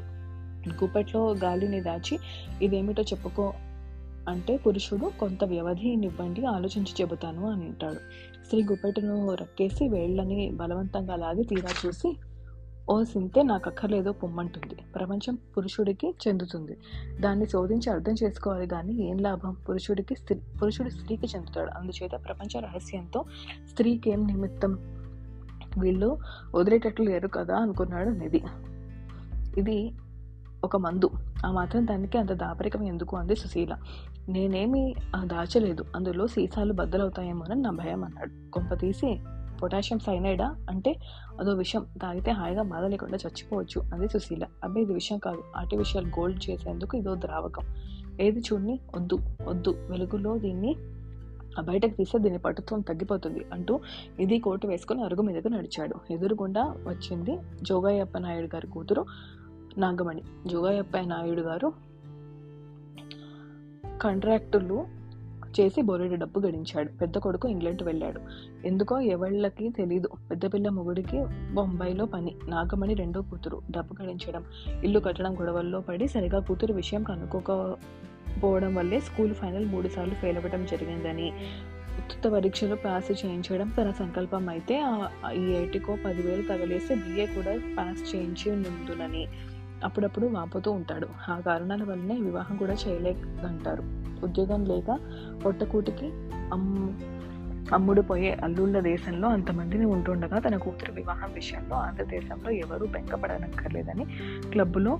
గుప్పెట్లో 0.84 1.34
గాలిని 1.34 1.80
దాచి 1.80 2.18
ఇదేమిటో 2.62 3.02
చెప్పుకో 3.02 3.52
అంటే 4.28 4.56
పురుషుడు 4.56 5.10
కొంత 5.20 5.44
వ్యవధినివ్వండి 5.44 6.44
ఆలోచించి 6.44 6.94
చెబుతాను 7.00 7.50
అని 7.50 7.64
అంటాడు. 7.64 7.98
స్త్రీ 8.44 8.62
గుప్పెటను 8.62 9.34
రక్కేసి 9.34 9.88
వేళ్ళని 9.88 10.50
బలవంతంగా 10.50 11.16
లాగి 11.16 11.44
తీరా 11.44 11.68
చూసి 11.86 12.16
ఓ 12.90 13.02
సింతే 13.02 13.42
నాకు 13.42 13.70
అక్కర్లేదో 13.70 14.12
పొమ్మంటుంది. 14.12 14.76
ప్రపంచం 14.94 15.38
పురుషుడికి 15.56 16.14
చెందుతుంది. 16.28 16.76
దాన్ని 17.20 17.46
శోధించి 17.46 17.92
అర్థం 17.92 18.14
చేసుకోవాలి 18.22 18.66
కానీ 18.66 18.92
ఏం 18.92 19.18
లాభం? 19.18 19.56
పురుషుడికి 19.68 20.14
స్త్రీ 20.14 20.40
పురుషుడు 20.62 20.88
స్త్రీకి 20.88 21.26
చెందుతాడు. 21.26 21.70
అందుచేత 21.70 22.10
ప్రపంచ 22.10 22.60
రహస్యంతో 22.60 23.24
స్త్రీకి 23.70 24.10
ఏం 24.10 24.26
నిమిత్తం 24.26 24.72
వీళ్ళు 25.78 26.18
వదిలేటట్లు 26.54 27.04
లేరు 27.04 27.28
కదా 27.28 27.56
అనుకున్నాడు 27.56 28.08
నిధి. 28.08 28.42
ఇది 29.60 29.92
ఒక 30.64 30.76
మందు. 30.76 31.10
ఆ 31.46 31.52
మాత్రం 31.52 31.86
దానికి 31.86 32.18
అంత 32.18 32.32
దాపరికం 32.32 32.82
ఎందుకు 32.82 33.16
అంది 33.16 33.36
సుశీల. 33.36 33.76
నేనేమి 34.28 34.94
దాచలేదు. 35.24 35.84
అందులో 35.96 36.26
సీసాలు 36.26 36.72
బద్దలవుతాయేమోనని 36.72 37.62
నా 37.62 37.70
భయం 37.70 38.04
అన్నాడు. 38.04 38.50
కొంప 38.50 38.74
తీసి 38.74 39.20
పొటాషియం 39.62 39.98
సైనైడా? 39.98 40.56
అంటే 40.70 40.96
అదో 41.40 41.52
విషయం 41.52 41.86
తాగితే 42.02 42.30
హాయిగా 42.30 42.62
బాధ 42.62 42.84
లేకుండా 42.84 43.18
చచ్చిపోవచ్చు 43.26 43.82
అంది 43.94 44.08
సుశీల. 44.08 44.44
అబ్బాయి 44.64 44.84
ఇది 44.84 44.94
విషయం 44.94 45.18
కాదు. 45.18 45.42
ఆర్టిఫిషియల్ 45.56 46.06
గోల్డ్ 46.06 46.50
చేసేందుకు 46.50 46.96
ఇదో 46.96 47.14
ద్రావకం. 47.14 47.62
ఏది 48.20 48.40
చూడని? 48.40 48.80
వద్దు 48.96 49.18
వద్దు. 49.48 49.70
వెలుగులో 49.90 50.38
దీన్ని 50.38 50.76
బయటకు 51.62 51.90
తీస్తే 51.90 52.18
దీని 52.18 52.38
పటుత్వం 52.38 52.80
తగ్గిపోతుంది 52.80 53.44
అంటూ 53.52 53.80
ఇది 54.20 54.38
కోటు 54.38 54.66
వేసుకుని 54.66 55.04
అరుగు 55.04 55.22
మీదకు 55.22 55.48
నడిచాడు. 55.48 56.12
ఎదురుగుండా 56.12 56.62
వచ్చింది 56.62 57.38
జోగయ్యప్ప 57.62 58.18
నాయుడు 58.18 58.46
గారి 58.54 58.66
కూతురు 58.66 59.06
నాగమణి. 59.78 60.22
జోగయ్యప్ప 60.46 60.98
నాయుడు 60.98 61.40
గారు 61.40 61.87
కాంట్రాక్టులు 64.02 64.78
చేసి 65.60 65.82
బోరెడు 65.82 66.14
డబ్బు 66.14 66.38
గడించాడు. 66.40 66.88
పెద్ద 66.88 67.18
కొడుకు 67.18 67.48
ఇంగ్లాండ్ 67.48 67.82
వెళ్ళాడు. 67.82 68.20
ఎందుకో 68.64 69.00
ఎవళ్ళకి 69.00 69.68
తెలీదు. 69.68 70.08
పెద్ద 70.30 70.54
పిల్ల 70.54 70.68
మొగుడికి 70.68 71.24
బొంబాయిలో 71.54 72.04
పని 72.04 72.34
నాగమణి 72.48 72.94
రెండో 72.94 73.22
కూతురు. 73.22 73.62
డబ్బు 73.70 74.02
గడించడం 74.02 74.44
ఇల్లు 74.84 75.00
కట్టడం 75.00 75.34
గొడవల్లో 75.40 75.80
పడి 75.80 76.08
సరిగా 76.08 76.38
కూతురు 76.40 76.74
విషయం 76.74 77.02
కనుక్కోకపోవడం 77.02 78.74
వల్లే 78.74 79.00
స్కూల్ 79.00 79.34
ఫైనల్ 79.34 79.66
మూడు 79.66 79.88
సార్లు 79.88 80.14
ఫెయిల్ 80.14 80.38
అవ్వడం 80.38 80.64
జరిగిందని 80.64 81.32
ఉచిత 81.98 82.32
పరీక్షలు 82.32 82.76
పాస్ 82.76 83.10
చేయించడం 83.10 83.68
తన 83.68 83.90
సంకల్పం 83.90 84.48
అయితే 84.48 84.74
ఈ 85.34 85.44
ఏటికో 85.52 85.96
పదివేలు 86.04 86.42
తగలేసి 86.42 86.94
బిఏ 86.94 87.26
కూడా 87.26 87.54
పాస్ 87.78 88.14
చేయించి 88.14 88.56
నుండునని 88.56 89.28
అప్పుడప్పుడు 89.84 90.26
వాపోతూ 90.26 90.70
ఉంటాడు. 90.70 91.08
ఆ 91.30 91.40
కారణాల 91.46 91.82
వల్లనే 91.82 92.20
వివాహం 92.20 92.56
కూడా 92.56 92.72
చేయలేదంటారు. 92.72 93.82
ఉద్యోగం 94.24 94.64
లేక 94.64 94.98
పొట్టకూటికి 95.44 96.06
అమ్ము 96.52 97.18
అమ్ముడు 97.74 98.02
పోయే 98.02 98.32
అల్లుళ్ళ 98.44 98.80
దేశంలో 98.80 99.28
అంతమందిని 99.28 99.84
ఉంటుండగా 99.84 100.38
తన 100.38 100.56
కూతురు 100.56 100.92
వివాహం 100.92 101.32
విషయంలో 101.32 101.76
ఆంధ్రదేశంలో 101.76 102.50
ఎవరూ 102.50 102.86
బెంకపడనక్కర్లేదని 102.86 104.04
క్లబ్లో 104.50 104.98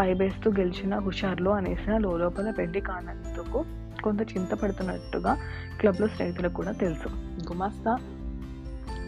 పైబేస్తూ 0.00 0.50
గెలిచిన 0.50 0.98
హుషార్లో 0.98 1.50
అనేసిన 1.50 1.98
లోపల 1.98 2.50
పెళ్ళి 2.50 2.80
కానందుకు 2.80 3.64
కొంత 4.02 4.22
చింతపడుతున్నట్టుగా 4.22 5.36
క్లబ్లో 5.80 6.06
స్నేహితులకు 6.06 6.52
కూడా 6.52 6.72
తెలుసు. 6.72 7.08
గుమాస్తా 7.52 7.98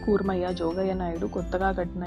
కూర్మయ్య 0.05 0.53
జోగయ్య 0.53 0.93
నాయుడు 0.93 1.27
కొత్తగా 1.27 1.71
కట్టిన 1.71 2.03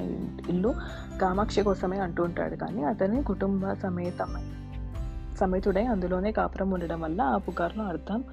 ఇల్లు 0.48 0.74
కామాక్షి 1.22 1.62
కోసమే 1.62 1.98
అంటూ 1.98 2.22
ఉంటాడు. 2.22 2.56
కానీ 2.56 2.82
అతని 2.82 3.22
కుటుంబ 3.22 3.72
సమేతమై 3.72 4.42
సమేతుడై 5.36 5.84
అందులోనే 5.84 6.32
కాపురం 6.32 6.70
ఉండడం 6.70 7.00
వల్ల 7.00 7.20
ఆ 7.20 7.36
పుకార్లో 7.36 7.84
అర్థం 7.84 8.24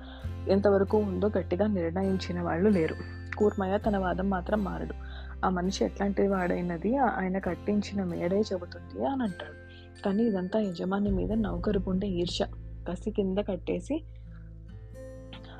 ఎంతవరకు 0.49 0.97
ఉందో 0.97 1.31
గట్టిగా 1.37 1.67
నిర్ణయించిన 1.67 2.41
వాళ్ళు 2.41 2.69
లేరు. 2.69 2.95
కూర్మయ్య 3.37 3.77
తన 3.77 3.97
వాదం 3.97 4.29
మాత్రం 4.29 4.63
మారడు. 4.63 4.93
ఆ 5.45 5.49
మనిషి 5.49 5.85
ఎట్లాంటి 5.85 6.27
వాడైనది? 6.27 6.97
ఆయన 6.97 7.39
కట్టించిన 7.39 8.03
మేడే 8.03 8.39
చెబుతుంది 8.39 9.05
అని 9.05 9.23
అంటాడు. 9.23 9.63
కానీ 10.05 10.23
ఇదంతా 10.23 10.59
యజమాని 10.59 11.11
మీద 11.11 11.31
నౌకరు 11.31 11.81
ఉండే 11.87 12.07
ఈర్ష 12.07 12.41
కసి 12.89 13.11
కింద 13.11 13.37
కట్టేసి 13.37 14.03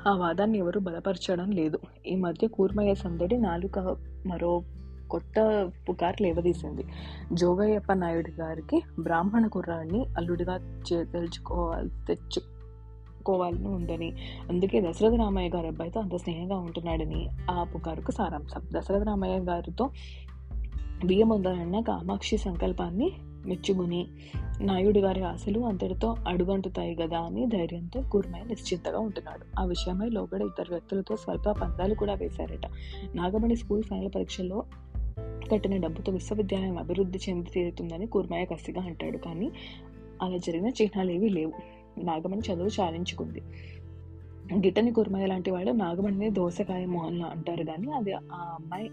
ఆ 0.08 0.16
వాదాన్ని 0.16 0.58
ఎవరు 0.58 0.80
బలపరచడం 0.80 1.50
లేదు. 1.50 1.78
ఈ 2.06 2.16
మధ్య 2.16 2.48
కూర్మయ్య 2.48 2.94
సందడి 2.94 3.38
నాలుక 3.38 3.78
మరో 4.26 4.62
కొత్త 5.10 5.70
పుకార్ 5.88 6.22
లేవదీసింది. 6.22 6.84
జోగయ్యప్ప 7.32 7.92
నాయుడు 7.92 8.30
గారికి 8.40 8.82
బ్రాహ్మణ 9.00 9.46
కుర్రాడిని 9.46 10.04
అల్లుడిగా 10.16 10.56
చే- 10.92 11.06
తెచ్చు 12.08 12.42
కోవాలని 13.24 13.68
ఉందని 13.68 14.12
అందుకే 14.50 14.80
దశరథ 14.80 15.14
రామయ్య 15.14 15.48
గారి 15.48 15.66
అబ్బాయితో 15.66 16.00
అంత 16.00 16.16
స్నేహంగా 16.16 16.56
ఉంటున్నాడని 16.56 17.28
ఆ 17.50 17.64
పుకారుకు 17.64 18.10
సారాంశం. 18.10 18.62
దశరథ 18.72 19.02
రామయ్య 19.02 19.38
గారితో 19.38 19.90
బియ్యం 21.04 21.28
ఉందాలన్న 21.28 21.80
కామాక్షి 21.80 22.36
సంకల్పాన్ని 22.36 23.12
మెచ్చుకుని 23.46 24.06
నాయుడు 24.60 24.98
గారి 24.98 25.22
ఆశలు 25.22 25.60
అంతటితో 25.60 26.16
అడుగంటుతాయి 26.28 26.94
కదా 26.94 27.18
అని 27.18 27.46
ధైర్యంతో 27.46 28.02
కూర్మయ్య 28.02 28.44
నిశ్చింతగా 28.44 28.98
ఉంటున్నాడు. 28.98 29.60
ఆ 29.60 29.64
విషయమై 29.64 30.08
లోగడ 30.08 30.42
ఇద్దరు 30.42 30.70
వ్యక్తులతో 30.70 31.16
స్వల్ప 31.16 31.50
పందాలు 31.50 31.94
కూడా 31.94 32.14
వేశారట. 32.14 32.66
నాగమణి 33.14 33.56
స్కూల్ 33.56 33.82
ఫైనల్ 33.82 34.10
పరీక్షలో 34.14 34.64
కట్టిన 35.52 35.76
డబ్బుతో 35.76 36.12
విశ్వవిద్యాలయం 36.12 36.78
అభివృద్ధి 36.78 37.18
చెంది 37.28 37.50
తీరుతుందని 37.50 38.06
కూర్మయ్య 38.06 38.44
కసిగా 38.44 38.82
అంటాడు. 38.82 39.18
కానీ 39.18 39.50
అలా 40.22 40.36
జరిగిన 40.36 40.68
చిహ్నాలు 40.68 41.10
ఏవీ 41.10 41.28
లేవు. 41.28 41.52
నాగమణి 42.04 42.52
చదువు 42.52 42.80
చాలించుకుంది. 42.80 43.42
గిటని 44.54 44.92
కూర్మయ్య 44.92 45.26
లాంటి 45.26 45.50
వాళ్ళు 45.50 45.72
నాగమణిని 45.72 46.30
దోసకాయ 46.30 46.86
మోహన్లా 46.86 47.26
అంటారు 47.26 47.64
కానీ 47.64 47.92
అది 47.92 48.12
ఆ 48.12 48.18
అమ్మాయి 48.32 48.90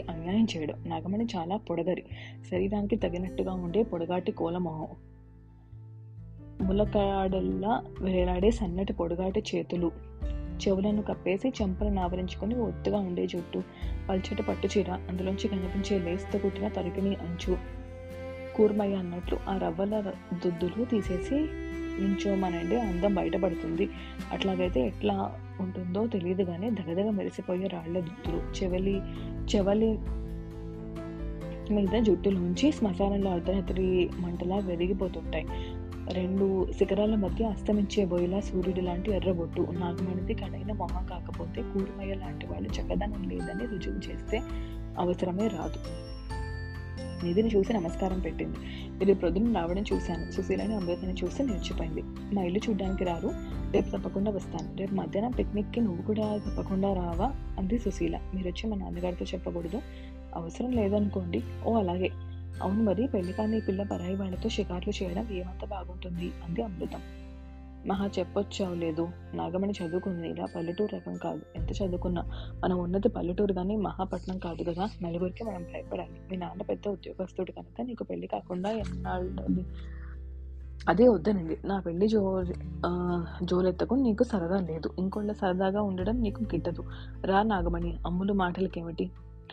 అమ్మాయికి 0.00 0.28
అన్యాయం 0.28 0.46
చేయడం. 0.56 0.88
నాగమణి 0.88 1.26
చాలా 1.36 1.56
పొడగరి 1.56 2.04
శరీరానికి 2.50 2.96
తగినట్టుగా 2.96 3.52
ఉండే 3.52 3.82
పొడగాటి 3.82 4.32
కోలమొహం. 4.32 4.86
ములకాడల్లా 6.66 7.84
వేలాడే 8.00 8.50
సన్నటి 8.50 8.92
పొడగాటి 8.92 9.42
చేతులు. 9.54 9.92
చెవులను 10.36 11.02
కప్పేసి 11.02 11.48
చెంపలను 11.48 12.02
ఆవరించుకొని 12.02 12.54
ఒత్తుగా 12.54 12.98
ఉండే 12.98 13.26
జుట్టు. 13.26 13.62
పల్చటి 14.08 14.42
పట్టు 14.42 14.68
చీర. 14.78 14.90
అందులోంచి 14.90 15.48
కనిపించే 15.48 15.98
లేస్తో 15.98 16.38
కుట్టిన 16.38 16.68
తరికిని 16.68 17.14
అంచు. 17.14 17.56
కూర్మయ్య 18.56 18.94
అన్నట్లు 18.94 19.38
ఆ 19.48 19.58
రవ్వల 19.58 20.12
దుద్దులు 20.44 20.84
తీసేసి 20.84 21.46
నుంచోమనండి 22.00 22.80
అందం 22.80 23.14
బయటపడుతుంది. 23.14 23.88
అట్లాగైతే 24.32 24.86
ఎట్లా 24.86 25.34
ఉంటుందో 25.60 26.06
తెలియదు 26.06 26.42
కానీ 26.42 26.70
దగదగ 26.70 27.10
మెరిసిపోయే 27.10 27.66
రాళ్ళ 27.66 28.00
దుత్తులు 28.00 28.36
చెవలి 28.36 28.96
చెవలి 29.54 29.98
మీద 31.72 32.02
జుట్టులోంచి 32.02 32.72
శ్మశానంలో 32.72 33.30
అర్ధరాత్రి 33.30 34.10
మంటలా 34.18 34.56
వెలిగిపోతుంటాయి 34.56 35.46
రెండు 36.12 36.72
శిఖరాల 36.72 37.14
మధ్య 37.14 37.44
అస్తమించే 37.44 38.04
బోయేలా 38.04 38.40
సూర్యుడు 38.40 38.80
లాంటి 38.80 39.10
ఎర్రబొట్టు 39.10 39.60
నాగమణిది 39.60 40.34
కడైన 40.34 40.72
మొహం 40.72 41.06
కాకపోతే 41.06 41.62
కూరుమయ్య 41.62 42.14
లాంటి 42.14 42.46
వాళ్ళు 42.46 42.68
చక్కదనం 42.68 43.28
లేదని 43.28 43.66
రుజువు 43.66 44.10
చేస్తే 44.10 44.40
అవసరమే 44.98 45.48
రాదు. 45.48 46.11
నిధిని 47.24 47.48
చూసి 47.48 47.72
నమస్కారం 47.72 48.20
పెట్టింది. 48.20 48.56
మీరు 48.98 49.14
ప్రొద్దున 49.14 49.58
రావడం 49.58 49.84
చూశాను. 49.92 50.30
సుశీలని 50.30 50.74
అమృతని 50.74 51.14
చూసి 51.24 51.42
నేర్చిపోయింది 51.42 52.02
మా 52.34 52.42
ఇల్లు 52.42 52.70
చూడ్డానికి 52.70 53.04
రారు. 53.04 53.32
రేపు 53.72 53.96
తప్పకుండా 53.96 54.30
వస్తాను. 54.30 54.76
రేపు 54.76 54.94
మధ్యాహ్నం 54.94 55.30
పిక్నిక్కి 55.30 55.80
నువ్వు 55.80 56.02
కూడా 56.02 56.36
తప్పకుండా 56.36 56.94
రావా? 56.94 57.32
అంది 57.58 57.78
సుశీల. 57.78 58.20
మీరు 58.34 58.48
వచ్చి 58.48 58.70
మా 58.70 58.76
నాన్నగారితో 58.76 59.24
చెప్పకూడదు. 59.24 59.82
అవసరం 60.34 60.70
లేదనుకోండి. 60.70 61.42
ఓ 61.66 61.74
అలాగే. 61.74 62.10
అవును 62.62 62.82
మరి 62.82 63.06
పెళ్ళి 63.06 63.32
కానీ 63.32 63.60
పిల్ల 63.60 63.82
పరాయి 63.82 64.14
వాళ్ళతో 64.14 64.48
షికార్లు 64.48 65.04
చేయడం 65.04 65.28
ఏమంత 65.32 65.64
బాగుంటుంది? 65.64 66.32
అంది 66.44 66.62
అమృతం. 66.62 67.00
మహా 67.86 68.10
చెప్పొచ్చావు 68.18 68.74
లేదు. 68.74 69.08
నాగమణి 69.34 69.72
చదువుకుంది. 69.72 70.28
ఇలా 70.28 70.46
పల్లెటూరు 70.56 70.96
రకం 70.96 71.16
కాదు. 71.16 71.40
ఎంత 71.56 71.82
చదువుకున్నా? 71.82 72.22
మనం 72.64 72.78
ఉన్నది 72.78 73.08
పల్లెటూరు 73.08 73.52
కానీ 73.52 73.76
మహాపట్నం 73.76 74.38
కాదు 74.38 74.62
కదా? 74.62 74.88
నలుగురికి 75.02 75.44
మనం 75.44 75.62
భయపడాలి. 75.62 76.20
మీ 76.30 76.36
నాన్న 76.36 76.62
పెద్ద 76.62 76.88
ఉద్యోగస్తుడు 76.88 77.52
కనుక 77.52 77.80
నీకు 77.80 78.04
పెళ్ళి 78.04 78.26
కాకుండా 78.26 78.70
ఎన్నాళ్ళు 78.70 79.64
అదే 80.88 81.08
వద్దనండి 81.08 81.58
నా 81.64 81.80
పెళ్ళి 81.80 82.08
జో 82.08 82.44
జోలెత్తకు 83.44 83.94
నీకు 83.94 84.24
సరదా 84.24 84.60
లేదు. 84.60 84.90
ఇంకోళ్ళ 84.98 85.32
సరదాగా 85.32 85.82
ఉండడం 85.82 86.22
నీకు 86.22 86.42
గిట్టదు 86.42 86.84
రా 87.24 87.42
నాగమణి 87.42 87.98
అమ్ములు 88.06 88.32
మాటలకేమిటి? 88.32 89.10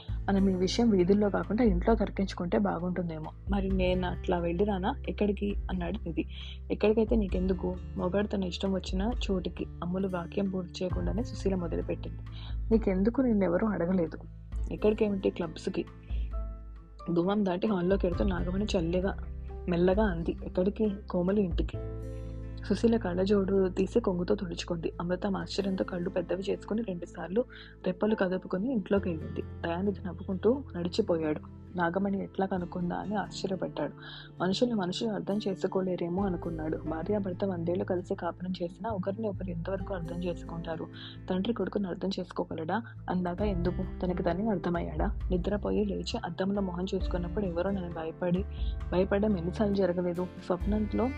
మనం 0.10 0.50
ఈ 0.50 0.54
విషయం 0.54 0.90
వీధుల్లో 0.90 1.30
కాకుండా 1.30 1.64
ఇంట్లో 1.64 1.96
తరికించుకుంటే 1.96 2.58
బాగుంటుందేమో. 2.58 3.32
మరి 3.50 3.70
నేను 3.70 4.08
అట్లా 4.08 4.38
వెళ్ళిరానా? 4.38 4.96
ఎక్కడికి? 5.10 5.56
అన్నాడు 5.72 6.04
నిధి. 6.04 6.26
ఎక్కడికైతే 6.72 7.16
నీకెందుకు? 7.16 7.76
మొగాడు 7.98 8.28
తన 8.28 8.44
ఇష్టం 8.44 8.74
వచ్చిన 8.74 9.12
చోటికి 9.32 9.66
అమ్ములు 9.84 10.08
వాక్యం 10.08 10.50
పూర్తి 10.50 10.84
చేయకుండానే 10.84 11.24
సుశీల 11.24 11.56
మొదలుపెట్టింది. 11.56 12.20
నీకెందుకు? 12.72 13.22
నిన్నెవరూ 13.22 13.68
అడగలేదు. 13.68 14.18
ఎక్కడికేమిటి? 14.72 15.30
క్లబ్స్కి. 15.30 15.86
ధూమం 17.14 17.46
దాటి 17.46 17.68
హాల్లోకి 17.68 18.08
వెళ్తూ 18.08 18.26
నాగమణి 18.26 18.66
చల్లగా 18.66 19.18
మెల్లగా 19.70 20.04
అంది. 20.04 20.38
ఎక్కడికి? 20.46 20.92
కోమలి 21.10 21.42
ఇంటికి. 21.42 21.78
సుశీల 22.70 22.98
కళ్ళజోడు 22.98 23.70
తీసి 23.70 24.00
కొంగుతో 24.00 24.36
తుడుచుకుంది. 24.36 24.94
అమృత 25.02 25.28
ఆశ్చర్యంతో 25.28 25.84
కళ్ళు 25.84 26.10
పెద్దవి 26.10 26.44
చేసుకుని 26.50 26.82
రెండుసార్లు 26.82 27.46
రెప్పలు 27.86 28.16
కదుపుకొని 28.16 28.74
ఇంట్లోకి 28.74 29.10
వెళ్ళింది 29.10 29.42
దయానిధి 29.42 30.08
నవ్వుకుంటూ 30.08 30.64
నడిచిపోయాడు. 30.76 31.40
నాగమణి 31.76 32.24
ఎట్లా 32.24 32.46
కనుక్కుందా 32.46 32.96
అని 32.96 33.16
ఆశ్చర్యపడ్డాడు. 33.16 33.94
మనుషులు 34.42 34.76
మనుషులు 34.76 35.10
అర్థం 35.10 35.40
చేసుకోలేరేమో 35.48 36.26
అనుకున్నాడు. 36.26 36.78
భార్యాభర్త 36.78 37.46
వందేళ్ళు 37.46 37.84
కలిసి 37.84 38.16
కాపురం 38.16 38.54
చేసినా 38.64 38.90
ఒకరిని 38.90 39.28
ఒకరు 39.28 39.50
ఎంతవరకు 39.50 39.94
అర్థం 39.94 40.24
చేసుకుంటారు? 40.24 40.88
తండ్రి 41.30 41.54
కొడుకుని 41.54 41.88
అర్థం 41.88 42.10
చేసుకోగలడా? 42.20 42.84
అందాక 43.10 43.42
ఎందుకు? 43.42 44.00
తనకి 44.02 44.24
తనే 44.24 44.48
అర్థమయ్యాడా? 44.48 45.20
నిద్రపోయి 45.32 45.86
లేచి 45.86 46.18
అద్దంలో 46.26 46.62
మొహం 46.62 46.86
చూసుకున్నప్పుడు 46.96 47.46
ఎవరో 47.46 47.72
నన్ను 47.72 47.92
భయపడి 47.92 48.46
భయపడడం 48.92 49.38
ఎన్నిసార్లు 49.38 49.76
జరగలేదు. 49.76 50.28
స్వప్నంలో 50.46 51.10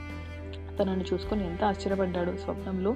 తనను 0.80 1.04
చూసుకొని 1.14 1.48
ఎంత 1.48 1.64
ఆశ్చర్యపడ్డాడు 1.64 2.38
స్వప్నంలో 2.38 2.96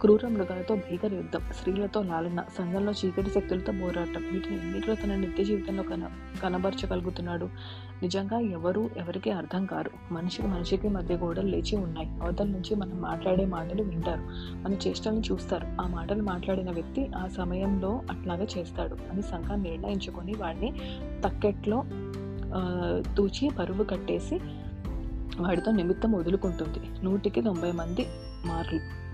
క్రూర 0.00 0.28
మృగాలతో 0.28 0.76
భీకర 0.76 1.14
యుద్ధం 1.14 1.40
స్త్రీలతో 1.52 2.02
లాలన 2.02 2.44
సంఘంలో 2.58 2.92
చీకటి 2.92 3.30
శక్తులతో 3.30 3.72
పోరాటం 3.72 4.22
వీటిని 4.32 4.62
ఎన్నిట్లో 4.62 4.94
తన 4.94 5.14
నిత్య 5.14 5.44
జీవితంలో 5.44 5.82
కన 5.82 6.10
కనబరచగలుగుతున్నాడు. 6.42 7.48
నిజంగా 8.02 8.38
ఎవరు 8.38 8.90
ఎవరికి 8.96 9.30
అర్థం 9.30 9.66
కారు. 9.66 9.90
మనిషికి 10.12 10.48
మనిషికి 10.48 10.88
మధ్య 10.88 11.14
గోడలు 11.14 11.46
లేచి 11.46 11.76
ఉన్నాయి. 11.76 12.08
అవతల 12.22 12.46
నుంచి 12.46 12.74
మనం 12.74 13.00
మాట్లాడే 13.00 13.44
మాటలు 13.44 13.82
వింటారు. 13.82 14.20
మన 14.56 14.74
చేష్టలను 14.74 15.22
చూస్తారు. 15.32 15.66
ఆ 15.80 15.86
మాటలు 15.86 16.22
మాట్లాడిన 16.22 16.70
వ్యక్తి 16.70 17.10
ఆ 17.16 17.26
సమయంలో 17.26 18.02
అట్లాగే 18.10 18.46
చేస్తాడు. 18.58 18.96
అని 19.12 19.22
సంఘం 19.22 19.62
నిర్ణయించుకొని 19.62 20.34
వాడిని 20.34 20.72
తక్కెట్లో 21.24 21.84
తూచి 23.16 23.50
పరువు 23.58 23.84
కట్టేసి 23.84 24.40
వాడితో 25.40 25.70
నిమిత్తం 25.70 26.12
వదులుకుంటుంది. 26.12 27.04
నూటికి 27.04 27.42
తొంభై 27.42 27.72
మంది 27.72 28.06
మార్లు 28.46 29.06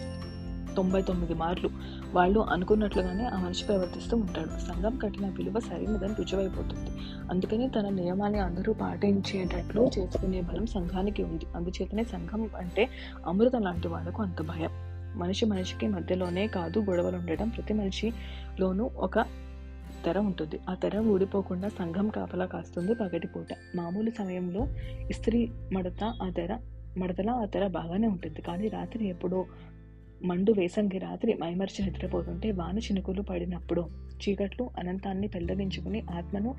తొంభై 0.75 1.03
తొమ్మిది 1.03 1.35
మార్లు. 1.35 1.71
వాళ్ళు 2.15 2.41
అనుకున్నట్లుగానే 2.41 3.27
ఆ 3.27 3.37
మనిషి 3.37 3.65
ప్రవర్తిస్తూ 3.65 4.17
ఉంటాడు. 4.17 4.49
సంఘం 4.49 4.97
కట్టిన 4.97 5.27
విలువ 5.27 5.61
సరైనదని 5.61 6.15
రుజువైపోతుంది. 6.19 6.91
అందుకని 7.31 7.71
తన 7.71 7.89
నియమాన్ని 7.89 8.39
అందరూ 8.39 8.73
పాటించేటట్లు 8.73 9.91
చేసుకునే 9.99 10.41
బలం 10.41 10.67
సంఘానికి 10.67 11.23
ఉంది. 11.23 11.47
అందుచేతనే 11.57 12.05
సంఘం 12.05 12.51
అంటే 12.59 12.89
అమృతం 13.27 13.63
లాంటి 13.63 13.89
వాళ్ళకు 13.89 14.23
అంత 14.23 14.43
భయం. 14.43 14.71
మనిషి 15.19 15.47
మనిషికి 15.47 15.89
మధ్యలోనే 15.89 16.47
కాదు 16.47 16.79
గొడవలు 16.79 17.17
ఉండడం 17.17 17.49
ప్రతి 17.49 17.75
మనిషిలోనూ 17.75 18.91
ఒక 18.97 19.19
తెర 20.05 20.19
ఉంటుంది. 20.19 20.59
ఆ 20.71 20.75
తెర 20.75 20.99
ఊడిపోకుండా 20.99 21.69
సంఘం 21.69 22.09
కాపలా 22.09 22.47
కాస్తుంది 22.47 22.95
పగటిపూట. 22.95 23.47
మామూలు 23.77 24.11
సమయంలో 24.11 24.67
ఇస్త్రీ 25.11 25.49
మడత 25.73 26.05
ఆ 26.23 26.31
తెర 26.31 26.59
మడతలా 26.99 27.33
ఆ 27.33 27.45
తెర 27.45 27.67
బాగానే 27.67 28.07
ఉంటుంది. 28.07 28.43
కానీ 28.43 28.69
రాత్రి 28.69 29.09
ఎప్పుడో 29.09 29.47
మండు 30.25 30.53
వేసంగి 30.53 30.99
రాత్రి 30.99 31.35
మైమర్చి 31.35 31.85
నిద్రపోతుంటే 31.85 32.51
వాన 32.51 32.79
చినుకులు 32.79 33.23
పడినప్పుడు 33.23 33.87
చీకట్లు 34.23 34.71
అనంతాన్ని 34.79 35.29
పెల్లగించుకుని 35.29 36.01
ఆత్మను 36.11 36.55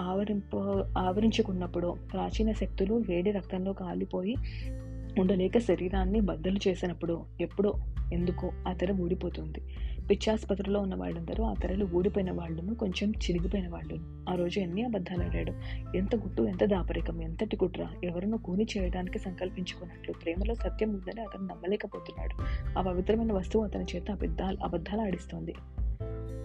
ఆవరింప 0.00 0.56
ఆవరించుకున్నప్పుడు 0.98 1.96
ప్రాచీన 2.12 2.52
శక్తులు 2.52 2.94
వేడి 3.08 3.30
రక్తంలో 3.30 3.72
కాలిపోయి 3.72 4.34
ఉండలేక 5.20 5.58
శరీరాన్ని 5.58 6.20
బద్దలు 6.20 6.58
చేసినప్పుడు 6.68 7.24
ఎప్పుడో 7.40 7.74
ఎందుకో 8.12 8.52
ఆ 8.68 8.72
తెర 8.72 8.92
ఊడిపోతుంది. 8.92 9.60
పిచ్చాసుపత్రిలో 10.10 10.80
ఉన్న 10.80 10.94
వాళ్ళందరూ 10.94 11.44
ఆ 11.44 11.54
తెరలు 11.54 11.88
ఊడిపోయిన 11.94 12.32
వాళ్ళను 12.32 12.74
కొంచెం 12.74 13.10
చిరిగిపోయిన 13.10 13.68
వాళ్ళను. 13.68 14.30
ఆ 14.30 14.34
రోజు 14.34 14.60
ఎన్ని 14.60 14.84
అబద్ధాలు 14.84 15.22
ఆడాడు. 15.22 15.52
ఎంత 15.96 16.16
గుట్టు 16.16 16.42
ఎంత 16.42 16.64
దాపరికం 16.64 17.22
ఎంతటి 17.22 17.56
కుట్ర. 17.56 17.86
ఎవరినో 18.04 18.38
కూని 18.38 18.66
చేయడానికి 18.78 19.18
సంకల్పించుకున్నట్లు 19.18 20.14
ప్రేమలో 20.24 20.54
సత్యం 20.54 20.88
ఉందని 20.88 21.20
అతను 21.20 21.42
నమ్మలేకపోతున్నాడు. 21.42 22.44
ఆ 22.78 22.82
పవిత్రమైన 22.82 23.32
వస్తువు 23.32 23.64
అతని 23.64 23.84
చేత 23.96 24.10
అబద్ధాలు 24.10 24.58
అబద్ధాలు 24.64 25.00
ఆడిస్తోంది. 25.00 25.54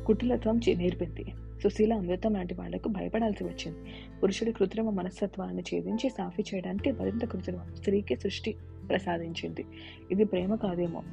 కుటిలత్వం 0.05 0.59
నేర్పింది. 0.77 1.25
సుశీల 1.63 1.93
అమృతం 1.93 2.33
లాంటి 2.33 2.53
వాళ్ళకు 2.53 2.89
భయపడాల్సి 2.89 3.43
వచ్చింది. 3.43 3.77
పురుషుడి 4.23 4.51
కృత్రిమ 4.51 4.89
మనస్తత్వాన్ని 4.89 5.63
ఛేదించి 5.75 6.09
సాఫీ 6.09 6.43
చేయడానికి 6.55 6.91
మరింత 6.91 7.25
కృత్రిమం 7.25 7.75
స్త్రీకి 7.75 8.15
సృష్టి 8.15 8.55
ప్రసాదించింది. 8.89 9.65
ఇది 10.11 10.23
ప్రేమ 10.23 10.55
కాదేమో. 10.55 11.03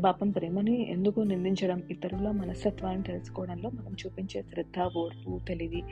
పాపం 0.00 0.30
ప్రేమని 0.30 0.90
ఎందుకు 0.90 1.20
నిందించడం? 1.20 1.82
ఇతరుల 1.90 2.30
మనస్తత్వాన్ని 2.30 3.02
తెలుసుకోవడంలో 3.02 3.70
మనం 3.70 3.92
చూపించే 3.92 4.42
శ్రద్ధ 4.42 4.80
ఓర్పు 4.96 5.40
తెలివి 5.48 5.82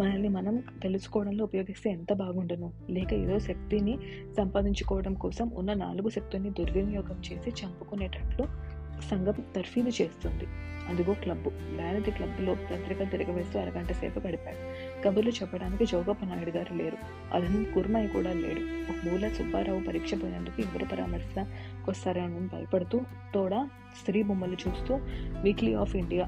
మనల్ని 0.00 0.28
మనం 0.28 0.64
తెలుసుకోవడంలో 0.82 1.44
ఉపయోగిస్తే 1.44 1.90
ఎంత 1.90 2.12
బాగుండును? 2.12 2.72
లేక 2.90 3.12
ఏదో 3.12 3.38
శక్తిని 3.38 3.98
సంపాదించుకోవడం 4.36 5.14
కోసం 5.14 5.50
ఉన్న 5.54 5.74
నాలుగు 5.74 6.08
శక్తుల్ని 6.08 6.50
దుర్వినియోగం 6.50 7.20
చేసి 7.32 7.66
చంపుకునేటట్లు 7.66 8.69
సంఘం 9.00 9.34
తర్ఫీదు 9.56 9.88
చేస్తుంది. 9.88 10.44
అదిగో 10.88 11.12
క్లబ్. 11.12 11.44
డయానతి 11.48 12.10
క్లబ్లో 12.10 12.54
పత్రిక 12.54 13.10
తిరగవేస్తూ 13.10 13.60
అరగంట 13.60 13.92
సేపు 13.92 14.26
గడిపాడు. 14.26 14.56
కబుర్లు 15.02 15.30
చెప్పడానికి 15.30 15.86
జోగప్ప 15.86 16.24
నాయుడు 16.24 16.50
గారు 16.50 16.74
లేరు. 16.74 16.96
అదన్ 17.34 17.64
కుర్మయ్య 17.74 18.06
కూడా 18.06 18.32
లేడు. 18.32 18.90
ఒక 18.90 19.08
మూల 19.08 19.28
సుబ్బారావు 19.28 19.80
పరీక్ష 19.80 20.14
పోయినందుకు 20.14 20.60
ఎవరు 20.60 20.84
పరామర్శకొస్తారని 20.84 22.38
భయపడుతూ 22.38 23.00
తోడా 23.34 23.68
స్త్రీ 24.00 24.22
బొమ్మలు 24.22 24.52
చూస్తూ 24.52 24.98
వీక్లీ 25.42 25.74
ఆఫ్ 25.74 25.96
ఇండియా 25.96 26.26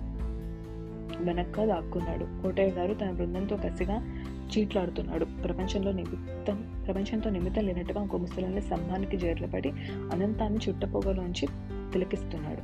వెనక్క 1.20 1.64
దాక్కున్నాడు 1.64 2.42
కోటయ్య 2.42 2.72
గారు 2.72 2.94
తన 2.94 3.10
బృందంతో 3.10 3.56
కసిగా 3.56 4.24
చీట్లాడుతున్నాడు. 4.58 5.24
ప్రపంచంలో 5.24 5.92
నిమిత్తం 5.92 6.84
ప్రపంచంతో 6.86 7.30
నిమిత్తం 7.30 7.66
లేనట్టుగా 7.66 8.02
ఇంకో 8.02 8.18
ముసలాన్ని 8.18 8.62
స్తంభానికి 8.62 9.16
జేర్లపడి 9.16 9.70
అనంతాన్ని 10.12 10.58
చుట్టపోగలోంచి 10.68 11.48
తిలకిస్తున్నాడు. 11.92 12.62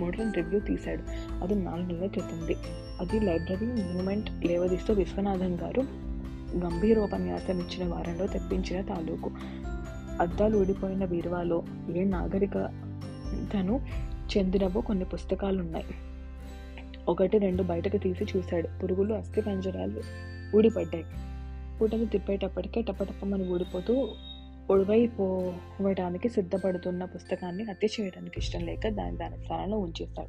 మోడర్న్ 0.00 0.34
రివ్యూ 0.34 0.60
తీశాడు. 0.60 1.02
అది 1.44 1.54
నాలుగు 1.54 1.86
నెలల 1.86 2.06
క్రితంది 2.06 2.56
అది 3.00 3.20
లైబ్రరీ 3.20 3.66
మూమెంట్ 3.66 4.30
లేవదీస్తూ 4.44 4.94
విశ్వనాథన్ 4.94 5.58
గారు 5.58 5.80
గంభీర 6.56 6.98
ఉపన్యాసం 6.98 7.58
ఇచ్చిన 7.58 7.94
వారంలో 7.94 8.26
తెప్పించిన 8.26 8.80
తాలూకు. 8.80 9.30
అద్దాలు 10.20 10.58
ఊడిపోయిన 10.58 11.04
బీరువాలో 11.04 11.62
ఏ 11.96 12.04
నాగరికతను 12.04 13.80
చెందినవో 14.36 14.80
కొన్ని 14.80 15.04
పుస్తకాలు 15.04 15.60
ఉన్నాయి 15.60 15.84
ఒకటి 17.08 17.38
రెండు 17.38 17.62
బయటకు 17.62 17.96
తీసి 17.96 18.24
చూశాడు. 18.36 18.68
పురుగులు 18.82 19.14
అస్థి 19.14 19.40
పంజరాలు 19.40 20.02
ఊడిపడ్డాయి. 20.56 21.04
పూటలు 21.80 22.04
తిప్పేటప్పటికే 22.04 22.82
టపటపమని 22.82 23.48
ఊడిపోతూ 23.48 24.08
పొడవైపోవడానికి 24.70 26.28
సిద్ధపడుతున్న 26.28 27.04
పుస్తకాన్ని 27.04 27.64
హత్య 27.64 27.88
చేయడానికి 28.00 28.40
ఇష్టం 28.40 28.60
లేక 28.60 28.88
దాని 28.88 29.16
దాని 29.16 29.38
స్థానంలో 29.44 29.78
ఉంచేస్తాడు. 29.78 30.28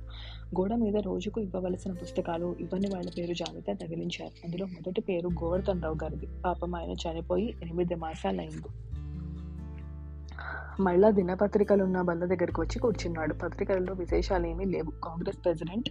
గోడ 0.61 0.73
మీద 0.73 0.97
రోజుకు 0.97 1.41
ఇవ్వవలసిన 1.41 1.91
పుస్తకాలు 1.91 2.55
ఇవ్వని 2.59 2.87
వాళ్ళ 2.93 3.09
పేరు 3.17 3.33
జాబితా 3.33 3.73
తగిలించారు. 3.73 4.31
అందులో 4.45 4.65
మొదటి 4.65 5.01
పేరు 5.01 5.27
గోవర్ధన్ 5.27 5.83
రావు 5.83 5.95
గారిది. 6.03 6.27
పాపం 6.45 6.75
ఆయన 6.75 6.91
చనిపోయి 6.91 7.55
ఎనిమిది 7.61 7.95
మాసాలైంది. 7.95 8.67
మళ్ళా 10.79 11.09
దినపత్రికలున్న 11.09 12.01
బల్ల 12.01 12.25
దగ్గరకు 12.25 12.61
వచ్చి 12.61 12.79
కూర్చున్నాడు. 12.79 13.33
పత్రికలలో 13.33 13.93
విశేషాలు 13.93 14.47
ఏమీ 14.47 14.65
లేవు. 14.65 14.91
కాంగ్రెస్ 15.03 15.37
ప్రెసిడెంట్ 15.45 15.89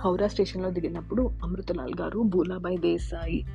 హౌరా 0.00 0.26
స్టేషన్లో 0.26 0.70
దిగినప్పుడు 0.70 1.30
అమృతలాల్ 1.42 1.94
గారు 2.00 2.20
బూలాబాయ్ 2.20 2.78
దేశాయి 2.78 3.46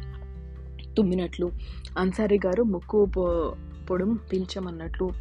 తుమ్మినట్లు 0.98 1.52
అన్సారీ 1.98 2.40
గారు 2.46 2.64
ముక్కు 2.64 3.08
పొ 3.92 3.98
పీల్చమన్నట్లు 4.32 5.12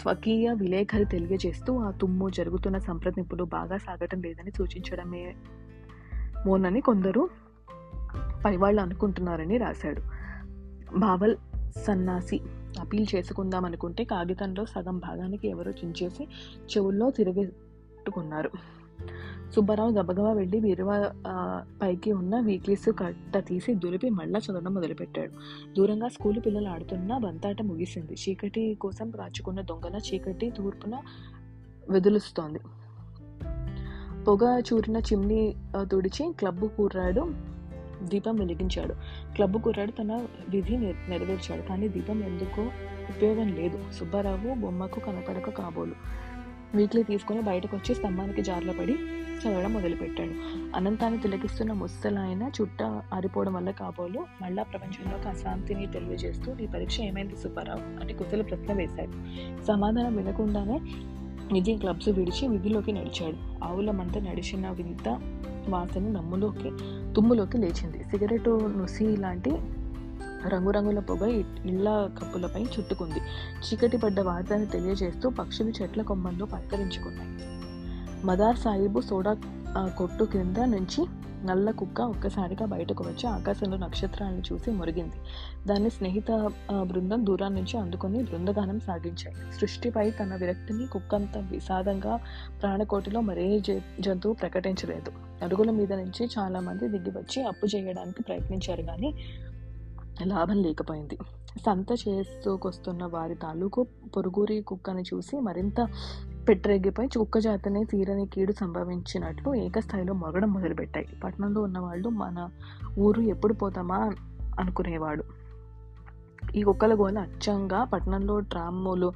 స్వకీయ 0.00 0.54
విలేఖరి 0.54 1.04
తెలియజేస్తూ 1.04 1.78
ఆ 1.78 1.90
తుమ్ము 1.90 2.30
జరుగుతున్న 2.30 2.78
సంప్రదింపులు 2.78 3.44
బాగా 3.44 3.76
సాగటం 3.76 4.22
లేదని 4.22 4.50
సూచించడమే 4.50 5.34
మోనని 6.46 6.80
కొందరు 6.80 7.28
పనివాళ్ళు 8.44 8.82
అనుకుంటున్నారని 8.82 9.58
రాశాడు. 9.58 10.02
బావల్ 10.98 11.36
సన్నాసి 11.86 12.40
అపీల్ 12.80 13.06
చేసుకుందాం 13.14 13.64
అనుకుంటే 13.64 14.04
కాగితంలో 14.04 14.66
సగం 14.66 14.98
భాగానికి 14.98 15.48
ఎవరో 15.48 15.70
చించేసి 15.70 16.24
చెవుల్లో 16.62 17.10
తిరగెట్టుకున్నారు. 17.10 18.50
సుబ్బారావు 19.54 19.90
గబగబా 19.90 20.32
వెళ్ళి 20.32 20.60
బీరువా 20.60 20.96
పైకి 21.82 22.12
ఉన్న 22.12 22.40
వీక్లీస్ 22.40 22.88
కట్ట 22.98 23.36
తీసి 23.36 23.74
దులిపి 23.74 24.08
మళ్ళా 24.10 24.40
చదవడం 24.40 24.74
మొదలుపెట్టాడు. 24.74 25.32
దూరంగా 25.76 26.08
స్కూలు 26.08 26.40
పిల్లలు 26.40 26.68
ఆడుతున్న 26.68 27.18
బంతాట 27.18 27.62
ముగిసింది. 27.62 28.14
చీకటి 28.14 28.74
కోసం 28.74 29.10
కాచుకున్న 29.10 29.60
దొంగల 29.60 30.00
చీకటి 30.08 30.50
తూర్పున 30.50 31.00
వెదులుస్తోంది. 31.90 32.58
పొగ 34.24 34.60
చూరిన 34.60 34.96
చిమ్నీ 34.96 35.54
తుడిచి 35.82 36.32
క్లబ్బు 36.32 36.66
కూర్రాడు 36.66 37.32
దీపం 38.02 38.36
వెలిగించాడు. 38.36 38.94
క్లబ్బు 39.34 39.58
కుర్రాడు 39.58 39.90
తన 39.90 40.26
విధి 40.48 40.76
నెరవేర్చాడు. 41.08 41.62
కానీ 41.62 41.88
దీపం 41.88 42.24
ఎందుకో 42.24 42.62
ఉపయోగం 43.08 43.48
లేదు. 43.52 43.78
సుబ్బారావు 43.92 44.54
బొమ్మకు 44.60 45.00
కనపడక 45.00 45.50
కాబోలు. 45.50 45.94
వీక్లీ 46.74 47.02
తీసుకుని 47.02 47.40
బయటకు 47.40 47.76
వచ్చి 47.76 47.94
స్తంభానికి 47.94 48.42
జార్లో 48.42 48.72
పడి 48.72 48.96
చదవడం 49.38 49.72
మొదలుపెట్టాడు. 49.72 50.30
అనంతాన్ని 50.76 51.20
తిలకిస్తున్న 51.20 51.72
ముసలాయన 51.72 52.50
చుట్ట 52.60 52.82
ఆరిపోవడం 53.14 53.54
వల్ల 53.54 53.70
కాబోలు 53.70 54.26
మళ్ళా 54.42 54.62
ప్రపంచంలోకి 54.62 55.28
అశాంతిని 55.28 55.86
తెలియజేస్తూ 55.86 56.54
నీ 56.54 56.66
పరీక్ష 56.66 57.00
ఏమైంది 57.00 57.36
సుబ్బారావు? 57.36 58.00
అని 58.00 58.12
కుశల 58.12 58.42
ప్రశ్న 58.42 58.72
వేశాడు. 58.72 59.12
సమాధానం 59.64 60.16
వినకుండానే 60.16 60.80
విధి 61.52 61.76
క్లబ్స్ 61.76 62.08
విడిచి 62.08 62.48
విధిలోకి 62.48 62.92
నడిచాడు. 62.92 63.64
ఆవుల 63.64 63.90
మంట 63.90 64.18
నడిచిన 64.18 64.70
వింత 64.70 65.08
వాసన 65.68 66.00
నమ్ములోకి 66.00 66.70
తుమ్ములోకి 67.14 67.58
లేచింది. 67.58 68.04
సిగరెట్ 68.04 68.48
నుసి 68.48 69.16
లాంటి 69.16 69.50
రంగురంగుల 70.46 70.98
పొగ 70.98 71.26
ఇ- 71.26 71.44
ఇళ్ళ 71.64 72.06
కప్పులపై 72.06 72.62
చుట్టుకుంది. 72.62 73.18
చీకటి 73.18 73.96
పడ్డ 73.96 74.20
వార్తను 74.20 74.66
తెలియజేస్తూ 74.66 75.30
పక్షులు 75.30 75.72
చెట్ల 75.82 76.02
కొమ్మల్లో 76.02 76.46
పలకరించుకున్నాయి. 76.46 77.28
మదార్ 78.26 78.56
సాహిబు 78.56 79.00
సోడా 79.00 79.36
కొట్టు 79.96 80.24
కింద 80.24 80.56
నుంచి 80.56 81.06
నల్ల 81.44 81.70
కుక్క 81.70 82.00
ఒక్కసారిగా 82.00 82.66
బయటకు 82.66 83.04
వచ్చి 83.04 83.26
ఆకాశంలో 83.26 83.76
నక్షత్రాలను 83.76 84.42
చూసి 84.52 84.70
మురిగింది. 84.70 85.16
దాన్ని 85.68 85.90
స్నేహిత 85.90 86.50
బృందం 86.82 87.26
దూరం 87.26 87.54
నుంచి 87.54 87.78
అందుకొని 87.78 88.22
బృందగానం 88.22 88.80
సాగించాయి. 88.80 89.36
సృష్టిపై 89.60 90.10
తన 90.10 90.34
విరక్తిని 90.34 90.86
కుక్కంత 90.86 91.38
విషాదంగా 91.38 92.20
ప్రాణకోటిలో 92.62 93.20
మరే 93.20 93.60
జ- 93.60 93.80
జంతువు 94.00 94.32
ప్రకటించలేదు. 94.32 95.12
అడుగుల 95.44 95.70
మీద 95.70 95.92
నుంచి 95.92 96.28
చాలామంది 96.38 96.88
దిగి 96.88 97.10
వచ్చి 97.10 97.42
అప్పు 97.42 97.76
చేయడానికి 97.76 98.22
ప్రయత్నించారు 98.22 98.82
కానీ 98.82 99.14
లాభం 100.24 100.62
లేకపోయింది. 100.62 101.18
సంత 101.66 101.86
చేసుకొస్తున్న 102.08 103.04
వారి 103.04 103.34
తాలూకు 103.34 103.86
పొరుగురి 104.16 104.60
కుక్కని 104.60 105.02
చూసి 105.02 105.40
మరింత 105.40 105.88
పెట్టరెగిపోయి 106.48 107.08
కుక్క 107.08 107.38
జాతనే 107.38 107.84
తీరని 107.84 108.26
కీడు 108.26 108.52
సంభవించినట్లు 108.52 109.54
ఏకస్థాయిలో 109.54 110.14
మొరగడం 110.14 110.52
మొదలుపెట్టాయి. 110.52 111.06
పట్టణంలో 111.24 111.62
ఉన్నవాళ్ళు 111.62 112.08
మన 112.08 112.50
ఊరు 112.98 113.20
ఎప్పుడు 113.20 113.52
పోతామా 113.52 114.12
అనుకునేవాడు. 114.58 115.24
ఈ 116.54 116.62
కుక్కల 116.62 116.94
గోల 116.94 117.18
అచ్చంగా 117.18 117.84
పట్టణంలో 117.84 118.40
ట్రామ్లు 118.40 119.12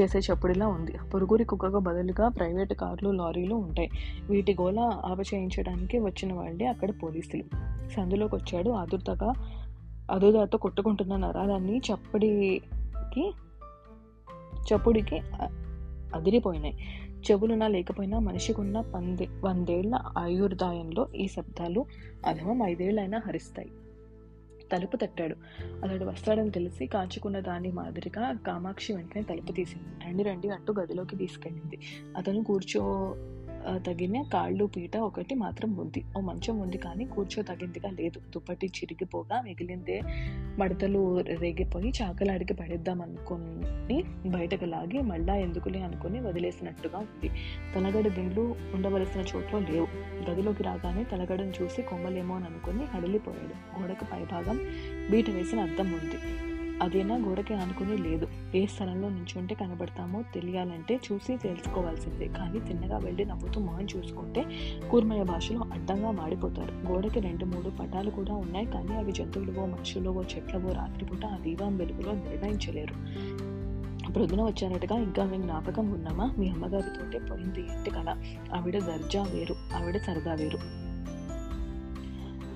చేసే 0.00 0.18
చప్పుడిలా 0.18 0.66
ఉంది. 0.66 0.98
పొరుగురి 1.14 1.44
కుక్కకు 1.44 1.78
బదులుగా 1.78 2.28
ప్రైవేట్ 2.28 2.74
కార్లు 2.74 3.10
లారీలు 3.10 3.54
ఉంటాయి. 3.54 3.90
వీటి 4.30 4.56
గోల 4.60 4.78
ఆపచేయించడానికి 4.78 5.98
వచ్చిన 5.98 6.32
వాళ్ళే 6.32 6.66
అక్కడ 6.66 6.90
పోలీసులు. 6.90 7.42
సందులోకి 7.96 8.34
వచ్చాడు 8.34 8.70
అదో 10.10 10.32
దాతో 10.32 10.58
కొట్టుకుంటున్న 10.58 11.16
నరాలన్నీ 11.16 11.78
చప్పడికి 11.78 12.62
చప్పుడికి 14.52 15.20
అదిరిపోయినాయి. 16.14 16.78
చెవులున్నా 17.30 17.68
లేకపోయినా 17.68 18.18
మనిషికున్న 18.18 18.80
పందే 18.80 19.28
వందేళ్ళ 19.44 19.94
ఆయుర్దాయంలో 20.18 21.08
ఈ 21.16 21.28
శబ్దాలు 21.28 21.86
అధమం 22.26 22.62
ఐదేళ్ళైనా 22.62 23.22
హరిస్తాయి. 23.26 23.70
తలుపు 24.72 24.96
తట్టాడు. 24.96 25.36
అతడు 25.84 26.04
వస్తాడని 26.04 26.50
తెలిసి 26.50 26.86
కాచుకున్న 26.86 27.40
దాని 27.40 27.72
మాదిరిగా 27.72 28.32
కామాక్షి 28.32 28.92
వెంటనే 28.92 29.22
తలుపు 29.22 29.52
తీసింది. 29.52 30.06
రండి 30.06 30.22
రండి 30.22 30.48
అంటూ 30.48 30.74
గదిలోకి 30.74 31.16
తీసుకెళ్ళింది. 31.16 31.78
అతను 32.16 32.44
కూర్చో 32.44 33.14
తగిన 33.74 34.22
కాళ్ళు 34.22 34.64
పీట 34.64 34.96
ఒకటి 34.96 35.34
మాత్రం 35.34 35.76
ఉంది. 35.76 36.04
ఓ 36.18 36.20
మంచం 36.20 36.58
ఉంది 36.58 36.78
కానీ 36.78 37.04
కూర్చో 37.04 37.42
తగిందిగా 37.42 37.90
లేదు. 37.90 38.18
దుప్పటి 38.18 38.66
చిరిగిపోగా 38.66 39.40
మిగిలిందే 39.40 40.00
మడతలు 40.58 41.20
రేగిపోయి 41.20 41.92
చాకలాడికి 42.02 42.54
పడేద్దాం 42.54 43.02
అనుకుని 43.02 44.04
బయటకు 44.26 44.64
లాగి 44.64 45.02
మళ్ళా 45.02 45.36
ఎందుకులే 45.36 45.80
అనుకుని 45.80 46.20
వదిలేసినట్టుగా 46.20 46.98
ఉంది. 46.98 47.30
తలగడ 47.74 48.08
దిండ్లు 48.08 48.56
ఉండవలసిన 48.74 49.20
చోట్లో 49.20 49.60
లేవు. 49.60 49.88
గదిలోకి 50.30 50.62
రాగానే 50.62 51.04
తలగడను 51.04 51.52
చూసి 51.62 51.82
కొమ్మలేమో 51.82 52.36
అని 52.36 52.44
అనుకుని 52.44 52.84
హడలిపోయాడు. 52.84 53.82
గోడకు 53.82 54.04
పైభాగం 54.04 54.60
బీట 55.10 55.30
వేసిన 55.30 55.60
అద్దం 55.60 55.92
ఉంది. 55.92 56.45
అదేనా 56.82 57.16
గోడకి 57.16 57.54
ఆనుకుని 57.54 57.96
లేదు. 57.98 58.28
ఏ 58.54 58.66
స్థలంలో 58.66 59.08
నుంచుంటే 59.08 59.54
కనబడతామో 59.54 60.22
తెలియాలంటే 60.34 61.00
చూసి 61.12 61.36
తెలుసుకోవాల్సిందే. 61.36 62.28
కానీ 62.28 62.60
తిన్నగా 62.60 62.98
వెళ్ళి 62.98 63.24
నవ్వుతూ 63.24 63.60
మొహం 63.60 63.86
చూసుకుంటే 63.96 64.44
కూర్మయ్య 64.90 65.22
భాషలో 65.22 65.60
అడ్డంగా 65.72 66.10
మాడిపోతారు 66.10 66.72
గోడకి 66.72 67.20
రెండు 67.20 67.44
మూడు 67.44 67.70
పటాలు 67.70 68.10
కూడా 68.10 68.34
ఉన్నాయి 68.34 68.66
కానీ 68.66 68.94
అవి 68.94 69.12
జంతువులవో 69.12 69.66
మనుషులవో 69.66 70.22
చెట్లవో 70.22 70.72
రాత్రిపూట 70.72 71.24
ఆ 71.24 71.36
దీవం 71.36 71.76
వెలుగులో 71.76 72.12
నిర్ణయించలేరు. 72.12 72.94
ప్రొద్దున 74.12 74.42
వచ్చానట్టుగా 74.42 74.98
ఇంకా 74.98 75.24
మేము 75.24 75.42
జ్ఞాపకం 75.42 75.90
ఉన్నామా? 75.90 76.34
మీ 76.38 76.48
అమ్మగారితోటే 76.48 77.18
పోయింది 77.18 77.60
ఇంటి 77.60 77.90
కళ 77.90 78.16
ఆవిడ 78.54 78.78
దర్జా 78.78 79.22
వేరు 79.22 79.54
ఆవిడ 79.74 79.96
సరదా 79.96 80.34
వేరు. 80.34 80.85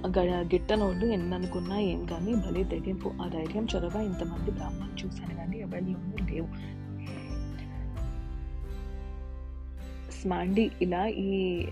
గిట్టనోళ్ళు 0.07 1.07
ఎన్ననుకున్నా 1.07 1.79
ఏం 1.79 2.07
కానీ 2.07 2.35
భలే 2.35 2.65
తెగింపు 2.65 3.13
ఆ 3.23 3.29
ధైర్యం 3.29 3.67
చొరవ 3.75 4.01
ఇంతమంది 4.01 4.51
బ్రాహ్మణులు 4.51 5.07
చూశాను 5.07 5.35
కానీ 5.35 5.59
ఎవరిలోనూ 5.59 6.35
లేవు. 6.35 6.49
స్మాండి 10.21 10.71
ఇలా 10.83 11.07
ఈ 11.07 11.67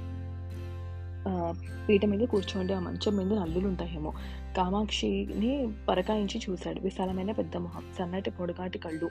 పీట 1.89 2.05
మీద 2.05 2.21
కూర్చోండి 2.21 2.73
ఆ 2.73 2.79
మంచం 2.79 3.17
మీద 3.17 3.33
నల్లులు 3.33 3.67
ఉంటాయేమో 3.69 4.13
కామాక్షిని 4.57 5.75
పరకాయించి 5.89 6.41
చూశాడు. 6.51 6.81
విశాలమైన 6.81 7.33
పెద్ద 7.33 7.57
మొహం 7.57 7.85
సన్నటి 7.99 8.31
పొడగాటి 8.31 8.79
కళ్ళు 8.79 9.11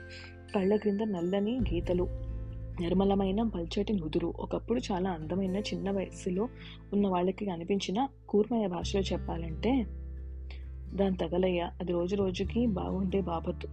కళ్ళ 0.54 0.76
క్రింద 0.76 1.00
నల్లని 1.00 1.60
గీతలు. 1.72 2.37
నిర్మలమైన 2.80 3.42
పల్చటి 3.42 3.92
నుదురు. 3.92 4.34
ఒకప్పుడు 4.40 4.80
చాలా 4.92 5.10
అందమైన 5.10 5.56
చిన్న 5.56 5.90
వయసులో 5.90 6.48
ఉన్న 6.92 7.08
వాళ్ళకి 7.08 7.46
కనిపించిన 7.46 8.08
కూర్మయ్య 8.28 8.66
భాషలో 8.66 9.02
చెప్పాలంటే 9.02 9.86
దాని 10.94 11.16
తగలయ్య 11.16 11.70
అది 11.80 11.92
రోజు 11.92 12.16
రోజుకి 12.16 12.66
బాగుండే 12.66 13.20
బాపత్తు. 13.20 13.68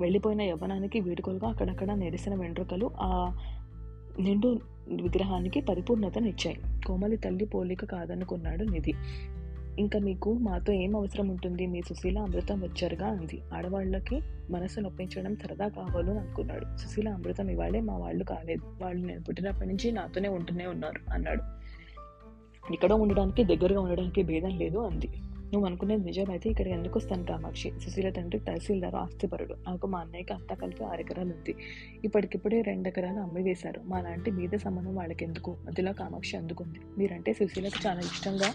వెళ్ళిపోయిన 0.00 0.42
యవ్వనానికి 0.42 1.00
వీడుకోలుగా 1.00 1.48
అక్కడక్కడ 1.48 1.92
నెరిసిన 1.92 2.34
వెంట్రుకలు 2.34 2.90
ఆ 3.00 3.38
నిండు 4.20 4.60
విగ్రహానికి 4.88 5.60
పరిపూర్ణతనిచ్చాయి. 5.60 6.58
కోమలి 6.86 7.16
తల్లి 7.16 7.44
పోలిక 7.44 7.84
కాదనుకున్నాడు 7.84 8.64
నిధి. 8.64 8.92
ఇంకా 9.78 9.98
మీకు 9.98 10.32
మాతో 10.32 10.72
ఏం 10.72 10.96
అవసరం 10.96 11.28
ఉంటుంది? 11.28 11.66
మీ 11.66 11.82
సుశీల 11.88 12.18
అమృతం 12.18 12.60
వచ్చారుగా 12.60 13.06
అంది. 13.06 13.42
ఆడవాళ్ళకి 13.54 14.20
మనసు 14.50 14.80
నొప్పించడం 14.80 15.36
సరదా 15.36 15.68
కావాలని 15.68 16.18
అనుకున్నాడు. 16.18 16.76
సుశీల 16.76 17.08
అమృతం 17.08 17.50
ఇవాళే 17.50 17.80
మా 17.80 17.96
వాళ్ళు 17.96 18.24
కాలేదు. 18.24 18.76
వాళ్ళు 18.82 19.06
నేను 19.06 19.22
పుట్టినప్పటి 19.22 19.68
నుంచి 19.68 19.92
నాతోనే 19.92 20.28
ఉంటూనే 20.28 20.66
ఉన్నారు 20.66 21.12
అన్నాడు. 21.12 21.42
ఇక్కడ 22.72 22.92
ఉండడానికి 22.92 23.44
దగ్గరగా 23.44 23.80
ఉండడానికి 23.80 24.22
భేదం 24.22 24.58
లేదు 24.58 24.78
అంది. 24.78 25.08
నువ్వు 25.52 25.66
అనుకునేది 25.66 26.04
నిజమైతే 26.04 26.50
ఇక్కడ 26.50 26.68
ఎందుకు 26.68 26.98
వస్తాను 26.98 27.26
కామాక్షి 27.26 27.72
సుశీల 27.80 28.10
తండ్రి 28.10 28.40
తహసీల్దారు 28.40 28.96
ఆస్తిపరుడు. 28.96 29.54
నాకు 29.54 29.86
మా 29.86 29.98
అన్నయ్యకి 29.98 30.32
అంతా 30.32 30.54
కలిపి 30.54 30.84
ఆరు 30.84 31.00
ఎకరాలు 31.00 31.28
ఉంది. 31.28 31.54
ఇప్పటికిప్పుడే 32.04 32.62
రెండు 32.62 32.88
ఎకరాలు 32.88 33.20
అమ్మి 33.20 33.42
వేశారు. 33.42 33.80
మా 33.84 34.00
లాంటి 34.00 34.30
మీద 34.30 34.50
సంబంధం 34.56 34.94
వాళ్ళకి 34.94 35.24
ఎందుకు 35.24 35.56
మధ్యలో 35.66 35.92
కామాక్షి 35.92 36.36
అందుకుంది. 36.36 36.78
మీరంటే 36.98 37.32
సుశీలకు 37.32 37.86
చాలా 37.86 38.00
ఇష్టంగా 38.00 38.52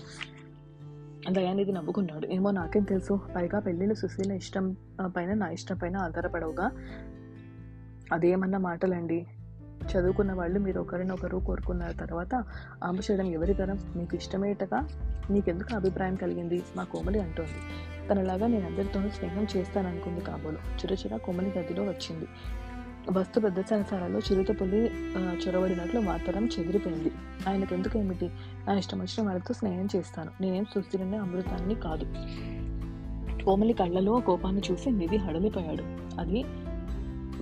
దయానిధి 1.32 1.72
నవ్వుకున్నాడు. 1.72 2.28
ఏమో 2.28 2.52
నాకేం 2.52 2.84
తెలుసు. 2.84 3.20
పైగా 3.36 3.60
పెళ్ళిళ్ళు 3.60 3.96
సుశీల 3.96 4.32
ఇష్టం 4.32 4.76
పైన 5.06 5.34
నా 5.34 5.50
ఇష్టం 5.50 5.78
పైన 5.78 5.98
ఆధారపడవుగా? 5.98 6.72
అదేమన్నా 8.14 8.58
మాటలండి? 8.58 9.28
చదువుకున్న 9.86 10.34
వాళ్ళు 10.34 10.60
మీరు 10.60 10.80
ఒకరినొకరు 10.80 11.38
కోరుకున్న 11.38 11.92
తర్వాత 11.92 12.36
ఆమె 12.84 13.00
చేయడం 13.00 13.26
ఎవరి 13.26 13.54
తరం? 13.54 13.80
మీకు 13.96 14.16
ఇష్టమేటగా? 14.16 14.88
నీకెందుకు 15.30 15.76
అభిప్రాయం 15.76 16.16
కలిగింది? 16.16 16.64
మా 16.76 16.84
కోమలి 16.84 17.20
అంటోంది. 17.20 17.62
తనలాగా 18.10 18.48
నేను 18.48 18.66
అందరితోనూ 18.66 19.10
స్నేహం 19.10 19.48
చేస్తాననుకుంది 19.58 20.22
కాబోలు. 20.22 20.58
చిరచిర 20.58 21.18
కోమలి 21.18 21.60
గదిలో 21.60 21.84
వచ్చింది. 21.84 22.28
వస్తు 23.10 23.40
ప్రదర్శనశాలలో 23.40 24.20
చిరుతపులి 24.20 24.92
చొరబడినట్లు 25.18 26.00
మాత్రం 26.00 26.46
చెదిరిపోయింది. 26.46 27.12
ఆయనకు 27.50 27.74
ఎందుకు 27.74 28.00
ఏమిటి 28.00 28.30
నా 28.68 28.74
ఇష్టం 28.74 29.00
వచ్చిన 29.00 29.28
వాళ్ళతో 29.28 29.54
స్నేహం 29.54 29.88
చేస్తాను. 29.96 30.32
నేనేం 30.42 30.66
సుస్థిరనే 30.66 31.18
అమృతాన్ని 31.18 31.76
కాదు. 31.76 32.06
కోమలి 33.44 33.74
కళ్ళలో 33.74 34.20
కోపాన్ని 34.20 34.62
చూసి 34.72 34.92
నిధి 34.92 35.18
హడలిపోయాడు. 35.18 35.84
అది 36.22 36.44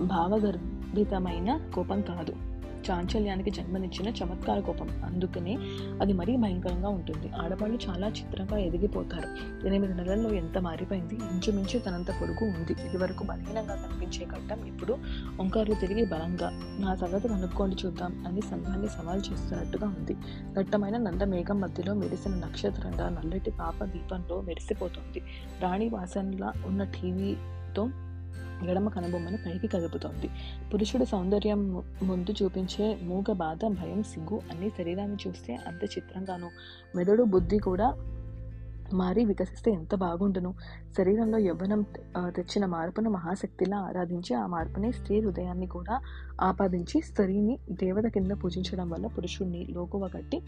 భావగర్భితమైన 0.04 1.70
కోపం 1.74 2.00
కాదు. 2.00 2.53
చాంచల్యానికి 2.90 3.50
జన్మనిచ్చిన 3.50 4.08
చమత్కార 4.08 4.60
కోపం. 4.60 5.02
అందుకనే 5.04 5.58
అది 6.00 6.12
మరీ 6.12 6.36
భయంకరంగా 6.36 6.88
ఉంటుంది. 6.88 7.28
ఆడవాళ్ళు 7.28 7.78
చాలా 7.88 8.08
చిత్రంగా 8.08 8.58
ఎదిగిపోతారు. 8.58 9.28
ఎనిమిది 9.66 9.94
నెలల్లో 9.94 10.30
ఎంత 10.30 10.58
మారిపోయింది? 10.58 11.14
ఇంచుమించు 11.14 11.78
తనంత 11.78 12.10
పొడుగు 12.10 12.44
ఉంది. 12.44 12.72
ఇదివరకు 12.72 13.24
బలహీనంగా 13.24 13.74
కనిపించే 13.74 14.26
ఘట్టం 14.26 14.66
ఇప్పుడు 14.66 14.98
ఒంకార్లు 15.40 15.74
తిరిగి 15.74 16.06
బలంగా 16.06 16.50
నా 16.80 16.94
సంగతి 16.94 17.28
కనుక్కోండి 17.28 17.76
చూద్దాం 17.86 18.24
అని 18.26 18.40
సంఘాన్ని 18.40 18.88
సవాల్ 18.88 19.22
చేస్తున్నట్టుగా 19.32 19.88
ఉంది. 19.88 20.16
దట్టమైన 20.52 20.96
నంద 20.96 21.22
మేఘం 21.22 21.60
మధ్యలో 21.60 21.94
మెరిసిన 21.94 22.34
నక్షత్రంగా 22.34 23.08
నల్లటి 23.08 23.50
పాప 23.50 23.84
దీపంలో 23.84 24.40
మెరిసిపోతుంది. 24.40 25.22
రాణి 25.60 25.88
వాసనలా 25.88 26.52
ఉన్న 26.66 26.84
టీవీతో 26.84 27.88
ఎడమ 28.62 28.88
కనుబొమ్మను 28.88 29.36
పైకి 29.36 29.66
కదుపుతోంది. 29.66 30.30
పురుషుడు 30.74 31.04
సౌందర్యం 31.04 31.84
ముందు 32.02 32.34
చూపించే 32.42 32.98
మూగ 33.02 33.32
బాధ 33.32 33.58
భయం 33.66 34.02
సిగ్గు 34.02 34.40
అన్ని 34.50 34.70
శరీరాన్ని 34.70 35.16
చూస్తే 35.26 35.58
అంత 35.66 35.84
చిత్రంగాను. 35.84 36.50
మెదడు 36.96 37.22
బుద్ధి 37.22 37.58
కూడా 37.58 37.94
మారి 38.92 39.24
వికసిస్తే 39.24 39.70
ఎంత 39.70 39.94
బాగుండును? 39.94 40.54
శరీరంలో 40.96 41.38
యవ్వనం 41.38 41.84
తెచ్చిన 42.28 42.66
మార్పును 42.66 43.10
మహాశక్తిలా 43.10 43.78
ఆరాధించి 43.78 44.34
ఆ 44.34 44.46
మార్పుని 44.46 44.92
స్త్రీ 44.92 45.20
హృదయాన్ని 45.20 45.66
కూడా 45.66 46.00
ఆపాదించి 46.40 47.00
స్త్రీని 47.00 47.58
దేవత 47.70 48.06
కింద 48.06 48.30
పూజించడం 48.30 48.90
వల్ల 48.90 49.06
పురుషుణ్ణి 49.06 49.66
లోకువ 49.70 50.08
కట్టి 50.08 50.42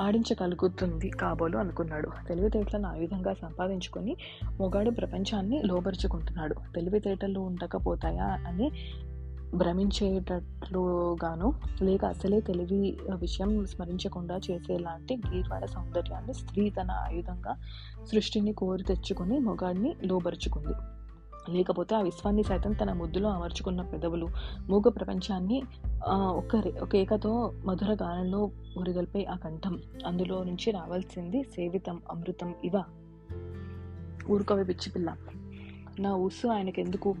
ఆడించగలుగుతుంది 0.00 1.08
కాబోలు 1.10 1.58
అనుకున్నాడు. 1.58 2.08
తెలివితేటలను 2.28 2.88
ఆయుధంగా 2.88 3.34
సంపాదించుకొని 3.34 4.16
మొగాడు 4.60 4.90
ప్రపంచాన్ని 4.90 5.62
లోబరుచుకుంటున్నాడు. 5.62 6.54
తెలివితేటలు 6.74 7.40
ఉండకపోతాయా 7.40 8.24
అని 8.24 8.70
భ్రమించేటట్లుగాను 9.54 11.52
లేక 11.82 12.04
అసలే 12.04 12.40
తెలివి 12.40 12.98
విషయం 13.14 13.66
స్మరించకుండా 13.66 14.40
చేసేలాంటి 14.50 15.16
గీర్వాడ 15.16 15.64
సౌందర్యాన్ని 15.64 16.34
స్త్రీ 16.34 16.70
తన 16.70 16.90
ఆయుధంగా 16.90 17.56
సృష్టిని 18.12 18.52
కోరి 18.52 18.82
తెచ్చుకొని 18.82 19.38
మొగాడిని 19.38 19.94
లోబరుచుకుంది. 20.04 20.72
లేకపోతే 21.50 21.94
ఆ 21.94 22.00
విశ్వాన్ని 22.00 22.42
సైతం 22.42 22.72
తన 22.72 22.92
ముద్దులో 22.92 23.28
అమర్చుకున్న 23.28 23.82
పెదవులు 23.82 24.28
మూగ 24.68 24.88
ప్రపంచాన్ని 24.88 25.62
ఆ, 26.06 26.16
ఒక 26.16 26.62
ఒక 26.82 26.96
ఏకతో 26.96 27.52
మధుర 27.64 27.96
గానంలో 28.02 28.50
ఉరిగల్పే 28.78 29.24
ఆ 29.24 29.36
కంఠం. 29.36 29.78
అందులో 30.06 30.44
నుంచి 30.44 30.70
రావాల్సింది 30.70 31.42
సేవితం 31.42 32.02
అమృతం 32.10 32.54
ఇవ. 32.64 32.82
ఊరుకవి 34.30 34.64
పిచ్చి 34.64 34.92
పిల్ల. 34.92 35.16
నా 36.00 36.14
ఊసు 36.14 36.46
ఆయనకెందుకు? 36.46 37.14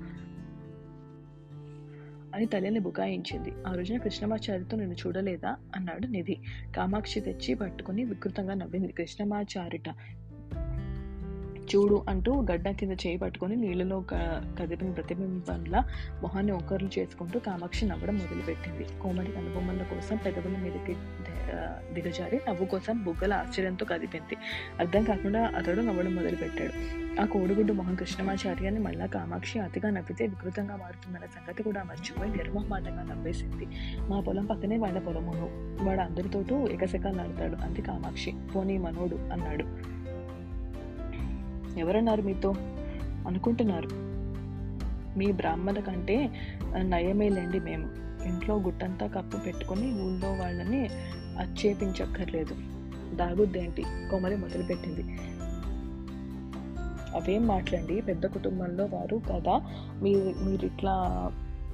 అని 2.34 2.46
తల్లిని 2.46 2.78
బుకాయించింది. 2.78 3.52
ఆ 3.66 3.74
రోజున 3.74 3.98
కృష్ణమాచారితో 3.98 4.76
నేను 4.76 4.92
చూడలేదా? 4.92 5.56
అన్నాడు 5.76 6.06
నిధి. 6.06 6.36
కామాక్షి 6.76 7.20
తెచ్చి 7.20 7.54
పట్టుకుని 7.54 8.04
వికృతంగా 8.04 8.54
నవ్వింది. 8.54 8.92
కృష్ణమాచారిట 8.92 9.88
చూడు 11.70 12.04
అంటూ 12.08 12.32
గడ్డ 12.50 12.68
కింద 12.70 12.92
చేయి 12.92 13.16
పట్టుకొని 13.16 13.56
నీళ్ళలో 13.56 14.04
కదిపిన 14.10 14.90
ప్రతిబింబంలా 14.90 15.80
మొహాన్ని 16.22 16.52
ఒకరులు 16.52 16.90
చేసుకుంటూ 16.98 17.38
కామాక్షి 17.38 17.86
నవ్వడం 17.86 18.14
మొదలుపెట్టింది. 18.14 18.84
కోమలి 19.02 19.32
కనుబొమ్మల 19.32 19.82
కోసం 19.82 20.16
పెదవుల 20.16 20.56
మీదకి 20.56 20.96
దిగజారి 21.94 22.40
నవ్వు 22.48 22.66
కోసం 22.66 23.04
బుగ్గల 23.04 23.34
ఆశ్చర్యంతో 23.34 23.86
కదిపింది. 23.86 24.36
అర్థం 24.80 25.04
కాకుండా 25.04 25.52
అతడు 25.56 25.80
నవ్వడం 25.80 26.14
మొదలుపెట్టాడు. 26.14 26.74
ఆ 27.20 27.24
కోడిగుడ్డు 27.24 27.72
మొహం 27.72 27.94
కృష్ణమాచార్యాన్ని 27.94 28.80
మళ్ళా 28.80 29.06
కామాక్షి 29.06 29.58
అతిగా 29.58 29.90
నవ్వితే 29.90 30.26
వికృతంగా 30.26 30.76
మారుతుందన్న 30.76 31.26
సంగతి 31.26 31.62
కూడా 31.62 31.82
మర్చిపోయి 31.82 32.30
నిర్మహమాటంగా 32.30 33.02
నవ్వేసింది. 33.02 33.66
మా 34.10 34.20
పొలం 34.20 34.46
పక్కనే 34.46 34.78
వాళ్ళ 34.78 34.98
పొలమును. 34.98 35.48
వాడు 35.84 36.00
అందరితోటూ 36.00 36.68
ఎకసెకాలు 36.68 37.20
ఆడతాడు 37.20 37.56
అంది 37.56 37.82
కామాక్షి. 37.82 38.34
పోనీ 38.56 38.78
మనోడు 38.78 39.14
అన్నాడు. 39.14 39.93
ఎవరన్నారు 41.78 42.22
మీతో? 42.22 42.54
అనుకుంటున్నారు. 43.26 43.88
మీ 45.18 45.32
బ్రాహ్మణ 45.32 45.78
కంటే 45.78 46.30
నయమేలేండి 46.76 47.60
మేము. 47.60 47.88
ఇంట్లో 48.24 48.56
గుట్టంతా 48.56 49.06
కప్పు 49.06 49.36
పెట్టుకొని 49.36 50.02
ఊళ్ళో 50.02 50.32
వాళ్ళని 50.32 50.88
అచ్చేపించక్కర్లేదు 51.38 52.56
దాగుద్దేంటి 53.16 53.82
కొమరి 54.10 54.36
మొదలుపెట్టింది. 54.36 55.02
అవేం 57.14 57.46
మాట్లాడి 57.46 58.00
పెద్ద 58.00 58.26
కుటుంబంలో 58.26 58.84
వారు 58.84 59.22
కదా 59.32 59.60
మీరు 60.02 60.44
మీరు 60.44 60.66
ఇట్లా 60.66 60.94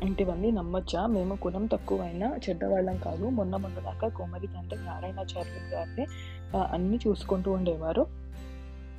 ఇంటివన్నీ 0.02 0.50
నమ్మొచ్చా? 0.50 1.06
మేము 1.06 1.36
కులం 1.36 1.66
తక్కువైనా 1.66 2.36
చెడ్డవాళ్ళం 2.48 2.96
కాదు. 2.96 3.28
మొన్న 3.28 3.56
మొన్న 3.56 3.78
దాకా 3.78 4.08
కోమలి 4.08 4.46
తండ్రి 4.46 4.78
నారాయణాచార్యులు 4.84 5.74
గారిని 5.74 6.06
అన్నీ 6.70 6.98
చూసుకుంటూ 7.08 7.52
ఉండేవారు. 7.52 8.06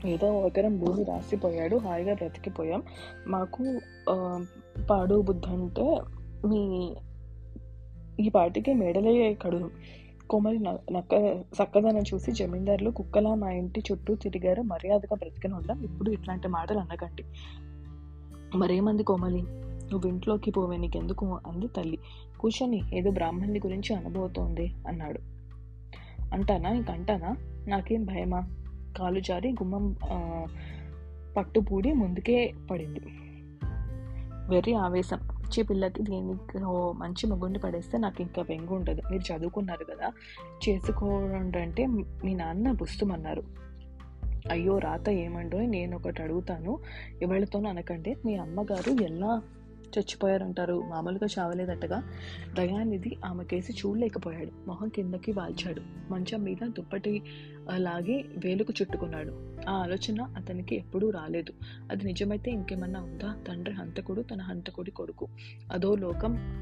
ఏదో 0.05 0.33
ఒకరం 0.33 0.79
భూమి 0.79 1.03
రాసిపోయాడు 1.03 1.75
హాయిగా 1.75 2.13
బ్రతికిపోయాం. 2.13 2.83
మాకు 3.27 3.79
పాడు 4.89 5.21
బుద్ధి 5.21 5.49
అంటే 5.49 6.01
మీ 6.45 6.95
ఈ 8.19 8.29
పాటికి 8.29 8.73
మేడలే 8.73 9.33
కడు. 9.33 9.69
కోమలి 10.29 10.59
నక్క 10.91 11.13
చక్కదనం 11.63 12.03
చూసి 12.13 12.31
జమీందారులు 12.31 12.89
కుక్కలా 12.89 13.35
మా 13.35 13.51
ఇంటి 13.51 13.83
చుట్టూ 13.91 14.15
తిరిగారు. 14.15 14.61
మర్యాదగా 14.61 15.15
బ్రతికిన 15.15 15.53
ఉండం 15.53 15.83
ఇప్పుడు 15.83 16.11
ఇట్లాంటి 16.11 16.47
మాటలు 16.47 16.79
అనకండి. 16.79 17.23
మరేమంది 18.57 19.03
కోమలి? 19.03 19.41
నువ్వు 19.91 20.07
ఇంట్లోకి 20.07 20.51
పోవే 20.51 20.77
నీకెందుకు 20.77 21.39
అంది 21.47 21.67
తల్లి. 21.67 21.97
కూర్చొని 22.39 22.81
ఏదో 22.93 23.11
బ్రాహ్మణుని 23.11 23.59
గురించి 23.59 23.95
అనబోతోంది 23.95 24.75
అన్నాడు. 24.87 25.19
అంటానా? 26.33 26.69
ఇంకంటానా 26.69 27.35
నాకేం 27.67 28.05
భయమా? 28.05 28.60
కాలు 28.97 29.19
జారి 29.19 29.49
గుమ్మం 29.51 29.95
పట్టుపూడి 31.37 31.93
ముందుకే 31.93 32.53
పడింది. 32.71 33.01
వెర్రి 34.49 34.73
ఆవేశం. 34.73 35.17
పిచ్చి 35.17 35.63
పిల్లకి 35.63 36.03
దీనికి 36.03 36.57
మంచి 36.97 37.27
మగుండి 37.27 37.59
పడేస్తే 37.59 37.97
నాకు 37.97 38.21
ఇంకా 38.21 38.41
వెంగు 38.49 38.73
ఉండదు 38.75 39.01
మీరు 39.11 39.25
చదువుకున్నారు 39.31 39.83
కదా. 39.83 40.11
చేసుకోండి 40.69 41.59
అంటే 41.59 41.85
మీ 42.25 42.33
నాన్న 42.33 42.71
పుస్తమన్నారు 42.71 43.43
అయ్యో 44.51 44.77
రాత 44.77 45.09
ఏమండో 45.09 45.57
నేను 45.59 45.97
ఒకటి 45.97 46.21
అడుగుతాను. 46.21 46.79
ఎవరితోనూ 47.21 47.69
అనకండి. 47.69 48.17
మీ 48.25 48.35
అమ్మగారు 48.35 48.91
ఎలా 49.03 49.41
చచ్చిపోయారంటారు. 49.97 50.83
మామూలుగా 50.89 51.27
చావలేదట్టగా 51.39 52.03
దయానిధి 52.53 53.17
ఆమె 53.25 53.43
కేసి 53.43 53.73
చూడలేకపోయాడు. 53.73 54.51
మొహం 54.67 54.89
కిందకి 54.89 55.31
వాల్చాడు. 55.31 55.81
మంచం 56.11 56.43
మీద 56.43 56.57
దుప్పటి 56.63 57.21
లాగి 57.75 58.25
వేలుకు 58.37 58.73
చుట్టుకున్నాడు. 58.81 59.55
ఆ 59.69 59.73
ఆలోచన 59.73 60.21
అతనికి 60.21 60.75
ఎప్పుడూ 60.75 61.09
రాలేదు. 61.09 61.53
అది 61.91 62.05
నిజమైతే 62.05 62.51
ఇంకేమన్నా 62.51 63.01
ఉందా? 63.01 63.35
తండ్రి 63.47 63.75
హంతకుడు 63.75 64.21
తన 64.21 64.41
హంతకుడి 64.41 64.91
కొడుకు. 64.91 65.27
అదో 65.71 65.95
లోకం 65.95 66.61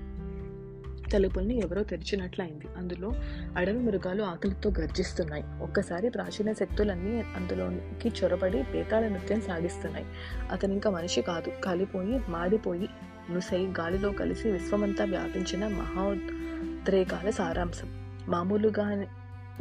తలుపుల్ని 1.14 1.58
ఎవరో 1.58 1.84
తెరిచినట్లయింది. 1.84 2.68
అందులో 2.78 3.12
అడవి 3.58 3.80
మృగాలు 3.80 4.24
ఆకలితో 4.24 4.72
గర్జిస్తున్నాయి. 4.80 5.44
ఒక్కసారి 5.62 6.10
ప్రాచీన 6.10 6.54
శక్తులన్నీ 6.54 7.22
అందులోకి 7.22 8.10
చొరబడి 8.10 8.64
పేతాళ 8.64 9.08
నృత్యం 9.08 9.42
సాగిస్తున్నాయి. 9.42 10.06
అతను 10.52 10.74
ఇంకా 10.74 10.90
మనిషి 10.90 11.22
కాదు. 11.22 11.52
కాలిపోయి 11.64 12.20
మాడిపోయి 12.30 12.90
నుసై 13.32 13.74
గాలిలో 13.80 14.12
కలిసి 14.12 14.52
విశ్వమంతా 14.52 15.06
వ్యాపించిన 15.06 15.68
మహోద్రేకాల 15.68 17.30
సారాంశం. 17.30 17.88
మామూలుగా 18.28 19.06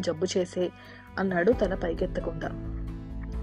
జబ్బు 0.01 0.27
చేసే 0.37 0.71
అన్నాడు 1.19 1.53
తల 1.53 1.75
పైకెత్తకుండా. 1.75 2.49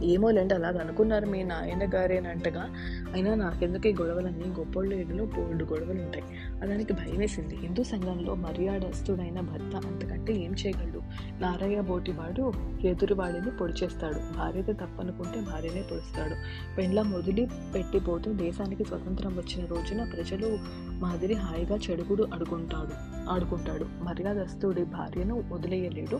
ఏమోలేండి 0.04 0.54
అలాగ 0.54 0.78
అనుకున్నారు 0.78 1.26
మీ 1.26 1.44
నాయన 1.44 1.90
గారేనంటగా. 1.96 2.68
అయినా 3.14 3.36
నాకెందుకు 3.36 3.88
ఈ 3.88 3.94
గొడవలన్నీ? 3.94 4.46
గొప్పోళ్ళు 4.48 4.96
ఏడులో 4.96 5.26
బోల్డు 5.26 5.66
గొడవలు 5.66 6.02
ఉంటాయి. 6.02 6.24
అదానికి 6.64 6.94
భయం 6.94 7.18
వేసింది 7.18 7.56
హిందూ 7.56 7.84
సంఘంలో 7.84 8.36
మర్యాదస్తుడైన 8.36 9.40
భర్త 9.40 9.76
అంతకంటే 9.76 10.34
ఏం 10.34 10.52
చేయగలడు? 10.52 11.00
నారయ్య 11.42 11.82
బోటివాడు 11.82 12.54
ఎదురువాడిని 12.88 13.26
వాడిని 13.26 13.58
పొడిచేస్తాడు. 13.58 14.38
భార్యతో 14.38 14.74
తప్పనుకుంటే 14.74 15.42
భార్యనే 15.42 15.82
పొడుస్తాడు. 15.82 16.36
పెండ్ల 16.76 17.02
మొదలు 17.02 17.48
పెట్టిపోతూ 17.76 18.34
దేశానికి 18.34 18.84
స్వతంత్రం 18.84 19.38
వచ్చిన 19.38 19.66
రోజున 19.66 20.04
ప్రజలు 20.04 20.60
మాదిరి 20.92 21.34
హాయిగా 21.34 21.76
చెడుగుడు 21.76 22.28
అడుగుంటాడు 22.34 22.92
ఆడుకుంటాడు. 23.30 23.86
మర్యాదస్తుడి 24.04 24.84
భార్యను 24.84 25.44
వదిలేయలేడు. 25.52 26.20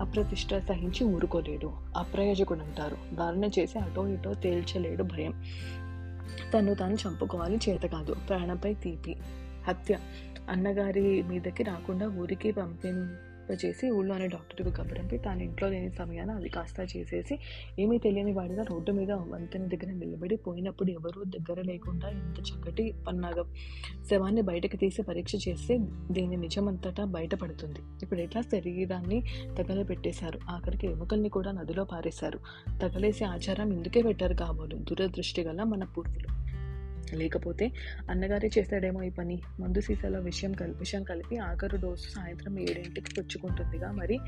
అప్రతిష్ట 0.00 0.54
సహించి 0.58 1.04
ఊరుకోలేడు. 1.04 1.72
అప్రయోజకుడు 1.96 2.58
అంటారు 2.58 2.96
దారుణ 3.14 3.44
చేసి 3.44 3.78
అటో 3.78 4.08
ఇటో 4.08 4.34
తేల్చలేడు 4.34 5.02
భయం. 5.02 5.44
తను 6.54 6.74
తాను 6.74 6.94
చంపుకోవాలి 6.94 7.58
చేత 7.68 7.82
కాదు. 7.82 8.14
ప్రాణంపై 8.28 8.74
తీపి. 8.74 9.16
హత్య. 9.68 9.98
అన్నగారి 10.50 11.22
మీదకి 11.22 11.62
రాకుండా 11.62 12.08
ఊరికి 12.08 12.52
చేసి 13.52 13.90
ఊళ్ళోనే 13.90 14.26
డాక్టర్కి 14.26 14.72
కబరంపి 14.72 15.18
తాను 15.18 15.42
ఇంట్లో 15.42 15.68
లేని 15.68 15.90
సమయాన 15.90 16.30
అది 16.30 16.48
కాస్త 16.48 16.96
చేసేసి 16.96 17.38
ఏమీ 17.78 17.98
తెలియని 17.98 18.32
వాడిగా 18.32 18.62
రోడ్డు 18.62 18.92
మీద 18.92 19.12
వంతెన 19.12 19.64
దగ్గర 19.64 19.92
నిలబడి 19.92 20.36
పోయినప్పుడు 20.36 20.90
ఎవరూ 20.90 21.24
దగ్గర 21.24 21.62
లేకుండా 21.62 22.08
ఇంత 22.08 22.40
చక్కటి 22.40 22.94
పన్నాగం 23.08 23.44
శవాన్ని 24.10 24.42
బయటకు 24.42 24.76
తీసి 24.76 25.02
పరీక్ష 25.02 25.48
చేస్తే 25.48 25.78
దీని 26.10 26.36
నిజమంతటా 26.36 27.04
బయటపడుతుంది. 27.04 27.78
ఇప్పుడు 28.02 28.20
ఎట్లా 28.20 28.42
శరీరాన్ని 28.42 29.22
తగలబెట్టేశారు? 29.58 30.40
ఆఖరికి 30.50 30.86
ఎముకల్ని 30.86 31.28
కూడా 31.28 31.52
నదిలో 31.52 31.84
పారేశారు. 31.84 32.38
తగలేసే 32.82 33.24
ఆచారం 33.24 33.72
ఇందుకే 33.72 34.02
పెట్టారు 34.02 34.34
కాబోలు. 34.34 34.76
దురదృష్టి 34.76 35.42
గల 35.42 35.62
మన 35.62 35.84
పూర్వులు. 35.84 36.55
లేకపోతే 37.14 37.72
అన్నగారే 38.10 38.50
చేస్తాడేమో 38.58 39.02
ఈ 39.02 39.10
పని. 39.10 39.40
మందు 39.60 39.80
సీసాలో 39.80 40.20
విషయం 40.20 40.52
కలి 40.52 40.72
విషయం 40.72 41.02
కలిపి 41.02 41.36
ఆఖరు 41.36 41.76
డోసు 41.76 42.10
సాయంత్రం 42.10 42.58
ఏడింటికి 42.58 43.14
పుచ్చుకుంటుందిగా. 43.18 43.92
మరి 43.92 44.18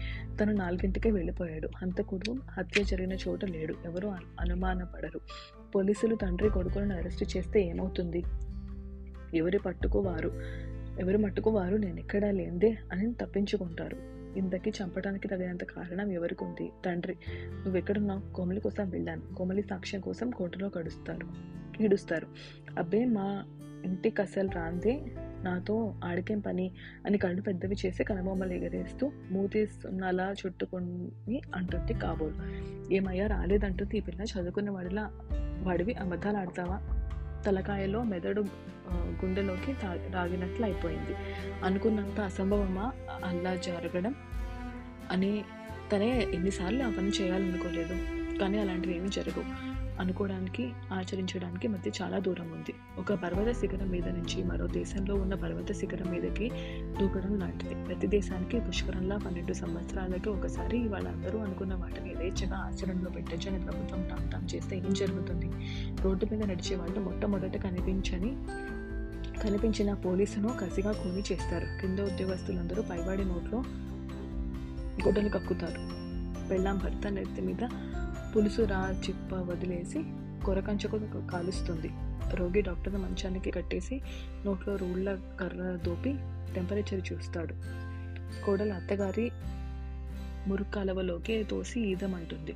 తను 0.40 0.52
నాలుగింటికే 0.52 1.10
వెళ్ళిపోయాడు. 1.10 1.68
హంతకుడు 1.76 2.36
హత్య 2.50 2.84
జరిగిన 2.84 3.12
చోట 3.12 3.44
లేడు. 3.44 3.74
ఎవరు 3.84 4.08
అను- 4.08 4.28
అనుమానపడరు. 4.40 5.20
పోలీసులు 5.74 6.14
తండ్రి 6.14 6.50
కొడుకులను 6.50 6.94
అరెస్ట్ 6.96 7.36
చేస్తే 7.36 7.62
ఏమవుతుంది? 7.62 8.24
ఎవరి 9.34 9.58
పట్టుకోవారు 9.58 10.28
ఎవరు 10.28 11.00
ఎవరి 11.00 11.18
మట్టుకు 11.18 11.50
వారు 11.50 11.76
నేను 11.76 11.98
ఎక్కడా 11.98 12.30
లేందే 12.30 12.78
అని 12.92 13.14
తప్పించుకుంటారు. 13.14 13.96
ఇంతకీ 14.38 14.70
చంపడానికి 14.70 15.28
తగినంత 15.28 15.64
కారణం 15.64 16.12
ఎవరికి 16.12 16.44
ఉంది? 16.44 16.72
తండ్రి 16.84 17.16
నువ్వు 17.46 17.76
ఎక్కడున్నావు 17.76 18.32
కోమలి 18.32 18.60
కోసం 18.60 18.88
వెళ్ళాను. 18.90 19.34
కోమలి 19.34 19.62
సాక్ష్యం 19.62 20.00
కోసం 20.00 20.30
కోర్టులో 20.30 20.70
గడుస్తారు 20.78 21.26
ఈడుస్తారు 21.80 22.26
అబ్బే 22.78 23.04
మా 23.04 23.44
ఇంటికి 23.84 24.22
అసలు 24.22 24.50
రాందే 24.50 25.00
నాతో 25.42 25.94
ఆడికేం 26.04 26.40
పని? 26.40 26.70
అని 27.06 27.18
కళ్ళు 27.18 27.42
పెద్దవి 27.42 27.76
చేసి 27.86 28.04
కనుబొమ్మలు 28.04 28.52
ఎగరేస్తూ 28.52 29.12
మూతి 29.30 29.68
అలా 30.06 30.34
చుట్టుకొని 30.46 31.40
అంటుంది 31.54 31.94
కాబోలు. 31.94 32.36
ఏమయ్యా 32.94 33.26
రాలేదంటుంది 33.26 33.96
ఈ 33.96 34.00
పిల్ల 34.00 34.22
చదువుకున్న 34.22 34.70
వాడిలా 34.70 35.10
వాడివి 35.62 35.94
అబద్ధాలు 35.94 36.36
ఆడతావా? 36.36 36.98
తలకాయలో 37.46 38.02
మెదడు 38.02 38.44
గుండెలోకి 38.94 39.72
రాగినట్లు 40.12 40.64
అయిపోయింది. 40.64 41.16
అనుకున్నంత 41.64 42.20
అసంభవమా 42.20 42.92
అలా 43.24 43.54
జరగడం? 43.54 44.14
అని 45.10 45.44
తనే 45.92 46.22
ఎన్నిసార్లు 46.22 46.82
ఆ 46.82 46.90
పని 46.90 47.08
చేయాలనుకోలేదు. 47.08 47.94
కానీ 48.38 48.58
అలాంటివి 48.58 48.96
ఏమీ 48.96 49.08
జరగవు. 49.08 49.77
అనుకోవడానికి 50.00 50.72
ఆచరించడానికి 50.92 51.68
మధ్య 51.68 51.90
చాలా 52.02 52.18
దూరం 52.18 52.52
ఉంది. 52.52 52.74
ఒక 52.98 53.12
పర్వత 53.12 53.54
శిఖరం 53.54 53.88
మీద 53.88 54.08
నుంచి 54.08 54.44
మరో 54.44 54.66
దేశంలో 54.66 55.14
ఉన్న 55.14 55.34
పర్వత 55.34 55.72
శిఖరం 55.72 56.12
మీదకి 56.12 56.50
దూకడం 57.00 57.38
లాంటిది. 57.38 57.74
ప్రతి 57.74 58.06
దేశానికి 58.06 58.60
పుష్కరంలా 58.60 59.16
పన్నెండు 59.16 59.52
సంవత్సరాలకి 59.52 60.28
ఒకసారి 60.28 60.88
వాళ్ళందరూ 60.88 61.38
అనుకున్న 61.38 61.74
వాటిని 61.74 62.10
యథేచ్ఛగా 62.10 62.56
ఆచరణలో 62.56 63.10
పెట్టచ్చని 63.10 63.64
ప్రభుత్వం 63.64 64.08
టామ్ 64.08 64.30
టామ్ 64.30 64.54
చేస్తే 64.54 64.76
ఏం 64.76 64.94
జరుగుతుంది? 64.94 65.50
రోడ్డు 66.02 66.26
మీద 66.32 66.44
నడిచే 66.44 66.76
వాళ్ళు 66.76 67.00
మొట్టమొదట 67.00 67.56
కనిపించని 67.56 68.36
కనిపించిన 69.40 69.94
పోలీసును 69.94 70.48
కసిగా 70.48 70.92
కూని 70.92 71.22
చేస్తారు. 71.32 71.80
కింద 71.80 71.98
ఉద్యోగస్తులందరూ 71.98 72.82
పైవాడి 72.82 73.24
నోట్లో 73.24 73.58
గుడ్డలు 75.06 75.28
కక్కుతారు. 75.28 75.98
పెళ్ళాం 76.48 76.78
భర్త 76.78 77.06
నెత్తి 77.06 77.42
మీద 77.42 77.68
పులుసు 78.36 78.62
రా 78.62 79.02
చిప్ప 79.08 79.34
వదిలేసి 79.34 80.02
కొరకంచకు 80.44 81.26
కాలుస్తుంది. 81.26 81.90
రోగి 82.34 82.62
డాక్టర్ని 82.62 83.00
మంచానికి 83.00 83.50
కట్టేసి 83.50 84.00
నోట్లో 84.46 84.76
రూళ్ళ 84.76 85.14
కర్ర 85.40 85.78
దోపి 85.86 86.12
టెంపరేచర్ 86.54 87.12
చూస్తాడు. 87.12 87.54
కోడలు 88.44 88.72
అత్తగారి 88.72 89.30
మురుక్కాలవలోకి 90.46 91.44
తోసి 91.44 91.80
ఈదమంటుంది. 91.80 92.54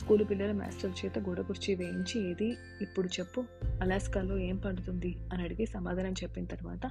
స్కూలు 0.00 0.24
పిల్లల 0.24 0.52
మాస్టర్ 0.52 1.04
చేత 1.04 1.18
గోడ 1.18 1.40
కుర్చీ 1.40 1.74
వేయించి 1.74 2.30
ఏది 2.30 2.56
ఇప్పుడు 2.82 3.08
చెప్పు 3.08 3.44
అలాస్కాలో 3.82 4.38
ఏం 4.38 4.56
పండుతుంది? 4.56 5.16
అని 5.32 5.42
అడిగి 5.42 5.66
సమాధానం 5.66 6.12
చెప్పిన 6.12 6.44
తర్వాత 6.44 6.86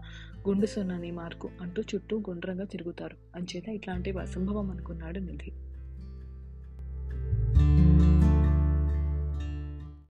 గుండు 0.47 0.65
సున్నాని 0.65 1.11
మార్కు 1.11 1.49
అంటూ 1.61 1.83
చుట్టూ 1.95 2.17
గుండ్రంగా 2.17 2.63
తిరుగుతారు. 2.63 3.17
అంచేత 3.35 3.69
ఇట్లాంటివి 3.69 4.19
అసంభవం 4.19 4.71
అనుకున్నాడు 4.71 5.19
నిధి. 5.19 5.51